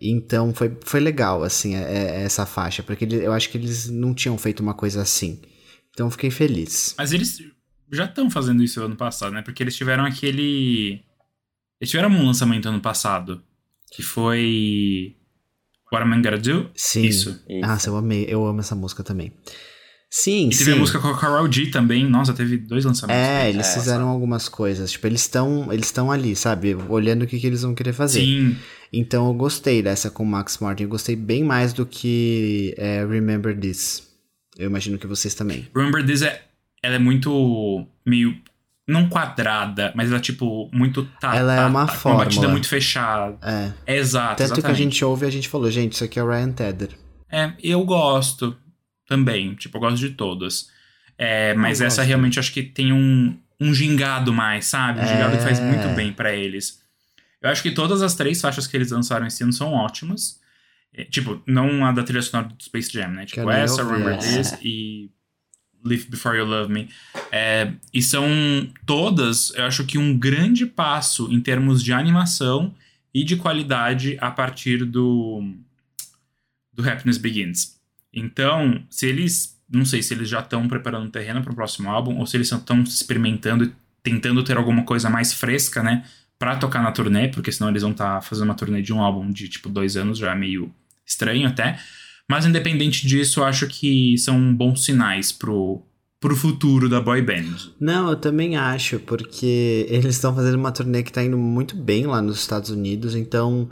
Então 0.00 0.52
foi, 0.52 0.76
foi 0.84 0.98
legal, 1.00 1.42
assim, 1.44 1.76
é, 1.76 1.82
é 1.82 2.22
essa 2.24 2.44
faixa, 2.44 2.82
porque 2.82 3.04
ele- 3.04 3.24
eu 3.24 3.32
acho 3.32 3.48
que 3.48 3.56
eles 3.56 3.88
não 3.88 4.12
tinham 4.12 4.36
feito 4.36 4.60
uma 4.60 4.74
coisa 4.74 5.00
assim. 5.02 5.40
Então 5.90 6.10
fiquei 6.10 6.30
feliz. 6.30 6.94
Mas 6.98 7.12
eles 7.12 7.38
já 7.92 8.04
estão 8.06 8.28
fazendo 8.28 8.62
isso 8.62 8.82
ano 8.82 8.96
passado, 8.96 9.32
né? 9.32 9.42
Porque 9.42 9.62
eles 9.62 9.76
tiveram 9.76 10.04
aquele. 10.04 11.00
Eles 11.80 11.90
tiveram 11.90 12.10
um 12.10 12.26
lançamento 12.26 12.68
ano 12.68 12.80
passado. 12.80 13.40
Que 13.92 14.02
foi. 14.02 15.14
What 15.92 16.02
Am 16.06 16.12
I 16.18 16.22
Gonna 16.22 16.38
Do? 16.38 16.70
Sim. 16.74 17.02
Isso. 17.04 17.40
Isso. 17.48 17.60
Nossa, 17.66 17.88
eu 17.90 17.96
amei, 17.96 18.26
eu 18.28 18.44
amo 18.46 18.60
essa 18.60 18.74
música 18.74 19.02
também. 19.02 19.32
Sim, 20.10 20.48
E 20.48 20.52
sim. 20.52 20.58
teve 20.64 20.72
a 20.72 20.76
música 20.76 21.00
com 21.00 21.08
a 21.08 21.18
Carol 21.18 21.50
G 21.50 21.66
também. 21.66 22.08
Nossa, 22.08 22.32
teve 22.32 22.56
dois 22.56 22.84
lançamentos. 22.84 23.20
É, 23.20 23.48
eles 23.50 23.66
É, 23.66 23.74
fizeram 23.74 24.08
algumas 24.08 24.48
coisas. 24.48 24.92
Tipo, 24.92 25.08
eles 25.08 25.22
estão 25.22 25.72
eles 25.72 25.86
estão 25.86 26.10
ali, 26.12 26.36
sabe? 26.36 26.72
Olhando 26.88 27.22
o 27.22 27.26
que, 27.26 27.38
que 27.40 27.46
eles 27.46 27.62
vão 27.62 27.74
querer 27.74 27.92
fazer. 27.92 28.20
Sim. 28.20 28.56
Então 28.92 29.26
eu 29.26 29.34
gostei 29.34 29.82
dessa 29.82 30.10
com 30.10 30.22
o 30.22 30.26
Max 30.26 30.58
Martin. 30.58 30.84
Eu 30.84 30.88
gostei 30.88 31.16
bem 31.16 31.42
mais 31.42 31.72
do 31.72 31.84
que 31.84 32.74
é, 32.78 33.04
Remember 33.04 33.58
This. 33.58 34.06
Eu 34.56 34.68
imagino 34.68 34.98
que 34.98 35.06
vocês 35.08 35.34
também. 35.34 35.66
Remember 35.74 36.04
This 36.06 36.22
é. 36.22 36.42
Ela 36.80 36.94
é 36.94 36.98
muito. 37.00 37.84
meio. 38.06 38.36
Não 38.86 39.08
quadrada, 39.08 39.92
mas 39.94 40.08
ela 40.08 40.18
é 40.18 40.20
tipo 40.20 40.68
muito. 40.72 41.04
Tá, 41.18 41.34
Ela 41.34 41.54
é 41.54 41.56
tá, 41.56 41.66
uma 41.68 41.86
tá, 41.86 41.96
com 41.96 42.10
batida 42.16 42.32
fórmula. 42.34 42.48
muito 42.52 42.68
fechada. 42.68 43.38
É. 43.86 43.94
É 43.94 43.96
exato. 43.96 44.36
Tanto 44.36 44.36
que 44.36 44.42
a 44.42 44.58
exatamente. 44.58 44.76
gente 44.78 45.04
ouve, 45.04 45.24
a 45.26 45.30
gente 45.30 45.48
falou, 45.48 45.70
gente, 45.70 45.92
isso 45.94 46.04
aqui 46.04 46.18
é 46.18 46.22
o 46.22 46.28
Ryan 46.28 46.52
Tedder. 46.52 46.90
É, 47.32 47.52
eu 47.62 47.82
gosto 47.84 48.54
também. 49.08 49.54
Tipo, 49.54 49.78
eu 49.78 49.80
gosto 49.80 49.96
de 49.96 50.10
todas. 50.10 50.68
É, 51.16 51.54
mas 51.54 51.80
Eu 51.80 51.86
essa 51.86 51.96
gosto. 52.02 52.08
realmente 52.08 52.38
acho 52.38 52.52
que 52.52 52.62
tem 52.62 52.92
um, 52.92 53.38
um 53.58 53.72
gingado 53.72 54.32
mais, 54.34 54.66
sabe? 54.66 55.00
Um 55.00 55.06
gingado 55.06 55.36
que 55.38 55.42
faz 55.42 55.58
É. 55.58 55.62
muito 55.64 55.88
bem 55.96 56.12
pra 56.12 56.34
eles. 56.34 56.82
Eu 57.40 57.48
acho 57.50 57.62
que 57.62 57.70
todas 57.70 58.02
as 58.02 58.14
três 58.14 58.40
faixas 58.40 58.66
que 58.66 58.76
eles 58.76 58.90
lançaram 58.90 59.26
esse 59.26 59.42
ano 59.42 59.52
são 59.52 59.72
ótimas. 59.72 60.40
É, 60.94 61.04
tipo, 61.04 61.42
não 61.46 61.84
a 61.86 61.90
da 61.92 62.02
trilha 62.02 62.20
sonora 62.22 62.48
do 62.48 62.62
Space 62.62 62.92
Jam, 62.92 63.08
né? 63.08 63.24
Tipo, 63.24 63.50
essa, 63.50 63.82
Remember. 63.82 64.18
This 64.18 64.58
e 64.62 65.10
Live 65.84 66.06
Before 66.08 66.36
You 66.36 66.46
Love 66.46 66.72
Me. 66.72 66.88
É, 67.30 67.72
e 67.92 68.02
são 68.02 68.26
todas, 68.86 69.52
eu 69.54 69.64
acho 69.64 69.84
que 69.84 69.98
um 69.98 70.18
grande 70.18 70.64
passo 70.66 71.30
em 71.30 71.40
termos 71.40 71.82
de 71.82 71.92
animação 71.92 72.74
e 73.12 73.22
de 73.22 73.36
qualidade 73.36 74.16
a 74.20 74.30
partir 74.30 74.84
do, 74.84 75.54
do 76.72 76.88
Happiness 76.88 77.18
Begins. 77.18 77.78
Então, 78.12 78.82
se 78.90 79.06
eles. 79.06 79.54
Não 79.66 79.84
sei 79.84 80.02
se 80.02 80.12
eles 80.12 80.28
já 80.28 80.40
estão 80.40 80.68
preparando 80.68 81.06
o 81.06 81.10
terreno 81.10 81.42
para 81.42 81.50
o 81.50 81.54
próximo 81.54 81.90
álbum 81.90 82.18
ou 82.18 82.26
se 82.26 82.36
eles 82.36 82.52
estão 82.52 82.82
experimentando 82.82 83.64
e 83.64 83.72
tentando 84.02 84.44
ter 84.44 84.58
alguma 84.58 84.84
coisa 84.84 85.08
mais 85.08 85.32
fresca, 85.32 85.82
né? 85.82 86.04
Pra 86.38 86.56
tocar 86.56 86.82
na 86.82 86.92
turnê, 86.92 87.28
porque 87.28 87.50
senão 87.50 87.70
eles 87.70 87.82
vão 87.82 87.92
estar 87.92 88.20
fazendo 88.20 88.44
uma 88.44 88.54
turnê 88.54 88.82
de 88.82 88.92
um 88.92 89.00
álbum 89.00 89.32
de 89.32 89.48
tipo 89.48 89.70
dois 89.70 89.96
anos, 89.96 90.18
já 90.18 90.32
é 90.32 90.34
meio 90.34 90.72
estranho 91.04 91.48
até. 91.48 91.80
Mas 92.30 92.46
independente 92.46 93.06
disso, 93.06 93.40
eu 93.40 93.44
acho 93.44 93.66
que 93.66 94.16
são 94.18 94.54
bons 94.54 94.84
sinais 94.84 95.30
pro, 95.30 95.82
pro 96.18 96.34
futuro 96.34 96.88
da 96.88 97.00
boy 97.00 97.20
band. 97.20 97.72
Não, 97.78 98.08
eu 98.08 98.16
também 98.16 98.56
acho, 98.56 98.98
porque 99.00 99.86
eles 99.90 100.14
estão 100.14 100.34
fazendo 100.34 100.54
uma 100.54 100.72
turnê 100.72 101.02
que 101.02 101.12
tá 101.12 101.22
indo 101.22 101.36
muito 101.36 101.76
bem 101.76 102.06
lá 102.06 102.22
nos 102.22 102.38
Estados 102.38 102.70
Unidos, 102.70 103.14
então, 103.14 103.68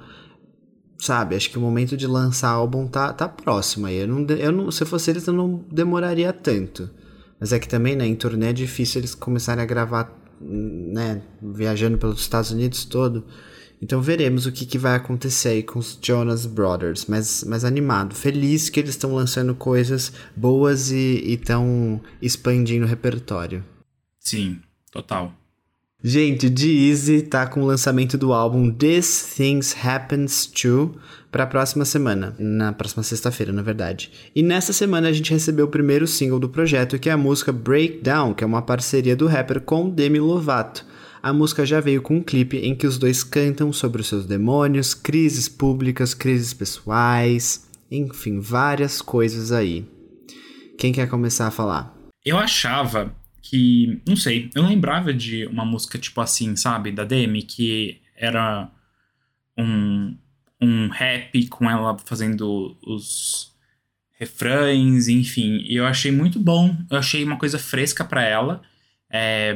sabe, 0.99 1.35
acho 1.35 1.51
que 1.51 1.57
o 1.57 1.63
momento 1.63 1.97
de 1.97 2.07
lançar 2.07 2.51
álbum 2.51 2.87
tá, 2.87 3.13
tá 3.13 3.27
próximo 3.27 3.87
aí. 3.87 3.97
Eu 3.97 4.09
não, 4.09 4.27
eu 4.37 4.53
não, 4.53 4.71
se 4.71 4.83
eu 4.83 4.87
fosse 4.87 5.11
eles, 5.11 5.27
eu 5.27 5.33
não 5.33 5.65
demoraria 5.71 6.33
tanto. 6.33 6.91
Mas 7.41 7.53
é 7.53 7.59
que 7.59 7.69
também, 7.69 7.97
né, 7.97 8.07
em 8.07 8.15
turnê 8.15 8.51
é 8.51 8.53
difícil 8.53 9.01
eles 9.01 9.15
começarem 9.15 9.63
a 9.63 9.67
gravar, 9.67 10.15
né, 10.41 11.23
viajando 11.43 11.97
pelos 11.97 12.21
Estados 12.21 12.51
Unidos 12.51 12.85
todo. 12.85 13.25
Então 13.83 14.01
veremos 14.01 14.47
o 14.47 14.53
que, 14.53 14.65
que 14.65 14.79
vai 14.79 14.95
acontecer 14.95 15.49
aí 15.49 15.63
com 15.65 15.81
os 15.81 15.99
Jonas 16.01 16.47
Brothers. 16.47 17.07
Mas, 17.07 17.45
mas 17.45 17.65
animado, 17.65 18.15
feliz 18.15 18.71
que 18.71 18.79
eles 18.79 18.91
estão 18.91 19.13
lançando 19.13 19.57
coisas 19.57 20.13
boas 20.37 20.93
e 20.93 21.33
estão 21.33 22.01
expandindo 22.23 22.87
o 22.87 22.89
repertório. 22.89 23.65
Sim, 24.21 24.61
total. 24.93 25.35
Gente, 26.05 26.49
Deezy 26.49 27.23
tá 27.23 27.47
com 27.47 27.63
o 27.63 27.67
lançamento 27.67 28.19
do 28.19 28.33
álbum 28.33 28.73
This 28.73 29.35
Things 29.37 29.75
Happens 29.85 30.47
To 30.47 30.97
pra 31.31 31.47
próxima 31.47 31.85
semana. 31.85 32.35
Na 32.39 32.73
próxima 32.73 33.03
sexta-feira, 33.03 33.53
na 33.53 33.63
verdade. 33.63 34.11
E 34.35 34.43
nessa 34.43 34.73
semana 34.73 35.09
a 35.09 35.13
gente 35.13 35.33
recebeu 35.33 35.67
o 35.67 35.71
primeiro 35.71 36.07
single 36.07 36.41
do 36.41 36.49
projeto, 36.49 36.99
que 36.99 37.09
é 37.09 37.13
a 37.13 37.17
música 37.17 37.53
Breakdown, 37.53 38.35
que 38.35 38.43
é 38.43 38.47
uma 38.47 38.63
parceria 38.63 39.17
do 39.17 39.27
rapper 39.27 39.61
com 39.61 39.91
Demi 39.91 40.21
Lovato. 40.21 40.85
A 41.23 41.33
música 41.33 41.65
já 41.65 41.79
veio 41.79 42.03
com 42.03 42.17
um 42.17 42.23
clipe 42.23 42.57
em 42.57 42.75
que 42.75 42.85
os 42.85 42.99
dois 42.99 43.23
cantam 43.23 43.73
sobre 43.73 44.01
os 44.01 44.09
seus 44.09 44.27
demônios, 44.27 44.93
crises 44.93 45.49
públicas, 45.49 46.15
crises 46.15 46.53
pessoais, 46.53 47.71
enfim, 47.89 48.41
várias 48.41 49.01
coisas 49.01 49.53
aí. 49.53 49.87
Quem 50.77 50.93
quer 50.93 51.09
começar 51.09 51.47
a 51.47 51.53
falar? 51.53 51.97
Eu 52.25 52.37
achava 52.37 53.15
que. 53.41 54.03
Não 54.05 54.17
sei, 54.17 54.51
eu 54.53 54.65
lembrava 54.65 55.15
de 55.15 55.47
uma 55.47 55.65
música 55.65 55.97
tipo 55.97 56.21
assim, 56.21 56.57
sabe? 56.57 56.91
Da 56.91 57.05
Demi, 57.05 57.45
que 57.45 58.01
era 58.17 58.69
um, 59.57 60.17
um 60.61 60.89
rap 60.89 61.47
com 61.47 61.71
ela 61.71 61.97
fazendo 61.99 62.77
os 62.85 63.53
refrões, 64.19 65.07
enfim. 65.07 65.59
E 65.69 65.77
eu 65.77 65.87
achei 65.87 66.11
muito 66.11 66.41
bom. 66.41 66.77
Eu 66.91 66.99
achei 66.99 67.23
uma 67.23 67.39
coisa 67.39 67.61
fresca 67.61 68.05
pra 68.05 68.25
ela. 68.25 68.61
É, 69.09 69.55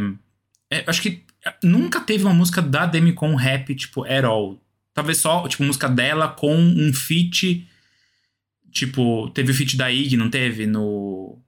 é, 0.70 0.84
acho 0.86 1.02
que 1.02 1.25
nunca 1.62 2.00
teve 2.00 2.24
uma 2.24 2.34
música 2.34 2.62
da 2.62 2.86
Demi 2.86 3.12
com 3.12 3.34
rap, 3.34 3.74
tipo, 3.74 4.04
at 4.04 4.24
all. 4.24 4.60
Talvez 4.94 5.18
só, 5.18 5.46
tipo, 5.48 5.62
música 5.62 5.88
dela 5.88 6.28
com 6.28 6.54
um 6.54 6.92
feat. 6.92 7.66
Tipo, 8.72 9.30
teve 9.30 9.52
o 9.52 9.54
feat 9.54 9.76
da 9.76 9.90
Ig, 9.90 10.16
não 10.16 10.30
teve? 10.30 10.66
No 10.66 11.38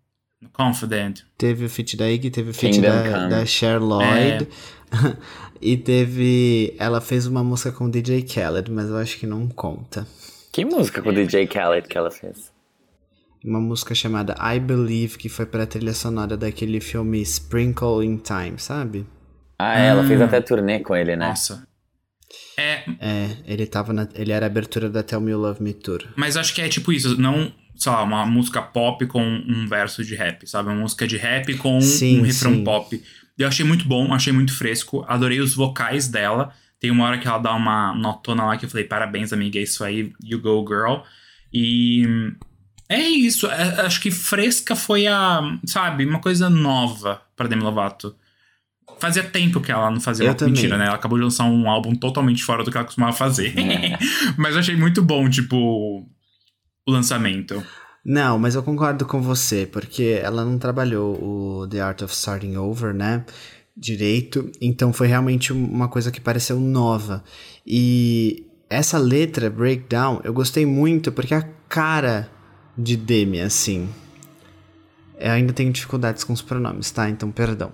Confident. 0.53 1.23
Teve 1.37 1.65
o 1.65 1.69
feat 1.69 1.97
da 1.97 2.11
Iggy, 2.11 2.31
teve 2.31 2.51
o 2.51 2.55
feat 2.55 2.75
Kingdom 2.75 2.89
da, 2.89 3.11
Come. 3.11 3.31
da 3.31 3.47
Cher 3.47 3.83
Lloyd. 3.83 4.49
e 5.61 5.77
teve. 5.77 6.75
Ela 6.79 7.01
fez 7.01 7.27
uma 7.27 7.43
música 7.43 7.73
com 7.73 7.87
o 7.87 7.91
DJ 7.91 8.23
Khaled, 8.23 8.71
mas 8.71 8.89
eu 8.89 8.97
acho 8.97 9.19
que 9.19 9.27
não 9.27 9.49
conta. 9.49 10.07
Que 10.53 10.65
música 10.65 11.03
com 11.03 11.11
o 11.11 11.13
DJ 11.13 11.47
Khaled 11.47 11.89
que 11.89 11.99
ela 11.99 12.11
fez? 12.11 12.53
Uma 13.45 13.61
música 13.61 13.95
chamada 13.95 14.35
I 14.41 14.59
Believe, 14.61 15.17
que 15.17 15.29
foi 15.29 15.47
pra 15.47 15.67
trilha 15.67 15.93
sonora 15.93 16.37
daquele 16.37 16.81
filme 16.81 17.21
Sprinkle 17.23 18.05
in 18.05 18.17
Time, 18.17 18.59
sabe? 18.59 19.07
Ah, 19.59 19.81
é, 19.81 19.87
ela 19.89 20.05
fez 20.05 20.21
Hum. 20.21 20.25
até 20.25 20.41
turnê 20.41 20.81
com 20.81 20.95
ele, 20.95 21.17
né? 21.17 21.29
Nossa. 21.29 21.67
É, 22.57 22.85
É, 23.01 23.37
ele 23.47 23.67
tava 23.67 23.93
na, 23.93 24.09
ele 24.15 24.33
era 24.33 24.47
a 24.47 24.49
abertura 24.49 24.89
da 24.91 25.03
Tell 25.03 25.21
Me 25.21 25.31
You 25.33 25.39
Love 25.39 25.63
Me 25.63 25.73
Tour. 25.73 26.05
mas 26.17 26.37
acho 26.37 26.55
que 26.55 26.61
é 26.61 26.69
tipo 26.69 26.93
isso, 26.93 27.21
não, 27.21 27.53
sei 27.77 27.91
lá, 27.93 28.03
uma 28.03 28.27
música 28.27 28.61
pop 28.61 29.05
com 29.07 29.23
um 29.23 29.67
verso 29.67 30.05
de 30.05 30.15
rap, 30.15 30.47
sabe? 30.47 30.69
Uma 30.69 30.81
música 30.83 31.07
de 31.07 31.17
rap 31.17 31.55
com 31.57 31.81
Sim, 31.81 32.21
um 32.21 32.23
refrão 32.23 32.55
sim. 32.55 32.65
pop. 32.65 33.03
Eu 33.39 33.47
achei 33.49 33.65
muito 33.65 33.87
bom, 33.87 34.13
achei 34.13 34.33
muito 34.33 34.55
fresco, 34.57 35.05
adorei 35.09 35.41
os 35.41 35.55
vocais 35.55 36.09
dela. 36.09 36.53
Tem 36.81 36.91
uma 36.91 37.05
hora 37.05 37.19
que 37.19 37.27
ela 37.27 37.39
dá 37.39 37.55
uma 37.55 37.95
notona 37.95 38.45
lá 38.45 38.57
que 38.57 38.65
eu 38.65 38.69
falei, 38.71 38.85
parabéns, 38.85 39.33
amiga, 39.33 39.59
é 39.59 39.63
isso 39.63 39.83
aí, 39.85 40.13
you 40.23 40.41
go, 40.41 40.65
girl. 40.67 41.03
E 41.53 42.05
é 42.89 43.01
isso, 43.01 43.47
é- 43.47 43.81
acho 43.83 44.01
que 44.01 44.11
fresca 44.11 44.75
foi 44.77 45.07
a, 45.07 45.41
sabe, 45.67 46.05
uma 46.05 46.21
coisa 46.21 46.51
nova 46.51 47.23
pra 47.37 47.47
Demi 47.49 47.63
Lovato. 47.63 48.15
Fazia 48.99 49.23
tempo 49.23 49.61
que 49.61 49.71
ela 49.71 49.91
não 49.91 50.01
fazia 50.01 50.25
Eu 50.27 50.31
uma 50.31 50.35
também. 50.35 50.55
mentira, 50.55 50.77
né? 50.77 50.87
Ela 50.87 50.95
acabou 50.97 51.19
de 51.19 51.25
lançar 51.25 51.45
um 51.45 51.69
álbum 51.69 51.95
totalmente 51.95 52.43
fora 52.43 52.65
do 52.65 52.71
que 52.71 52.77
ela 52.77 52.85
costumava 52.85 53.13
fazer. 53.13 53.55
Mas 54.37 54.55
eu 54.55 54.61
achei 54.61 54.77
muito 54.77 55.03
bom, 55.03 55.29
tipo, 55.29 55.57
o 56.87 56.91
lançamento. 56.91 57.63
Não, 58.05 58.39
mas 58.39 58.55
eu 58.55 58.63
concordo 58.63 59.05
com 59.05 59.21
você, 59.21 59.67
porque 59.71 60.19
ela 60.23 60.43
não 60.43 60.57
trabalhou 60.59 61.23
o 61.63 61.69
The 61.69 61.81
Art 61.81 62.01
of 62.01 62.15
Starting 62.15 62.57
Over, 62.57 62.95
né? 62.95 63.25
Direito, 63.77 64.51
então 64.63 64.93
foi 64.95 65.07
realmente 65.09 65.53
uma 65.53 65.89
coisa 65.89 66.11
que 66.11 66.21
pareceu 66.21 66.59
nova. 66.59 67.23
E 67.67 68.47
essa 68.71 68.97
letra, 68.97 69.51
Breakdown, 69.51 70.21
eu 70.25 70.33
gostei 70.33 70.65
muito 70.65 71.13
porque 71.13 71.35
a 71.35 71.47
cara 71.69 72.31
de 72.79 72.97
Demi, 72.97 73.41
assim. 73.41 73.89
Eu 75.19 75.33
ainda 75.33 75.53
tenho 75.53 75.73
dificuldades 75.73 76.25
com 76.25 76.33
os 76.33 76.41
pronomes, 76.41 76.91
tá? 76.91 77.11
Então, 77.11 77.31
perdão. 77.31 77.73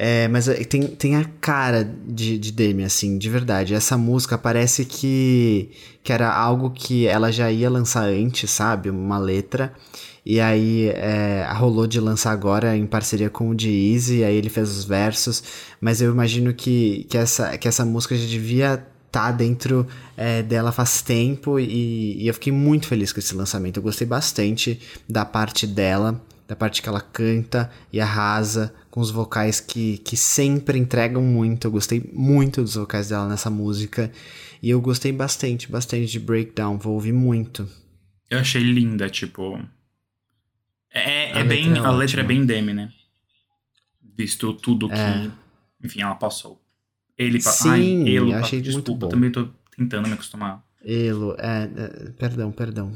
É, 0.00 0.28
mas 0.28 0.46
é, 0.46 0.54
tem, 0.62 0.82
tem 0.86 1.16
a 1.16 1.24
cara 1.40 1.82
de, 2.06 2.38
de 2.38 2.52
Demi, 2.52 2.84
assim, 2.84 3.18
de 3.18 3.28
verdade. 3.28 3.74
Essa 3.74 3.98
música 3.98 4.38
parece 4.38 4.84
que, 4.84 5.70
que 6.04 6.12
era 6.12 6.32
algo 6.32 6.70
que 6.70 7.04
ela 7.08 7.32
já 7.32 7.50
ia 7.50 7.68
lançar 7.68 8.04
antes, 8.04 8.48
sabe? 8.48 8.90
Uma 8.90 9.18
letra. 9.18 9.74
E 10.24 10.38
aí 10.38 10.88
é, 10.90 11.44
rolou 11.52 11.84
de 11.84 11.98
lançar 11.98 12.30
agora 12.30 12.76
em 12.76 12.86
parceria 12.86 13.28
com 13.28 13.48
o 13.48 13.58
G-Eazy, 13.58 14.22
aí 14.22 14.36
ele 14.36 14.48
fez 14.48 14.70
os 14.70 14.84
versos. 14.84 15.42
Mas 15.80 16.00
eu 16.00 16.12
imagino 16.12 16.54
que, 16.54 17.04
que, 17.10 17.18
essa, 17.18 17.58
que 17.58 17.66
essa 17.66 17.84
música 17.84 18.14
já 18.14 18.26
devia 18.26 18.86
estar 19.08 19.32
dentro 19.32 19.84
é, 20.16 20.42
dela 20.42 20.70
faz 20.70 21.02
tempo 21.02 21.58
e, 21.58 22.22
e 22.22 22.28
eu 22.28 22.34
fiquei 22.34 22.52
muito 22.52 22.86
feliz 22.86 23.12
com 23.12 23.18
esse 23.18 23.34
lançamento. 23.34 23.78
Eu 23.78 23.82
gostei 23.82 24.06
bastante 24.06 24.78
da 25.08 25.24
parte 25.24 25.66
dela, 25.66 26.22
da 26.48 26.56
parte 26.56 26.80
que 26.82 26.88
ela 26.88 27.00
canta 27.00 27.70
e 27.92 28.00
arrasa, 28.00 28.74
com 28.90 29.00
os 29.00 29.10
vocais 29.10 29.60
que, 29.60 29.98
que 29.98 30.16
sempre 30.16 30.78
entregam 30.78 31.22
muito. 31.22 31.66
Eu 31.66 31.70
gostei 31.70 32.10
muito 32.12 32.62
dos 32.62 32.74
vocais 32.74 33.10
dela 33.10 33.28
nessa 33.28 33.50
música. 33.50 34.10
E 34.62 34.70
eu 34.70 34.80
gostei 34.80 35.12
bastante, 35.12 35.70
bastante 35.70 36.06
de 36.06 36.18
Breakdown. 36.18 36.78
Vou 36.78 36.94
ouvir 36.94 37.12
muito. 37.12 37.68
Eu 38.30 38.38
achei 38.40 38.62
linda, 38.62 39.08
tipo. 39.08 39.62
É, 40.90 41.32
A 41.34 41.40
é 41.40 41.44
bem. 41.44 41.74
é 41.76 41.78
a 41.78 41.90
letra 41.90 42.22
é 42.22 42.24
bem 42.24 42.44
Demi, 42.44 42.72
né? 42.72 42.90
Visto 44.16 44.52
tudo 44.54 44.88
que. 44.88 44.94
É. 44.94 45.30
Enfim, 45.84 46.00
ela 46.00 46.14
passou. 46.14 46.60
Ele 47.16 47.42
pa- 47.42 47.50
Sim, 47.52 47.68
Ai, 48.04 48.16
Elo, 48.16 48.32
eu 48.32 48.38
achei 48.38 48.58
muito 48.60 48.72
desculpa, 48.76 49.06
bom. 49.06 49.08
também 49.08 49.30
tô 49.30 49.48
tentando 49.76 50.08
me 50.08 50.14
acostumar. 50.14 50.64
Elo, 50.84 51.34
é, 51.38 51.64
é, 51.76 52.10
perdão, 52.12 52.50
perdão. 52.50 52.92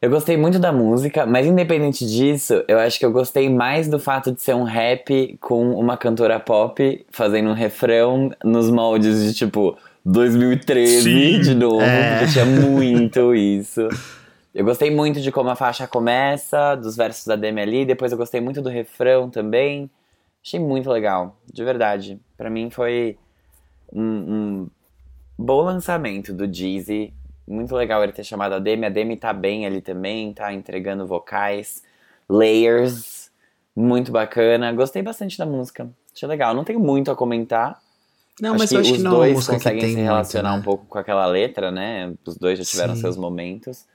Eu 0.00 0.10
gostei 0.10 0.36
muito 0.36 0.58
da 0.58 0.72
música, 0.72 1.24
mas 1.24 1.46
independente 1.46 2.06
disso, 2.06 2.62
eu 2.68 2.78
acho 2.78 2.98
que 2.98 3.06
eu 3.06 3.10
gostei 3.10 3.48
mais 3.48 3.88
do 3.88 3.98
fato 3.98 4.30
de 4.30 4.42
ser 4.42 4.54
um 4.54 4.62
rap 4.62 5.38
com 5.40 5.70
uma 5.72 5.96
cantora 5.96 6.38
pop 6.38 7.06
fazendo 7.10 7.48
um 7.48 7.54
refrão 7.54 8.30
nos 8.44 8.70
moldes 8.70 9.24
de 9.24 9.32
tipo 9.32 9.76
2013 10.04 11.02
Sim, 11.02 11.40
de 11.40 11.54
novo, 11.54 11.80
é. 11.80 12.18
porque 12.18 12.32
tinha 12.32 12.44
muito 12.44 13.34
isso. 13.34 13.88
Eu 14.54 14.64
gostei 14.64 14.90
muito 14.90 15.20
de 15.20 15.32
como 15.32 15.48
a 15.48 15.56
faixa 15.56 15.86
começa, 15.86 16.74
dos 16.76 16.94
versos 16.94 17.26
da 17.26 17.34
Demi 17.34 17.60
ali, 17.62 17.84
depois 17.86 18.12
eu 18.12 18.18
gostei 18.18 18.40
muito 18.40 18.60
do 18.60 18.68
refrão 18.68 19.30
também. 19.30 19.90
Achei 20.44 20.60
muito 20.60 20.90
legal, 20.90 21.36
de 21.52 21.64
verdade. 21.64 22.20
Pra 22.36 22.48
mim 22.50 22.70
foi 22.70 23.18
um, 23.92 24.02
um 24.02 24.68
bom 25.38 25.62
lançamento 25.62 26.32
do 26.32 26.52
Jeezy. 26.52 27.12
Muito 27.46 27.74
legal 27.74 28.02
ele 28.02 28.12
ter 28.12 28.24
chamado 28.24 28.54
a 28.54 28.58
Demi. 28.58 28.86
A 28.86 28.88
Demi 28.88 29.16
tá 29.16 29.32
bem 29.32 29.66
ali 29.66 29.80
também, 29.80 30.32
tá 30.32 30.52
entregando 30.52 31.06
vocais, 31.06 31.82
layers. 32.28 33.30
Muito 33.74 34.10
bacana. 34.10 34.72
Gostei 34.72 35.02
bastante 35.02 35.38
da 35.38 35.46
música. 35.46 35.88
Achei 36.14 36.28
legal. 36.28 36.54
Não 36.54 36.64
tenho 36.64 36.80
muito 36.80 37.10
a 37.10 37.14
comentar. 37.14 37.80
Não, 38.40 38.50
acho 38.50 38.58
mas 38.58 38.70
que 38.70 38.76
eu 38.76 38.80
acho 38.80 38.90
os 38.90 38.96
que 38.96 39.02
não 39.02 39.22
é 39.22 39.32
dois 39.32 39.46
conseguem 39.46 39.80
se 39.80 39.86
muito, 39.88 40.02
relacionar 40.02 40.52
né? 40.52 40.58
um 40.58 40.62
pouco 40.62 40.86
com 40.86 40.98
aquela 40.98 41.26
letra, 41.26 41.70
né? 41.70 42.12
Os 42.24 42.36
dois 42.36 42.58
já 42.58 42.64
tiveram 42.64 42.94
Sim. 42.94 43.00
seus 43.02 43.16
momentos. 43.16 43.86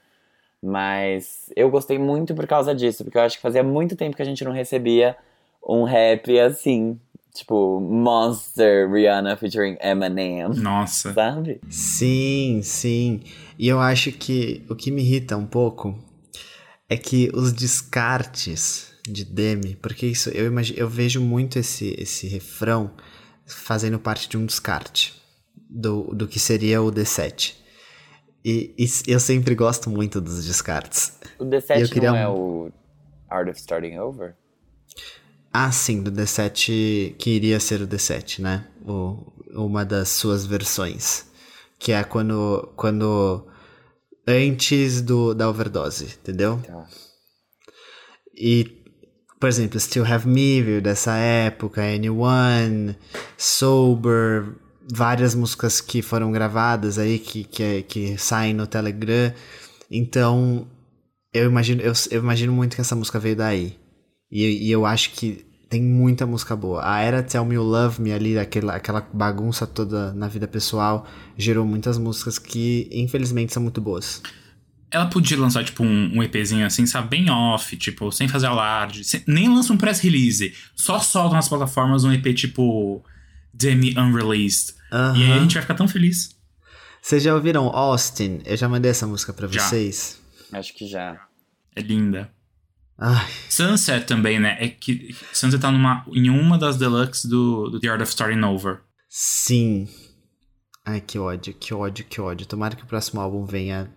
Mas 0.62 1.50
eu 1.56 1.68
gostei 1.70 1.98
muito 1.98 2.34
por 2.34 2.46
causa 2.46 2.74
disso, 2.74 3.04
porque 3.04 3.18
eu 3.18 3.22
acho 3.22 3.36
que 3.36 3.42
fazia 3.42 3.62
muito 3.62 3.96
tempo 3.96 4.16
que 4.16 4.22
a 4.22 4.24
gente 4.24 4.44
não 4.44 4.52
recebia 4.52 5.16
um 5.66 5.84
rap 5.84 6.38
assim. 6.38 6.98
Tipo, 7.34 7.80
Monster 7.80 8.90
Rihanna 8.90 9.36
featuring 9.36 9.76
Eminem, 9.80 10.48
Nossa. 10.50 11.14
sabe? 11.14 11.60
Sim, 11.70 12.60
sim. 12.62 13.20
E 13.58 13.66
eu 13.68 13.80
acho 13.80 14.12
que 14.12 14.62
o 14.68 14.74
que 14.76 14.90
me 14.90 15.00
irrita 15.02 15.36
um 15.36 15.46
pouco 15.46 15.98
é 16.90 16.96
que 16.96 17.30
os 17.32 17.52
descartes 17.52 18.92
de 19.08 19.24
Demi, 19.24 19.76
porque 19.76 20.06
isso 20.06 20.28
eu 20.30 20.46
imagino, 20.46 20.78
eu 20.78 20.88
vejo 20.88 21.20
muito 21.22 21.58
esse 21.58 21.94
esse 21.98 22.28
refrão 22.28 22.90
fazendo 23.46 23.98
parte 23.98 24.28
de 24.28 24.36
um 24.36 24.44
descarte 24.46 25.14
do, 25.68 26.04
do 26.14 26.28
que 26.28 26.38
seria 26.38 26.82
o 26.82 26.92
D7. 26.92 27.54
E, 28.44 28.74
e 28.78 28.86
eu 29.10 29.18
sempre 29.18 29.54
gosto 29.54 29.88
muito 29.88 30.20
dos 30.20 30.44
descartes. 30.44 31.18
O 31.38 31.44
D7 31.44 31.80
Eu 31.80 31.88
queria 31.88 32.10
não 32.10 32.16
é 32.18 32.28
um- 32.28 32.34
o 32.66 32.72
Art 33.30 33.48
of 33.48 33.58
Starting 33.58 33.96
Over? 33.98 34.34
Ah, 35.52 35.70
sim, 35.70 36.02
do 36.02 36.10
D7 36.10 37.14
que 37.16 37.30
iria 37.30 37.60
ser 37.60 37.82
o 37.82 37.86
D7, 37.86 38.40
né? 38.40 38.66
O, 38.86 39.32
uma 39.54 39.84
das 39.84 40.08
suas 40.08 40.46
versões. 40.46 41.26
Que 41.78 41.92
é 41.92 42.02
quando. 42.04 42.72
quando 42.76 43.46
antes 44.26 45.02
do, 45.02 45.34
da 45.34 45.48
overdose, 45.48 46.04
entendeu? 46.04 46.60
Tá. 46.64 46.86
E, 48.34 48.82
por 49.38 49.48
exemplo, 49.48 49.78
Still 49.78 50.04
Have 50.06 50.28
Me 50.28 50.62
veio 50.62 50.80
dessa 50.80 51.16
época, 51.16 51.82
Anyone, 51.82 52.96
Sober, 53.36 54.54
várias 54.90 55.34
músicas 55.34 55.80
que 55.80 56.02
foram 56.02 56.32
gravadas 56.32 56.98
aí, 56.98 57.18
que, 57.18 57.44
que, 57.44 57.82
que 57.82 58.18
saem 58.18 58.54
no 58.54 58.66
Telegram. 58.66 59.34
Então, 59.90 60.66
eu 61.32 61.46
imagino, 61.46 61.82
eu, 61.82 61.92
eu 62.10 62.20
imagino 62.20 62.52
muito 62.52 62.74
que 62.74 62.80
essa 62.80 62.96
música 62.96 63.18
veio 63.18 63.36
daí. 63.36 63.81
E, 64.32 64.66
e 64.68 64.70
eu 64.72 64.86
acho 64.86 65.10
que 65.10 65.44
tem 65.68 65.82
muita 65.82 66.26
música 66.26 66.56
boa. 66.56 66.82
A 66.84 67.00
era 67.00 67.22
Tell 67.22 67.44
Me 67.44 67.54
You 67.54 67.62
Love 67.62 68.00
Me 68.00 68.12
ali, 68.12 68.38
aquela, 68.38 68.74
aquela 68.76 69.06
bagunça 69.12 69.66
toda 69.66 70.12
na 70.14 70.26
vida 70.28 70.48
pessoal, 70.48 71.06
gerou 71.36 71.66
muitas 71.66 71.98
músicas 71.98 72.38
que, 72.38 72.88
infelizmente, 72.90 73.52
são 73.52 73.62
muito 73.62 73.80
boas. 73.80 74.22
Ela 74.90 75.06
podia 75.06 75.38
lançar, 75.38 75.64
tipo, 75.64 75.82
um, 75.82 76.16
um 76.18 76.22
EPzinho 76.22 76.66
assim, 76.66 76.84
sabe? 76.86 77.08
Bem 77.08 77.30
off, 77.30 77.74
tipo, 77.76 78.10
sem 78.12 78.28
fazer 78.28 78.46
alarde. 78.46 79.04
sem- 79.04 79.22
nem 79.26 79.48
lança 79.48 79.72
um 79.72 79.76
press 79.78 80.00
release. 80.00 80.52
Só 80.76 80.98
solta 80.98 81.34
nas 81.34 81.48
plataformas 81.48 82.04
um 82.04 82.12
EP, 82.12 82.34
tipo, 82.34 83.02
Demi 83.54 83.94
Unreleased. 83.98 84.74
E 85.16 85.24
aí 85.24 85.32
a 85.32 85.38
gente 85.38 85.54
vai 85.54 85.62
ficar 85.62 85.74
tão 85.74 85.88
feliz. 85.88 86.36
Vocês 87.00 87.22
já 87.22 87.34
ouviram 87.34 87.66
Austin? 87.68 88.40
Eu 88.44 88.56
já 88.56 88.68
mandei 88.68 88.90
essa 88.90 89.06
música 89.06 89.32
pra 89.32 89.48
Já. 89.48 89.60
vocês. 89.66 90.20
Acho 90.52 90.74
que 90.74 90.86
já. 90.86 91.18
É 91.74 91.80
linda. 91.80 92.30
Ai, 92.98 93.28
Sunset 93.48 94.06
também, 94.06 94.38
né? 94.38 94.56
É 94.60 94.68
que 94.68 95.14
Sunset 95.32 95.60
tá 95.60 95.70
numa, 95.70 96.04
em 96.12 96.30
uma 96.30 96.56
das 96.58 96.76
deluxe 96.76 97.28
do, 97.28 97.68
do 97.70 97.80
The 97.80 97.88
Art 97.88 98.02
of 98.02 98.10
Starting 98.10 98.42
Over. 98.42 98.80
sim. 99.08 99.88
Ai, 100.84 101.00
que 101.00 101.16
ódio, 101.16 101.54
que 101.54 101.72
ódio, 101.72 102.04
que 102.04 102.20
ódio. 102.20 102.44
Tomara 102.44 102.74
que 102.74 102.82
o 102.82 102.86
próximo 102.86 103.20
álbum 103.20 103.44
venha, 103.44 103.88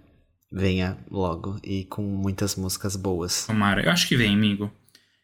venha 0.52 0.98
logo 1.10 1.60
e 1.64 1.86
com 1.86 2.04
muitas 2.04 2.56
músicas 2.56 2.96
boas. 2.96 3.48
Tomara. 3.48 3.84
Eu 3.84 3.92
acho 3.92 4.08
que 4.08 4.16
vem, 4.16 4.34
amigo. 4.36 4.72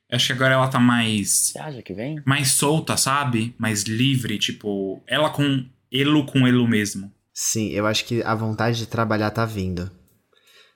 Eu 0.10 0.16
acho 0.16 0.28
que 0.28 0.34
agora 0.34 0.56
ela 0.56 0.68
tá 0.68 0.80
mais. 0.80 1.52
Você 1.52 1.60
acha 1.60 1.82
que 1.84 1.94
vem? 1.94 2.22
mais 2.26 2.54
solta, 2.54 2.98
sabe? 2.98 3.56
Mais 3.60 3.84
livre, 3.84 4.40
tipo. 4.40 5.04
Ela 5.08 5.30
com. 5.30 5.64
Elo 5.92 6.26
com 6.26 6.48
elo 6.48 6.68
mesmo. 6.68 7.14
Sim, 7.34 7.70
eu 7.70 7.86
acho 7.86 8.06
que 8.06 8.24
a 8.24 8.34
vontade 8.34 8.80
de 8.80 8.88
trabalhar 8.88 9.30
tá 9.30 9.46
vindo. 9.46 9.92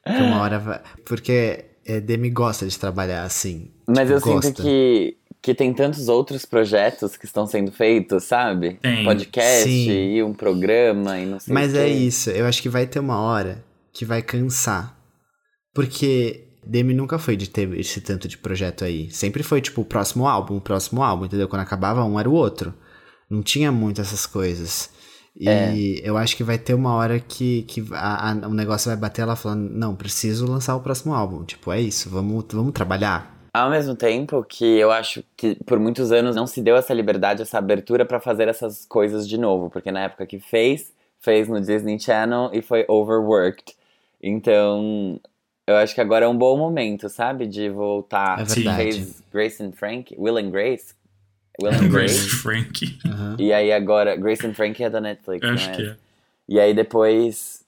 Que 0.06 0.22
uma 0.22 0.40
hora 0.42 0.60
vai... 0.60 0.84
Porque 1.04 1.66
é, 1.86 2.00
Demi 2.02 2.30
gosta 2.30 2.66
de 2.68 2.78
trabalhar 2.78 3.24
assim. 3.24 3.72
Mas 3.88 4.10
eu 4.10 4.20
gosta. 4.20 4.48
sinto 4.48 4.62
que, 4.64 5.18
que 5.42 5.54
tem 5.54 5.74
tantos 5.74 6.08
outros 6.08 6.46
projetos 6.46 7.16
que 7.16 7.26
estão 7.26 7.46
sendo 7.46 7.72
feitos, 7.72 8.24
sabe? 8.24 8.80
Tem. 8.82 9.06
Podcast 9.06 9.70
Sim. 9.70 10.16
e 10.16 10.24
um 10.24 10.34
programa 10.34 11.20
e 11.20 11.26
não 11.26 11.40
sei 11.40 11.54
Mas 11.54 11.72
o 11.72 11.76
quê. 11.76 11.80
é 11.80 11.88
isso, 11.88 12.30
eu 12.32 12.46
acho 12.46 12.62
que 12.62 12.70
vai 12.70 12.88
ter 12.88 13.00
uma 13.00 13.20
hora 13.20 13.64
que 13.94 14.04
vai 14.04 14.22
cansar. 14.22 14.98
Porque 15.74 16.46
Demi 16.66 16.94
nunca 16.94 17.20
foi 17.20 17.36
de 17.36 17.50
ter 17.50 17.72
esse 17.78 18.02
tanto 18.02 18.28
de 18.28 18.38
projeto 18.38 18.84
aí. 18.84 19.12
Sempre 19.12 19.44
foi, 19.44 19.62
tipo, 19.62 19.82
o 19.82 19.86
próximo 19.86 20.28
álbum, 20.28 20.58
o 20.58 20.62
próximo 20.62 21.04
álbum, 21.04 21.26
entendeu? 21.26 21.48
Quando 21.48 21.62
acabava 21.62 22.04
um 22.04 22.20
era 22.20 22.30
o 22.30 22.34
outro. 22.34 22.74
Não 23.30 23.44
tinha 23.44 23.72
muito 23.72 24.02
essas 24.02 24.26
coisas. 24.26 24.90
E 25.38 25.50
É. 25.50 25.74
eu 26.04 26.18
acho 26.18 26.36
que 26.38 26.44
vai 26.44 26.58
ter 26.58 26.74
uma 26.74 26.94
hora 26.96 27.20
que, 27.20 27.64
que 27.64 27.86
a- 27.92 28.32
a- 28.32 28.48
o 28.48 28.54
negócio 28.54 28.90
vai 28.90 28.98
bater 28.98 29.22
ela 29.24 29.36
falando, 29.36 29.70
não, 29.70 29.94
preciso 29.96 30.46
lançar 30.50 30.76
o 30.76 30.80
próximo 30.80 31.14
álbum. 31.14 31.44
Tipo, 31.44 31.72
é 31.74 31.82
isso, 31.82 32.10
vamos, 32.10 32.46
vamos 32.52 32.72
trabalhar. 32.72 33.36
Ao 33.54 33.70
mesmo 33.70 33.96
tempo 33.96 34.44
que 34.48 34.66
eu 34.66 34.92
acho 34.92 35.24
que 35.38 35.56
por 35.66 35.80
muitos 35.80 36.12
anos 36.12 36.36
não 36.36 36.46
se 36.48 36.62
deu 36.62 36.76
essa 36.76 36.94
liberdade, 36.94 37.42
essa 37.42 37.58
abertura 37.58 38.06
pra 38.06 38.20
fazer 38.20 38.48
essas 38.48 38.86
coisas 38.86 39.28
de 39.28 39.38
novo, 39.38 39.70
porque 39.70 39.92
na 39.92 40.02
época 40.02 40.26
que 40.26 40.40
fez, 40.40 40.92
fez 41.20 41.48
no 41.48 41.60
Disney 41.62 42.00
Channel 42.00 42.50
e 42.54 42.62
foi 42.62 42.86
overworked. 42.88 43.74
Então, 44.22 45.20
eu 45.68 45.76
acho 45.78 45.94
que 45.96 46.02
agora 46.02 46.26
é 46.26 46.28
um 46.28 46.38
bom 46.38 46.58
momento, 46.58 47.08
sabe, 47.10 47.48
de 47.48 47.70
voltar. 47.70 48.40
É 48.42 48.44
verdade. 48.44 48.78
Fez 48.78 49.24
Grace 49.32 49.64
and 49.64 49.72
Frank, 49.74 50.16
Will 50.18 50.38
and 50.38 50.50
Grace, 50.50 50.94
Will 51.62 51.74
and 51.74 51.90
Grace 51.90 52.20
Grace. 52.20 52.28
Frank. 52.30 53.00
Aham. 53.06 53.38
E 53.40 53.54
aí 53.54 53.72
agora, 53.72 54.16
Grace 54.16 54.46
and 54.46 54.54
Frank 54.54 54.84
é 54.84 54.90
da 54.90 55.02
Netflix, 55.02 55.48
Acho 55.48 55.70
né? 55.70 55.76
que 55.76 55.82
é. 55.84 55.98
E 56.48 56.60
aí 56.60 56.74
depois. 56.74 57.64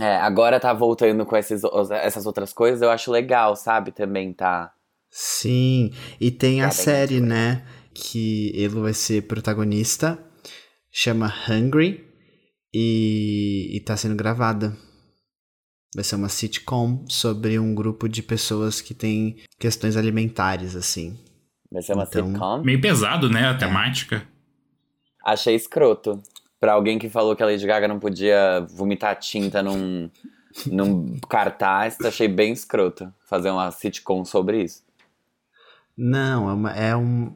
É, 0.00 0.16
agora 0.16 0.58
tá 0.58 0.72
voltando 0.72 1.26
com 1.26 1.36
esses, 1.36 1.62
essas 2.02 2.24
outras 2.24 2.50
coisas, 2.52 2.80
eu 2.80 2.90
acho 2.90 3.10
legal, 3.10 3.54
sabe? 3.54 3.92
Também 3.92 4.32
tá. 4.32 4.72
Sim, 5.10 5.92
e 6.18 6.30
tem 6.30 6.62
a 6.62 6.70
Getting 6.70 6.82
série, 6.82 7.20
né? 7.20 7.66
Que 7.92 8.50
ele 8.54 8.80
vai 8.80 8.94
ser 8.94 9.26
protagonista, 9.26 10.18
chama 10.90 11.30
Hungry, 11.46 12.06
e, 12.72 13.76
e 13.76 13.80
tá 13.80 13.94
sendo 13.96 14.16
gravada. 14.16 14.74
Vai 15.94 16.02
ser 16.02 16.14
uma 16.14 16.30
sitcom 16.30 17.04
sobre 17.06 17.58
um 17.58 17.74
grupo 17.74 18.08
de 18.08 18.22
pessoas 18.22 18.80
que 18.80 18.94
tem 18.94 19.36
questões 19.58 19.94
alimentares, 19.94 20.74
assim. 20.74 21.18
Vai 21.72 21.82
ser 21.82 21.94
uma 21.94 22.04
Então- 22.04 22.26
sitcom. 22.28 22.62
Meio 22.62 22.80
pesado, 22.80 23.30
né? 23.30 23.48
A 23.48 23.54
temática. 23.56 24.22
Achei 25.24 25.54
escroto. 25.54 26.20
Pra 26.60 26.74
alguém 26.74 26.98
que 26.98 27.08
falou 27.08 27.34
que 27.34 27.42
a 27.42 27.46
Lady 27.46 27.66
Gaga 27.66 27.88
não 27.88 27.98
podia 27.98 28.64
vomitar 28.72 29.16
tinta 29.18 29.62
num, 29.62 30.08
num 30.66 31.18
cartaz, 31.28 31.96
achei 32.04 32.28
bem 32.28 32.52
escroto 32.52 33.12
fazer 33.24 33.50
uma 33.50 33.70
sitcom 33.70 34.24
sobre 34.24 34.62
isso. 34.62 34.82
Não, 35.96 36.48
é, 36.48 36.52
uma, 36.52 36.70
é 36.72 36.96
um. 36.96 37.32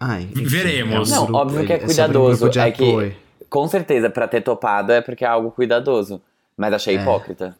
Ai, 0.00 0.22
enfim, 0.32 0.44
Veremos. 0.44 1.10
é 1.10 1.14
um 1.14 1.16
Não, 1.16 1.24
grupo- 1.26 1.38
óbvio 1.40 1.66
que 1.66 1.72
é 1.72 1.76
um 1.76 1.80
cuidadoso, 1.84 2.38
grupo 2.40 2.52
de 2.52 2.58
é 2.58 2.70
que-. 2.70 3.16
Com 3.50 3.68
certeza, 3.68 4.10
pra 4.10 4.26
ter 4.26 4.40
topado 4.40 4.92
é 4.92 5.00
porque 5.00 5.24
é 5.24 5.28
algo 5.28 5.50
cuidadoso. 5.50 6.20
Mas 6.56 6.72
achei 6.72 6.96
É. 6.96 7.00
hipócrita. 7.00 7.56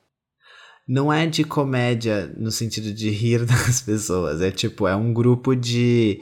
Não 0.87 1.13
é 1.13 1.27
de 1.27 1.45
comédia 1.45 2.31
no 2.37 2.51
sentido 2.51 2.93
de 2.93 3.09
rir 3.11 3.45
das 3.47 3.81
pessoas. 3.81 4.41
É 4.43 4.51
tipo, 4.51 4.87
é 4.87 4.95
um 4.95 5.13
grupo 5.13 5.55
de. 5.55 6.21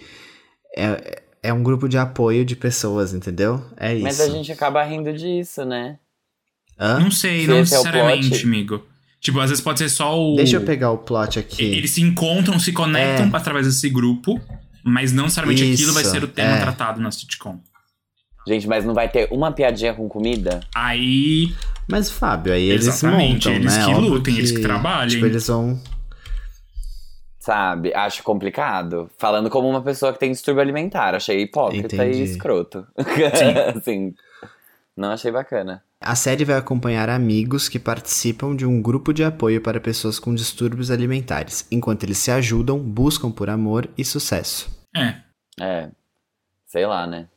É, 0.77 1.23
é 1.43 1.53
um 1.53 1.63
grupo 1.63 1.89
de 1.89 1.99
apoio 1.99 2.45
de 2.45 2.55
pessoas, 2.55 3.13
entendeu? 3.13 3.63
É 3.77 3.93
isso. 3.95 4.05
Mas 4.05 4.21
a 4.21 4.29
gente 4.29 4.53
acaba 4.53 4.83
rindo 4.85 5.13
disso, 5.13 5.65
né? 5.65 5.99
Hã? 6.79 7.01
Não 7.01 7.11
sei, 7.11 7.43
Se 7.43 7.47
não 7.49 7.61
esse 7.61 7.75
é 7.75 7.79
necessariamente, 7.79 8.29
plot. 8.31 8.45
amigo. 8.47 8.87
Tipo, 9.21 9.41
às 9.41 9.51
vezes 9.51 9.63
pode 9.63 9.79
ser 9.79 9.89
só 9.89 10.19
o. 10.21 10.37
Deixa 10.37 10.57
eu 10.57 10.63
pegar 10.63 10.91
o 10.91 10.99
plot 10.99 11.39
aqui. 11.39 11.65
Eles 11.65 11.91
se 11.93 12.03
encontram, 12.03 12.59
se 12.59 12.73
conectam 12.73 13.27
É. 13.27 13.37
através 13.37 13.67
desse 13.67 13.89
grupo, 13.89 14.41
mas 14.85 15.13
não 15.13 15.25
necessariamente 15.25 15.63
aquilo 15.73 15.93
vai 15.93 16.03
Isso, 16.03 16.11
ser 16.13 16.25
o 16.25 16.29
tema 16.29 16.57
é. 16.57 16.61
tratado 16.61 17.01
na 17.01 17.11
sitcom. 17.11 17.61
Gente, 18.47 18.67
mas 18.67 18.85
não 18.85 18.95
vai 18.95 19.09
ter 19.09 19.29
uma 19.31 19.53
piadinha 19.53 19.95
com 19.95 20.09
comida? 20.09 20.61
Aí. 20.75 21.55
Mas, 21.89 22.11
Fábio, 22.11 22.53
aí 22.53 22.70
eles 22.70 22.87
Exatamente, 22.87 23.49
montam, 23.49 23.53
eles 23.53 23.76
né? 23.76 23.85
que 23.85 23.91
Óbvio 23.91 24.11
lutem, 24.11 24.39
eles 24.39 24.53
que 24.53 24.61
trabalhem. 24.61 25.09
Tipo, 25.09 25.26
eles 25.26 25.47
vão. 25.47 25.80
Sabe? 27.39 27.93
Acho 27.95 28.22
complicado. 28.22 29.11
Falando 29.18 29.51
como 29.51 29.68
uma 29.68 29.83
pessoa 29.83 30.12
que 30.12 30.18
tem 30.18 30.30
distúrbio 30.30 30.62
alimentar. 30.62 31.14
Achei 31.14 31.43
hipócrita 31.43 31.97
Entendi. 31.97 32.18
e 32.18 32.22
escroto. 32.22 32.87
assim, 33.76 34.14
não 34.97 35.11
achei 35.11 35.33
bacana. 35.33 35.83
A 36.01 36.14
série 36.14 36.45
vai 36.45 36.57
acompanhar 36.57 37.09
amigos 37.09 37.68
que 37.68 37.78
participam 37.78 38.57
de 38.57 38.66
um 38.66 38.83
grupo 38.83 39.12
de 39.12 39.22
apoio 39.22 39.61
para 39.61 39.80
pessoas 39.80 40.18
com 40.18 40.35
distúrbios 40.35 40.91
alimentares, 40.91 41.66
enquanto 41.70 42.03
eles 42.03 42.18
se 42.18 42.30
ajudam, 42.30 42.78
buscam 42.78 43.30
por 43.30 43.49
amor 43.49 43.89
e 43.97 44.05
sucesso. 44.05 44.68
É. 44.97 45.14
É. 45.61 45.91
Sei 46.66 46.85
lá, 46.87 47.07
né? 47.07 47.28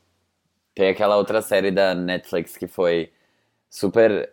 Tem 0.74 0.88
aquela 0.88 1.16
outra 1.16 1.40
série 1.40 1.70
da 1.70 1.94
Netflix 1.94 2.56
que 2.56 2.66
foi 2.66 3.10
super. 3.70 4.32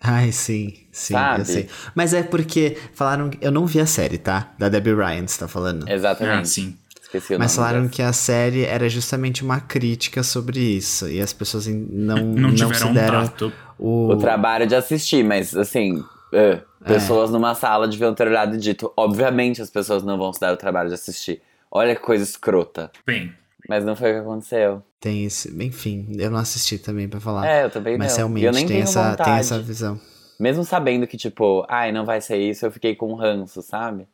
Ai, 0.00 0.30
sim, 0.30 0.74
sim, 0.92 1.14
Sabe? 1.14 1.40
eu 1.40 1.44
sei. 1.44 1.68
Mas 1.94 2.14
é 2.14 2.22
porque 2.22 2.76
falaram. 2.94 3.30
Eu 3.40 3.50
não 3.50 3.66
vi 3.66 3.80
a 3.80 3.86
série, 3.86 4.16
tá? 4.18 4.52
Da 4.58 4.68
Debbie 4.68 4.94
Ryan, 4.94 5.26
você 5.26 5.40
tá 5.40 5.48
falando. 5.48 5.88
Exatamente. 5.88 6.40
Ah, 6.40 6.44
sim. 6.44 6.76
Esqueci 7.02 7.34
o 7.34 7.38
Mas 7.38 7.56
nome. 7.56 7.66
falaram 7.66 7.82
dessa. 7.84 7.94
que 7.94 8.02
a 8.02 8.12
série 8.12 8.64
era 8.64 8.88
justamente 8.88 9.42
uma 9.42 9.60
crítica 9.60 10.22
sobre 10.22 10.60
isso. 10.60 11.08
E 11.08 11.20
as 11.20 11.32
pessoas 11.32 11.66
não, 11.66 12.16
Não 12.22 12.48
não, 12.50 12.54
tiveram 12.54 12.74
se 12.88 12.92
deram 12.92 13.32
o. 13.78 14.08
O 14.12 14.16
trabalho 14.16 14.66
de 14.66 14.74
assistir, 14.76 15.24
mas 15.24 15.56
assim. 15.56 16.04
é, 16.32 16.60
pessoas 16.86 17.30
numa 17.30 17.54
sala 17.54 17.88
deviam 17.88 18.14
ter 18.14 18.28
olhado 18.28 18.54
e 18.54 18.58
dito: 18.58 18.92
obviamente 18.96 19.60
as 19.60 19.70
pessoas 19.70 20.04
não 20.04 20.16
vão 20.16 20.32
se 20.32 20.38
dar 20.40 20.52
o 20.52 20.56
trabalho 20.56 20.88
de 20.90 20.94
assistir. 20.94 21.42
Olha 21.70 21.94
que 21.96 22.02
coisa 22.02 22.22
escrota. 22.22 22.90
Bem, 23.06 23.32
Mas 23.68 23.84
não 23.84 23.94
foi 23.94 24.12
o 24.12 24.14
que 24.14 24.20
aconteceu. 24.20 24.82
Tem 24.98 25.24
esse. 25.24 25.54
Enfim, 25.62 26.08
eu 26.18 26.30
não 26.30 26.38
assisti 26.38 26.78
também 26.78 27.06
pra 27.06 27.20
falar. 27.20 27.46
É, 27.46 27.64
eu 27.64 27.70
também 27.70 27.98
Mas 27.98 28.12
não. 28.12 28.16
realmente 28.16 28.46
eu 28.46 28.52
nem 28.52 28.66
tem, 28.66 28.76
tenho 28.76 28.84
essa, 28.84 29.10
vontade. 29.10 29.30
tem 29.30 29.38
essa 29.38 29.58
visão. 29.60 30.00
Mesmo 30.40 30.64
sabendo 30.64 31.06
que, 31.06 31.16
tipo, 31.16 31.66
ai, 31.68 31.92
não 31.92 32.06
vai 32.06 32.20
ser 32.20 32.38
isso, 32.38 32.64
eu 32.64 32.70
fiquei 32.72 32.96
com 32.96 33.12
um 33.12 33.16
ranço, 33.16 33.60
sabe? 33.60 34.08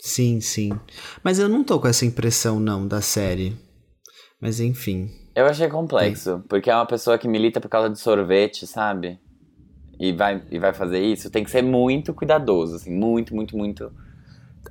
Sim, 0.00 0.40
sim. 0.40 0.70
Mas 1.24 1.38
eu 1.38 1.48
não 1.48 1.64
tô 1.64 1.80
com 1.80 1.88
essa 1.88 2.04
impressão, 2.04 2.60
não, 2.60 2.86
da 2.86 3.00
série. 3.00 3.56
Mas 4.40 4.60
enfim. 4.60 5.10
Eu 5.34 5.46
achei 5.46 5.68
complexo, 5.68 6.44
porque 6.48 6.70
é 6.70 6.74
uma 6.74 6.86
pessoa 6.86 7.16
que 7.16 7.28
milita 7.28 7.60
por 7.60 7.68
causa 7.68 7.88
de 7.88 7.98
sorvete, 7.98 8.66
sabe? 8.66 9.18
E 9.98 10.12
vai, 10.12 10.42
e 10.50 10.58
vai 10.58 10.74
fazer 10.74 11.00
isso, 11.00 11.30
tem 11.30 11.42
que 11.42 11.50
ser 11.50 11.62
muito 11.62 12.12
cuidadoso, 12.12 12.76
assim, 12.76 12.90
muito, 12.90 13.34
muito, 13.34 13.56
muito. 13.56 13.90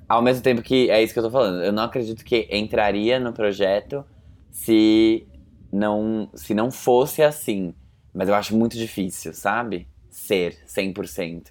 Ao 0.07 0.21
mesmo 0.21 0.43
tempo 0.43 0.61
que 0.61 0.89
é 0.89 1.01
isso 1.01 1.13
que 1.13 1.19
eu 1.19 1.23
tô 1.23 1.31
falando, 1.31 1.63
eu 1.63 1.71
não 1.71 1.83
acredito 1.83 2.23
que 2.23 2.47
entraria 2.51 3.19
no 3.19 3.33
projeto 3.33 4.05
se 4.51 5.27
não, 5.71 6.29
se 6.33 6.53
não 6.53 6.71
fosse 6.71 7.21
assim. 7.21 7.73
Mas 8.13 8.29
eu 8.29 8.35
acho 8.35 8.55
muito 8.55 8.77
difícil, 8.77 9.33
sabe? 9.33 9.87
Ser 10.09 10.57
100%. 10.67 11.47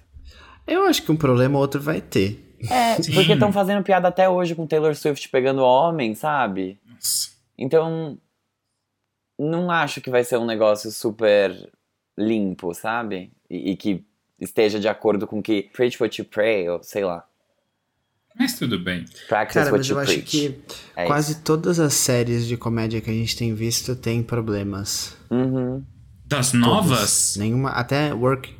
Eu 0.65 0.83
acho 0.85 1.03
que 1.03 1.11
um 1.11 1.15
problema 1.15 1.55
ou 1.55 1.61
outro 1.61 1.79
vai 1.79 2.01
ter. 2.01 2.43
É, 2.69 2.95
porque 3.13 3.33
estão 3.33 3.51
fazendo 3.51 3.83
piada 3.83 4.07
até 4.07 4.27
hoje 4.27 4.55
com 4.55 4.65
Taylor 4.65 4.95
Swift 4.95 5.29
pegando 5.29 5.61
homem, 5.61 6.15
sabe? 6.15 6.79
Então, 7.57 8.17
não 9.37 9.69
acho 9.69 10.01
que 10.01 10.09
vai 10.09 10.23
ser 10.23 10.37
um 10.37 10.45
negócio 10.45 10.89
super 10.91 11.69
limpo, 12.17 12.73
sabe? 12.73 13.31
E, 13.49 13.71
e 13.71 13.75
que 13.75 14.03
esteja 14.39 14.79
de 14.79 14.87
acordo 14.87 15.27
com 15.27 15.41
que 15.41 15.69
preach 15.73 16.01
what 16.01 16.19
you 16.19 16.25
pray, 16.25 16.67
ou 16.69 16.81
sei 16.81 17.03
lá, 17.05 17.27
Mas 18.37 18.57
tudo 18.59 18.77
bem. 18.77 19.05
practice 19.29 19.59
Cara, 19.59 19.71
mas 19.71 19.89
eu 19.89 19.97
acho 19.97 20.11
preach. 20.11 20.29
que 20.29 20.59
É 20.95 21.05
quase 21.05 21.41
todas 21.41 21.79
as 21.79 21.93
séries 21.93 22.45
de 22.45 22.57
comédia 22.57 22.99
que 22.99 23.09
a 23.09 23.13
gente 23.13 23.35
tem 23.37 23.53
visto 23.53 23.95
têm 23.95 24.21
problemas. 24.21 24.89
isso. 24.89 25.17
Uhum. 25.31 25.83
Das 26.25 26.51
Todas. 26.51 26.67
novas? 26.67 27.35
Nenhuma. 27.37 27.69
Até 27.69 28.13
Work, 28.13 28.53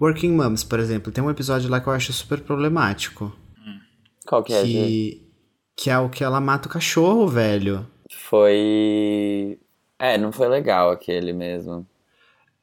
Working 0.00 0.32
Moms, 0.32 0.64
por 0.64 0.80
exemplo. 0.80 1.12
Tem 1.12 1.22
um 1.22 1.30
episódio 1.30 1.70
lá 1.70 1.80
que 1.80 1.86
eu 1.86 1.92
acho 1.92 2.12
super 2.12 2.40
problemático. 2.40 3.34
Qual 4.26 4.42
que 4.42 4.52
é, 4.52 4.62
que, 4.62 5.26
que 5.76 5.90
é 5.90 5.98
o 5.98 6.08
que 6.08 6.22
ela 6.22 6.40
mata 6.40 6.68
o 6.68 6.70
cachorro, 6.70 7.26
velho. 7.26 7.86
Foi. 8.12 9.58
É, 9.98 10.18
não 10.18 10.32
foi 10.32 10.48
legal 10.48 10.90
aquele 10.90 11.32
mesmo. 11.32 11.86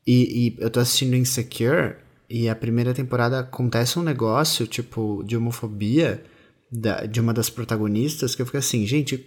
E, 0.06 0.48
e 0.50 0.56
eu 0.60 0.70
tô 0.70 0.80
assistindo 0.80 1.16
Insecure 1.16 1.96
e 2.30 2.50
a 2.50 2.56
primeira 2.56 2.94
temporada 2.94 3.40
acontece 3.40 3.98
um 3.98 4.04
negócio, 4.04 4.68
tipo, 4.68 5.24
de 5.26 5.36
homofobia 5.38 6.24
da- 6.72 7.06
de 7.06 7.20
uma 7.22 7.34
das 7.34 7.50
protagonistas 7.50 8.36
que 8.36 8.42
eu 8.42 8.46
fico 8.46 8.58
assim, 8.58 8.86
gente. 8.86 9.26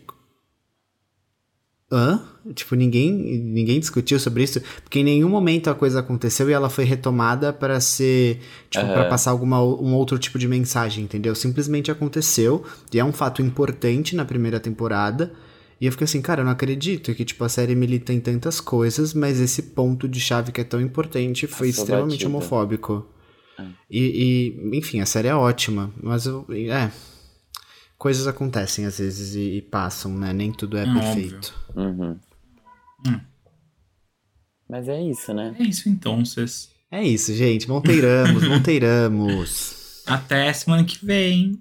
Hã? 1.93 2.23
Tipo, 2.55 2.77
ninguém, 2.77 3.11
ninguém 3.13 3.81
discutiu 3.81 4.21
sobre 4.21 4.45
isso, 4.45 4.61
porque 4.85 5.01
em 5.01 5.05
nenhum 5.05 5.29
momento 5.29 5.69
a 5.69 5.75
coisa 5.75 5.99
aconteceu 5.99 6.49
e 6.49 6.53
ela 6.53 6.71
foi 6.71 6.85
retomada 6.85 7.53
para 7.53 7.81
ser, 7.81 8.39
tipo, 8.71 8.85
Aham. 8.85 8.95
pra 8.95 9.05
passar 9.07 9.33
alguma, 9.33 9.61
um 9.61 9.95
outro 9.95 10.17
tipo 10.17 10.39
de 10.39 10.47
mensagem, 10.47 11.03
entendeu? 11.05 11.35
Simplesmente 11.35 11.91
aconteceu, 11.91 12.65
e 12.93 13.01
é 13.01 13.05
um 13.05 13.13
fato 13.13 13.43
importante 13.43 14.15
na 14.15 14.25
primeira 14.25 14.61
temporada, 14.61 15.33
e 15.81 15.87
eu 15.87 15.93
fico 15.93 16.05
assim, 16.05 16.21
cara, 16.21 16.43
eu 16.43 16.45
não 16.45 16.53
acredito 16.53 17.15
que, 17.15 17.25
tipo, 17.25 17.43
a 17.43 17.49
série 17.49 17.75
milita 17.75 18.13
em 18.13 18.21
tantas 18.21 18.61
coisas, 18.61 19.15
mas 19.15 19.41
esse 19.41 19.63
ponto 19.63 20.07
de 20.07 20.21
chave 20.21 20.53
que 20.53 20.61
é 20.61 20.65
tão 20.65 20.81
importante 20.81 21.47
foi 21.47 21.71
Essa 21.71 21.81
extremamente 21.81 22.13
batida. 22.13 22.29
homofóbico. 22.29 23.09
É. 23.59 23.67
E, 23.91 24.53
e, 24.71 24.77
enfim, 24.77 25.01
a 25.01 25.07
série 25.07 25.29
é 25.29 25.35
ótima, 25.35 25.91
mas 26.03 26.27
eu, 26.27 26.47
é. 26.51 26.91
Coisas 27.97 28.27
acontecem 28.27 28.85
às 28.85 28.99
vezes 28.99 29.35
e, 29.35 29.57
e 29.57 29.63
passam, 29.63 30.13
né? 30.17 30.33
Nem 30.35 30.53
tudo 30.53 30.77
é, 30.77 30.83
é 30.83 30.93
perfeito. 30.93 31.55
Uhum. 31.75 32.19
Hum. 33.07 33.21
Mas 34.69 34.87
é 34.87 35.03
isso, 35.03 35.33
né? 35.33 35.57
É 35.59 35.63
isso 35.63 35.89
então, 35.89 36.25
vocês. 36.25 36.71
É 36.91 37.03
isso, 37.03 37.35
gente. 37.35 37.69
Monteiramos, 37.69 38.45
monteiramos. 38.49 40.03
Até 40.07 40.53
semana 40.53 40.85
que 40.85 41.05
vem. 41.05 41.61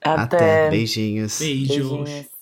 Até. 0.00 0.36
Até. 0.36 0.70
Beijinhos. 0.70 1.38
Beijos. 1.38 1.76
Beijinhos. 1.76 2.35